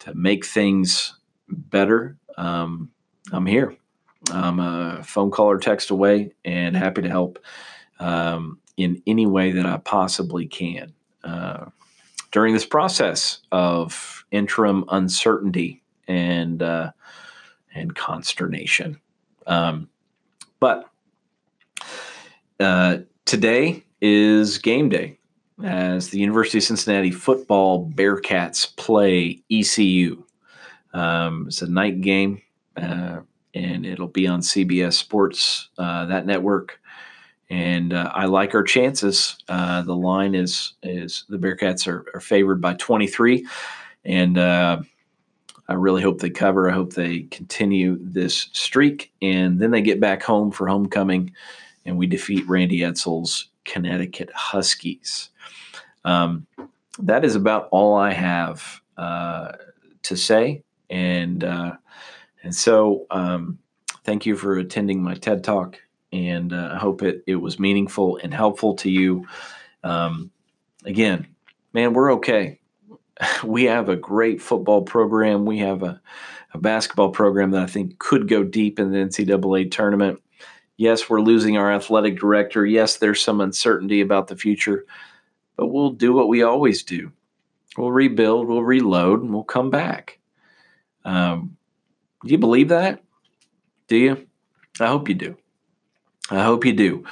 to 0.00 0.14
make 0.14 0.44
things 0.44 1.16
better, 1.48 2.16
um, 2.36 2.90
I'm 3.32 3.46
here. 3.46 3.76
I'm 4.30 4.60
a 4.60 5.02
phone 5.02 5.30
call 5.30 5.46
or 5.46 5.58
text 5.58 5.90
away 5.90 6.32
and 6.44 6.76
happy 6.76 7.02
to 7.02 7.08
help 7.08 7.38
um, 8.00 8.58
in 8.76 9.02
any 9.06 9.26
way 9.26 9.52
that 9.52 9.66
I 9.66 9.76
possibly 9.78 10.46
can. 10.46 10.92
Uh, 11.22 11.66
during 12.30 12.52
this 12.52 12.66
process 12.66 13.38
of 13.52 14.24
interim 14.30 14.84
uncertainty 14.88 15.82
and 16.08 16.62
uh, 16.62 16.90
and 17.74 17.94
consternation, 17.94 19.00
um, 19.46 19.88
but 20.60 20.90
uh, 22.60 22.98
today 23.24 23.84
is 24.00 24.58
game 24.58 24.88
day 24.88 25.18
as 25.62 26.08
the 26.08 26.18
University 26.18 26.58
of 26.58 26.64
Cincinnati 26.64 27.10
football 27.10 27.88
Bearcats 27.90 28.74
play 28.76 29.42
ECU. 29.50 30.24
Um, 30.92 31.46
it's 31.46 31.62
a 31.62 31.70
night 31.70 32.00
game. 32.00 32.42
And 33.54 33.86
it'll 33.86 34.08
be 34.08 34.26
on 34.26 34.40
CBS 34.40 34.94
Sports, 34.94 35.68
uh, 35.78 36.06
that 36.06 36.26
network. 36.26 36.80
And 37.50 37.92
uh, 37.92 38.10
I 38.14 38.24
like 38.24 38.54
our 38.54 38.62
chances. 38.62 39.36
Uh, 39.48 39.82
the 39.82 39.94
line 39.94 40.34
is 40.34 40.74
is 40.82 41.24
the 41.28 41.36
Bearcats 41.36 41.86
are, 41.86 42.04
are 42.14 42.20
favored 42.20 42.60
by 42.60 42.74
23, 42.74 43.46
and 44.04 44.38
uh, 44.38 44.80
I 45.68 45.74
really 45.74 46.02
hope 46.02 46.20
they 46.20 46.30
cover. 46.30 46.70
I 46.70 46.74
hope 46.74 46.94
they 46.94 47.22
continue 47.24 47.98
this 48.00 48.48
streak, 48.52 49.12
and 49.22 49.60
then 49.60 49.70
they 49.70 49.82
get 49.82 50.00
back 50.00 50.22
home 50.22 50.50
for 50.50 50.66
homecoming, 50.66 51.32
and 51.84 51.96
we 51.96 52.06
defeat 52.06 52.48
Randy 52.48 52.80
Edsall's 52.80 53.50
Connecticut 53.64 54.30
Huskies. 54.34 55.30
Um, 56.04 56.46
that 56.98 57.24
is 57.24 57.34
about 57.34 57.68
all 57.70 57.94
I 57.94 58.12
have 58.12 58.80
uh, 58.96 59.52
to 60.02 60.16
say, 60.16 60.62
and 60.90 61.44
uh, 61.44 61.72
and 62.44 62.54
so, 62.54 63.06
um, 63.10 63.58
thank 64.04 64.26
you 64.26 64.36
for 64.36 64.58
attending 64.58 65.02
my 65.02 65.14
TED 65.14 65.42
Talk, 65.42 65.80
and 66.12 66.52
uh, 66.52 66.70
I 66.74 66.78
hope 66.78 67.02
it, 67.02 67.24
it 67.26 67.36
was 67.36 67.58
meaningful 67.58 68.20
and 68.22 68.32
helpful 68.32 68.74
to 68.76 68.90
you. 68.90 69.26
Um, 69.82 70.30
again, 70.84 71.26
man, 71.72 71.94
we're 71.94 72.12
okay. 72.14 72.60
We 73.44 73.64
have 73.64 73.88
a 73.88 73.96
great 73.96 74.42
football 74.42 74.82
program. 74.82 75.46
We 75.46 75.58
have 75.60 75.84
a, 75.84 76.00
a 76.52 76.58
basketball 76.58 77.10
program 77.10 77.52
that 77.52 77.62
I 77.62 77.66
think 77.66 77.98
could 77.98 78.28
go 78.28 78.42
deep 78.42 78.80
in 78.80 78.90
the 78.90 78.98
NCAA 78.98 79.70
tournament. 79.70 80.20
Yes, 80.76 81.08
we're 81.08 81.20
losing 81.20 81.56
our 81.56 81.72
athletic 81.72 82.18
director. 82.18 82.66
Yes, 82.66 82.96
there's 82.96 83.22
some 83.22 83.40
uncertainty 83.40 84.00
about 84.00 84.26
the 84.26 84.36
future, 84.36 84.84
but 85.56 85.68
we'll 85.68 85.90
do 85.90 86.12
what 86.12 86.28
we 86.28 86.42
always 86.42 86.82
do. 86.82 87.12
We'll 87.78 87.92
rebuild, 87.92 88.48
we'll 88.48 88.64
reload, 88.64 89.22
and 89.22 89.32
we'll 89.32 89.44
come 89.44 89.70
back. 89.70 90.18
Um, 91.04 91.56
do 92.24 92.30
you 92.30 92.38
believe 92.38 92.68
that? 92.68 93.02
Do 93.88 93.96
you? 93.96 94.26
I 94.80 94.86
hope 94.86 95.08
you 95.08 95.14
do. 95.14 95.36
I 96.30 96.42
hope 96.42 96.64
you 96.64 96.72
do. 96.72 97.04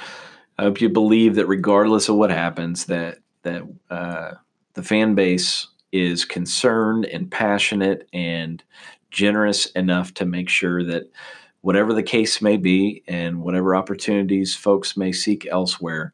I 0.57 0.63
hope 0.63 0.81
you 0.81 0.89
believe 0.89 1.35
that 1.35 1.47
regardless 1.47 2.09
of 2.09 2.15
what 2.15 2.31
happens, 2.31 2.85
that 2.85 3.19
that 3.43 3.63
uh, 3.89 4.31
the 4.73 4.81
the 4.81 4.83
fan 4.83 5.15
base 5.15 5.67
is 5.91 6.25
concerned 6.25 7.05
and 7.05 7.29
passionate 7.29 8.07
and 8.13 8.63
generous 9.11 9.67
enough 9.67 10.13
to 10.15 10.25
make 10.25 10.49
sure 10.49 10.83
that 10.83 11.03
whatever 11.61 11.93
the 11.93 12.03
case 12.03 12.41
may 12.41 12.57
be 12.57 13.03
and 13.07 13.41
whatever 13.41 13.75
opportunities 13.75 14.55
folks 14.55 14.97
may 14.97 15.11
seek 15.11 15.47
elsewhere, 15.51 16.11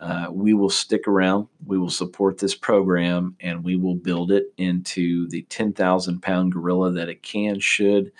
uh, 0.00 0.28
we 0.30 0.54
will 0.54 0.70
stick 0.70 1.08
around. 1.08 1.48
We 1.66 1.78
will 1.78 1.90
support 1.90 2.38
this 2.38 2.54
program 2.54 3.36
and 3.40 3.64
we 3.64 3.76
will 3.76 3.96
build 3.96 4.30
it 4.30 4.46
into 4.56 5.28
the 5.28 5.42
10,000 5.42 6.20
pound 6.20 6.52
gorilla 6.52 6.92
that 6.92 7.08
it 7.08 7.22
can, 7.22 7.58
should, 7.58 8.12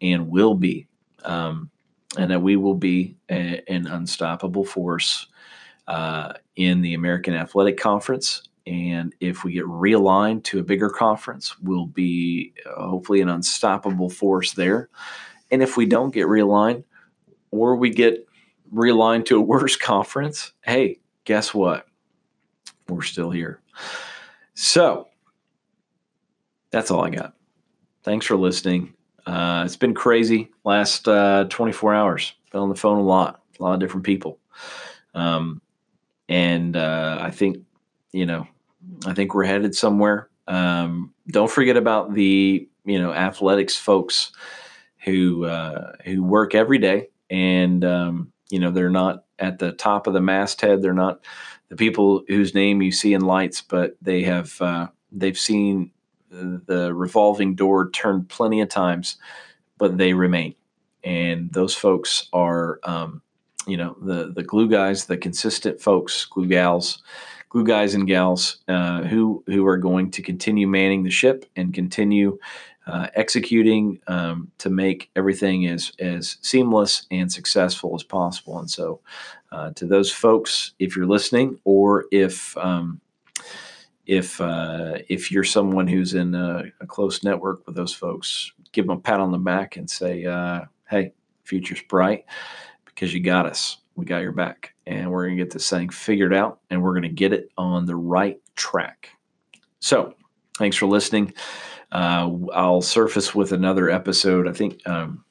and 0.00 0.28
will 0.28 0.54
be. 0.54 0.86
Um, 1.24 1.70
and 2.18 2.30
that 2.30 2.42
we 2.42 2.56
will 2.56 2.74
be 2.74 3.16
a, 3.30 3.62
an 3.68 3.86
unstoppable 3.86 4.64
force 4.64 5.26
uh, 5.88 6.34
in 6.56 6.80
the 6.80 6.94
American 6.94 7.34
Athletic 7.34 7.78
Conference. 7.78 8.42
And 8.66 9.14
if 9.20 9.44
we 9.44 9.52
get 9.52 9.64
realigned 9.64 10.44
to 10.44 10.58
a 10.58 10.62
bigger 10.62 10.88
conference, 10.88 11.58
we'll 11.60 11.86
be 11.86 12.54
uh, 12.66 12.88
hopefully 12.88 13.20
an 13.20 13.28
unstoppable 13.28 14.08
force 14.08 14.52
there. 14.52 14.88
And 15.50 15.62
if 15.62 15.76
we 15.76 15.86
don't 15.86 16.14
get 16.14 16.26
realigned, 16.26 16.84
or 17.50 17.76
we 17.76 17.90
get 17.90 18.26
realigned 18.72 19.26
to 19.26 19.36
a 19.36 19.40
worse 19.40 19.76
conference, 19.90 20.52
hey, 20.62 21.00
guess 21.24 21.54
what? 21.54 21.86
We're 22.88 23.02
still 23.02 23.30
here. 23.30 23.60
So 24.54 25.08
that's 26.70 26.90
all 26.90 27.04
I 27.04 27.10
got. 27.10 27.34
Thanks 28.02 28.26
for 28.26 28.36
listening. 28.36 28.94
Uh, 29.26 29.62
it's 29.64 29.76
been 29.76 29.94
crazy 29.94 30.50
last 30.64 31.08
uh, 31.08 31.46
24 31.48 31.94
hours. 31.94 32.34
Been 32.52 32.60
on 32.60 32.68
the 32.68 32.74
phone 32.74 32.98
a 32.98 33.02
lot, 33.02 33.42
a 33.58 33.62
lot 33.62 33.74
of 33.74 33.80
different 33.80 34.04
people. 34.04 34.38
Um, 35.14 35.62
and 36.28 36.76
uh, 36.76 37.18
I 37.20 37.30
think, 37.30 37.58
you 38.12 38.26
know, 38.26 38.46
I 39.06 39.14
think 39.14 39.34
we're 39.34 39.44
headed 39.44 39.74
somewhere. 39.74 40.28
Um, 40.46 41.14
don't 41.28 41.50
forget 41.50 41.76
about 41.76 42.12
the, 42.12 42.68
you 42.84 43.00
know, 43.00 43.12
athletics 43.12 43.76
folks 43.76 44.32
who 45.04 45.44
uh, 45.44 45.92
who 46.04 46.22
work 46.22 46.54
every 46.54 46.78
day, 46.78 47.08
and 47.30 47.84
um, 47.84 48.32
you 48.50 48.58
know 48.58 48.70
they're 48.70 48.90
not 48.90 49.23
at 49.38 49.58
the 49.58 49.72
top 49.72 50.06
of 50.06 50.14
the 50.14 50.20
masthead. 50.20 50.82
They're 50.82 50.92
not 50.92 51.20
the 51.68 51.76
people 51.76 52.24
whose 52.28 52.54
name 52.54 52.82
you 52.82 52.92
see 52.92 53.14
in 53.14 53.22
lights, 53.22 53.60
but 53.60 53.96
they 54.00 54.22
have 54.22 54.60
uh, 54.60 54.88
they've 55.12 55.38
seen 55.38 55.90
the 56.30 56.92
revolving 56.94 57.54
door 57.54 57.90
turn 57.90 58.24
plenty 58.24 58.60
of 58.60 58.68
times, 58.68 59.16
but 59.78 59.98
they 59.98 60.12
remain. 60.12 60.54
And 61.04 61.52
those 61.52 61.74
folks 61.74 62.28
are, 62.32 62.80
um, 62.82 63.22
you 63.66 63.76
know, 63.76 63.96
the 64.00 64.32
the 64.34 64.42
glue 64.42 64.68
guys, 64.68 65.06
the 65.06 65.16
consistent 65.16 65.80
folks, 65.80 66.24
glue 66.24 66.46
gals, 66.46 67.02
glue 67.54 67.64
guys 67.64 67.94
and 67.94 68.08
gals 68.08 68.58
uh, 68.66 69.02
who 69.02 69.44
who 69.46 69.64
are 69.64 69.78
going 69.78 70.10
to 70.10 70.22
continue 70.22 70.66
manning 70.66 71.04
the 71.04 71.10
ship 71.10 71.46
and 71.54 71.72
continue 71.72 72.36
uh, 72.88 73.06
executing 73.14 74.00
um, 74.08 74.50
to 74.58 74.68
make 74.68 75.08
everything 75.14 75.68
as 75.68 75.92
as 76.00 76.36
seamless 76.42 77.06
and 77.12 77.30
successful 77.30 77.94
as 77.94 78.02
possible. 78.02 78.58
And 78.58 78.68
so, 78.68 79.00
uh, 79.52 79.70
to 79.74 79.86
those 79.86 80.10
folks, 80.10 80.72
if 80.80 80.96
you're 80.96 81.06
listening, 81.06 81.60
or 81.62 82.06
if 82.10 82.56
um, 82.56 83.00
if 84.04 84.40
uh, 84.40 84.98
if 85.08 85.30
you're 85.30 85.44
someone 85.44 85.86
who's 85.86 86.14
in 86.14 86.34
a, 86.34 86.64
a, 86.80 86.86
close 86.86 87.22
network 87.22 87.64
with 87.66 87.76
those 87.76 87.94
folks, 87.94 88.50
give 88.72 88.88
them 88.88 88.96
a 88.96 89.00
pat 89.00 89.20
on 89.20 89.30
the 89.30 89.38
back 89.38 89.76
and 89.76 89.88
say, 89.88 90.24
uh, 90.24 90.62
"Hey, 90.90 91.12
future's 91.44 91.82
bright 91.82 92.24
because 92.84 93.14
you 93.14 93.20
got 93.20 93.46
us. 93.46 93.76
We 93.94 94.06
got 94.06 94.22
your 94.22 94.32
back, 94.32 94.73
and 94.86 95.10
we're 95.10 95.24
gonna 95.24 95.36
get 95.36 95.50
this 95.50 95.68
thing 95.68 95.88
figured 95.88 96.34
out, 96.34 96.60
and 96.70 96.82
we're 96.82 96.94
gonna 96.94 97.08
get 97.08 97.32
it 97.32 97.50
on 97.56 97.86
the 97.86 97.96
right 97.96 98.40
track." 98.56 99.10
So, 99.80 100.14
thanks 100.58 100.76
for 100.76 100.86
listening. 100.86 101.34
Uh, 101.92 102.30
I'll 102.52 102.82
surface 102.82 103.34
with 103.34 103.52
another 103.52 103.88
episode. 103.88 104.48
I 104.48 104.52
think 104.52 104.86
um, 104.86 105.24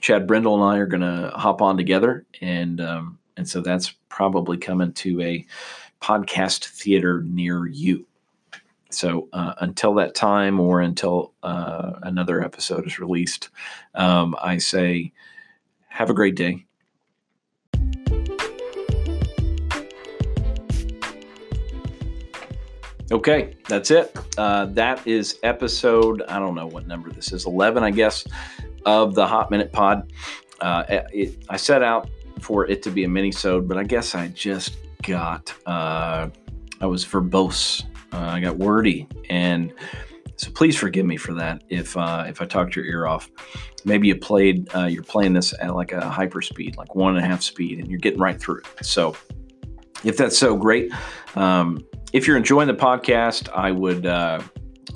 Chad 0.00 0.26
Brendel 0.26 0.54
and 0.54 0.64
I 0.64 0.78
are 0.78 0.86
going 0.86 1.00
to 1.00 1.30
hop 1.34 1.62
on 1.62 1.76
together, 1.76 2.26
and 2.40 2.80
um, 2.80 3.18
and 3.36 3.48
so 3.48 3.60
that's 3.60 3.94
probably 4.08 4.56
coming 4.56 4.92
to 4.92 5.20
a 5.22 5.46
podcast 6.02 6.66
theater 6.66 7.22
near 7.22 7.66
you. 7.66 8.06
So 8.90 9.28
uh, 9.32 9.54
until 9.60 9.94
that 9.94 10.14
time, 10.14 10.60
or 10.60 10.80
until 10.80 11.32
uh, 11.42 11.92
another 12.02 12.42
episode 12.42 12.86
is 12.86 12.98
released, 12.98 13.48
um, 13.94 14.36
I 14.42 14.58
say, 14.58 15.12
have 15.88 16.10
a 16.10 16.14
great 16.14 16.36
day. 16.36 16.66
Okay, 23.14 23.54
that's 23.68 23.92
it. 23.92 24.12
Uh, 24.36 24.66
that 24.66 25.06
is 25.06 25.38
episode, 25.44 26.22
I 26.22 26.40
don't 26.40 26.56
know 26.56 26.66
what 26.66 26.88
number 26.88 27.12
this 27.12 27.32
is, 27.32 27.46
11, 27.46 27.84
I 27.84 27.92
guess, 27.92 28.26
of 28.86 29.14
the 29.14 29.24
Hot 29.24 29.52
Minute 29.52 29.70
Pod. 29.70 30.12
Uh, 30.60 30.82
it, 30.88 31.40
I 31.48 31.56
set 31.56 31.84
out 31.84 32.10
for 32.40 32.66
it 32.66 32.82
to 32.82 32.90
be 32.90 33.04
a 33.04 33.08
mini-sode, 33.08 33.68
but 33.68 33.78
I 33.78 33.84
guess 33.84 34.16
I 34.16 34.26
just 34.28 34.78
got, 35.04 35.54
uh, 35.64 36.28
I 36.80 36.86
was 36.86 37.04
verbose. 37.04 37.84
Uh, 38.12 38.18
I 38.18 38.40
got 38.40 38.56
wordy. 38.56 39.06
And 39.30 39.72
so 40.34 40.50
please 40.50 40.76
forgive 40.76 41.06
me 41.06 41.16
for 41.16 41.34
that 41.34 41.62
if 41.68 41.96
uh, 41.96 42.24
if 42.26 42.42
I 42.42 42.46
talked 42.46 42.74
your 42.74 42.84
ear 42.84 43.06
off. 43.06 43.30
Maybe 43.84 44.08
you 44.08 44.16
played, 44.16 44.68
uh, 44.74 44.86
you're 44.86 45.04
playing 45.04 45.34
this 45.34 45.54
at 45.60 45.72
like 45.72 45.92
a 45.92 46.08
hyper 46.08 46.42
speed, 46.42 46.76
like 46.76 46.96
one 46.96 47.16
and 47.16 47.24
a 47.24 47.28
half 47.28 47.42
speed, 47.42 47.78
and 47.78 47.88
you're 47.88 48.00
getting 48.00 48.18
right 48.18 48.40
through 48.40 48.62
it. 48.78 48.84
So 48.84 49.16
if 50.02 50.16
that's 50.16 50.36
so 50.36 50.56
great, 50.56 50.92
um, 51.36 51.78
if 52.14 52.28
you're 52.28 52.36
enjoying 52.36 52.68
the 52.68 52.74
podcast, 52.74 53.48
I 53.52 53.72
would 53.72 54.06
uh, 54.06 54.40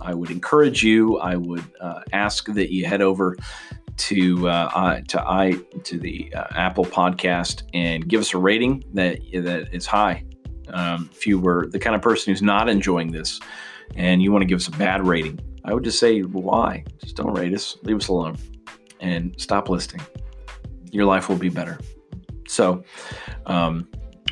I 0.00 0.14
would 0.14 0.30
encourage 0.30 0.84
you. 0.84 1.18
I 1.18 1.34
would 1.34 1.64
uh, 1.80 2.00
ask 2.12 2.46
that 2.46 2.72
you 2.72 2.86
head 2.86 3.02
over 3.02 3.36
to 3.96 4.48
uh, 4.48 5.00
to 5.08 5.28
i 5.28 5.58
to 5.82 5.98
the 5.98 6.32
uh, 6.32 6.44
Apple 6.52 6.84
Podcast 6.84 7.64
and 7.74 8.08
give 8.08 8.20
us 8.20 8.32
a 8.34 8.38
rating 8.38 8.84
that 8.94 9.18
that 9.32 9.68
is 9.72 9.84
high. 9.84 10.24
Um, 10.68 11.10
if 11.12 11.26
you 11.26 11.40
were 11.40 11.66
the 11.66 11.78
kind 11.80 11.96
of 11.96 12.02
person 12.02 12.32
who's 12.32 12.42
not 12.42 12.68
enjoying 12.68 13.10
this 13.10 13.40
and 13.96 14.22
you 14.22 14.30
want 14.30 14.42
to 14.42 14.46
give 14.46 14.60
us 14.60 14.68
a 14.68 14.72
bad 14.72 15.04
rating, 15.04 15.40
I 15.64 15.74
would 15.74 15.82
just 15.82 15.98
say 15.98 16.20
why. 16.20 16.84
Just 17.00 17.16
don't 17.16 17.32
rate 17.32 17.52
us. 17.52 17.78
Leave 17.82 17.96
us 17.96 18.06
alone 18.08 18.36
and 19.00 19.34
stop 19.40 19.68
listening. 19.68 20.06
Your 20.92 21.04
life 21.04 21.28
will 21.28 21.36
be 21.36 21.48
better. 21.48 21.80
So, 22.46 22.84
um, 23.46 23.88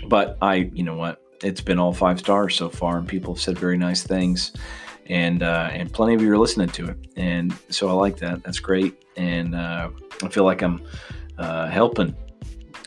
but 0.09 0.39
I, 0.41 0.71
you 0.73 0.85
know 0.85 0.95
what? 0.95 1.26
It's 1.43 1.61
been 1.61 1.79
all 1.79 1.93
five 1.93 2.19
stars 2.19 2.55
so 2.55 2.69
far, 2.69 2.99
and 2.99 3.07
people 3.07 3.35
have 3.35 3.43
said 3.43 3.59
very 3.59 3.77
nice 3.77 4.03
things, 4.03 4.53
and 5.07 5.43
uh, 5.43 5.69
and 5.73 5.93
plenty 5.93 6.15
of 6.15 6.23
you 6.23 6.33
are 6.33 6.39
listening 6.39 6.69
to 6.69 6.89
it, 6.89 6.97
and 7.17 7.55
so 7.71 7.89
I 7.89 7.93
like 7.93 8.17
that. 8.19 8.43
That's 8.43 8.61
great, 8.61 9.05
and 9.17 9.55
uh, 9.55 9.91
I 10.23 10.29
feel 10.29 10.45
like 10.45 10.63
I'm 10.63 10.83
uh, 11.39 11.69
helping. 11.69 12.15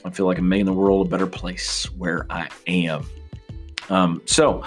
I 0.06 0.10
feel 0.10 0.26
like 0.26 0.38
I'm 0.38 0.47
making 0.47 0.66
the 0.66 0.74
world 0.74 1.08
a 1.08 1.10
better 1.10 1.28
place 1.28 1.86
where 1.97 2.26
I 2.30 2.50
am. 2.68 3.06
Um, 3.89 4.22
so. 4.26 4.64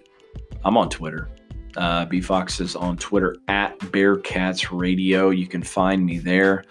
I'm 0.64 0.78
on 0.78 0.90
Twitter 0.90 1.28
uh, 1.78 2.06
B 2.06 2.22
Fox 2.22 2.60
is 2.60 2.76
on 2.76 2.98
Twitter 2.98 3.36
at 3.48 3.78
Bearcats 3.80 4.68
Radio. 4.72 5.30
You 5.30 5.48
can 5.48 5.64
find 5.64 6.06
me 6.06 6.20
there. 6.20 6.66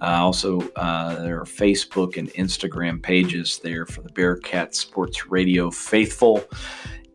Uh, 0.00 0.18
also, 0.22 0.60
uh, 0.76 1.22
there 1.22 1.40
are 1.40 1.44
Facebook 1.44 2.16
and 2.16 2.28
Instagram 2.34 3.02
pages 3.02 3.58
there 3.62 3.86
for 3.86 4.02
the 4.02 4.10
Bearcat 4.10 4.74
Sports 4.74 5.28
Radio 5.30 5.70
faithful. 5.70 6.44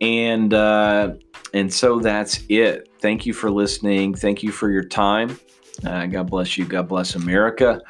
And 0.01 0.53
uh, 0.53 1.13
and 1.53 1.71
so 1.71 1.99
that's 1.99 2.43
it. 2.49 2.89
Thank 2.99 3.25
you 3.25 3.33
for 3.33 3.51
listening. 3.51 4.15
Thank 4.15 4.41
you 4.41 4.51
for 4.51 4.71
your 4.71 4.83
time. 4.83 5.39
Uh, 5.85 6.05
God 6.07 6.29
bless 6.29 6.57
you. 6.57 6.65
God 6.65 6.87
bless 6.87 7.15
America. 7.15 7.81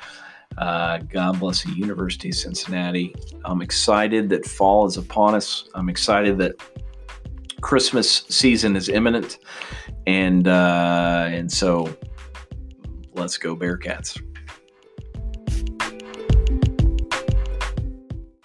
Uh, 0.58 0.97
God 0.97 1.39
bless 1.39 1.64
the 1.64 1.72
University 1.72 2.30
of 2.30 2.36
Cincinnati. 2.36 3.16
I'm 3.45 3.62
excited 3.62 4.30
that 4.30 4.45
fall 4.45 4.86
is 4.86 4.97
upon 4.97 5.36
us. 5.36 5.70
I'm 5.76 5.89
excited 5.89 6.38
that 6.39 6.56
Christmas 7.62 8.26
season 8.30 8.76
is 8.76 8.89
imminent, 8.89 9.38
and 10.07 10.47
uh, 10.47 11.28
and 11.30 11.51
so 11.51 11.95
let's 13.14 13.38
go 13.38 13.55
Bearcats. 13.55 14.20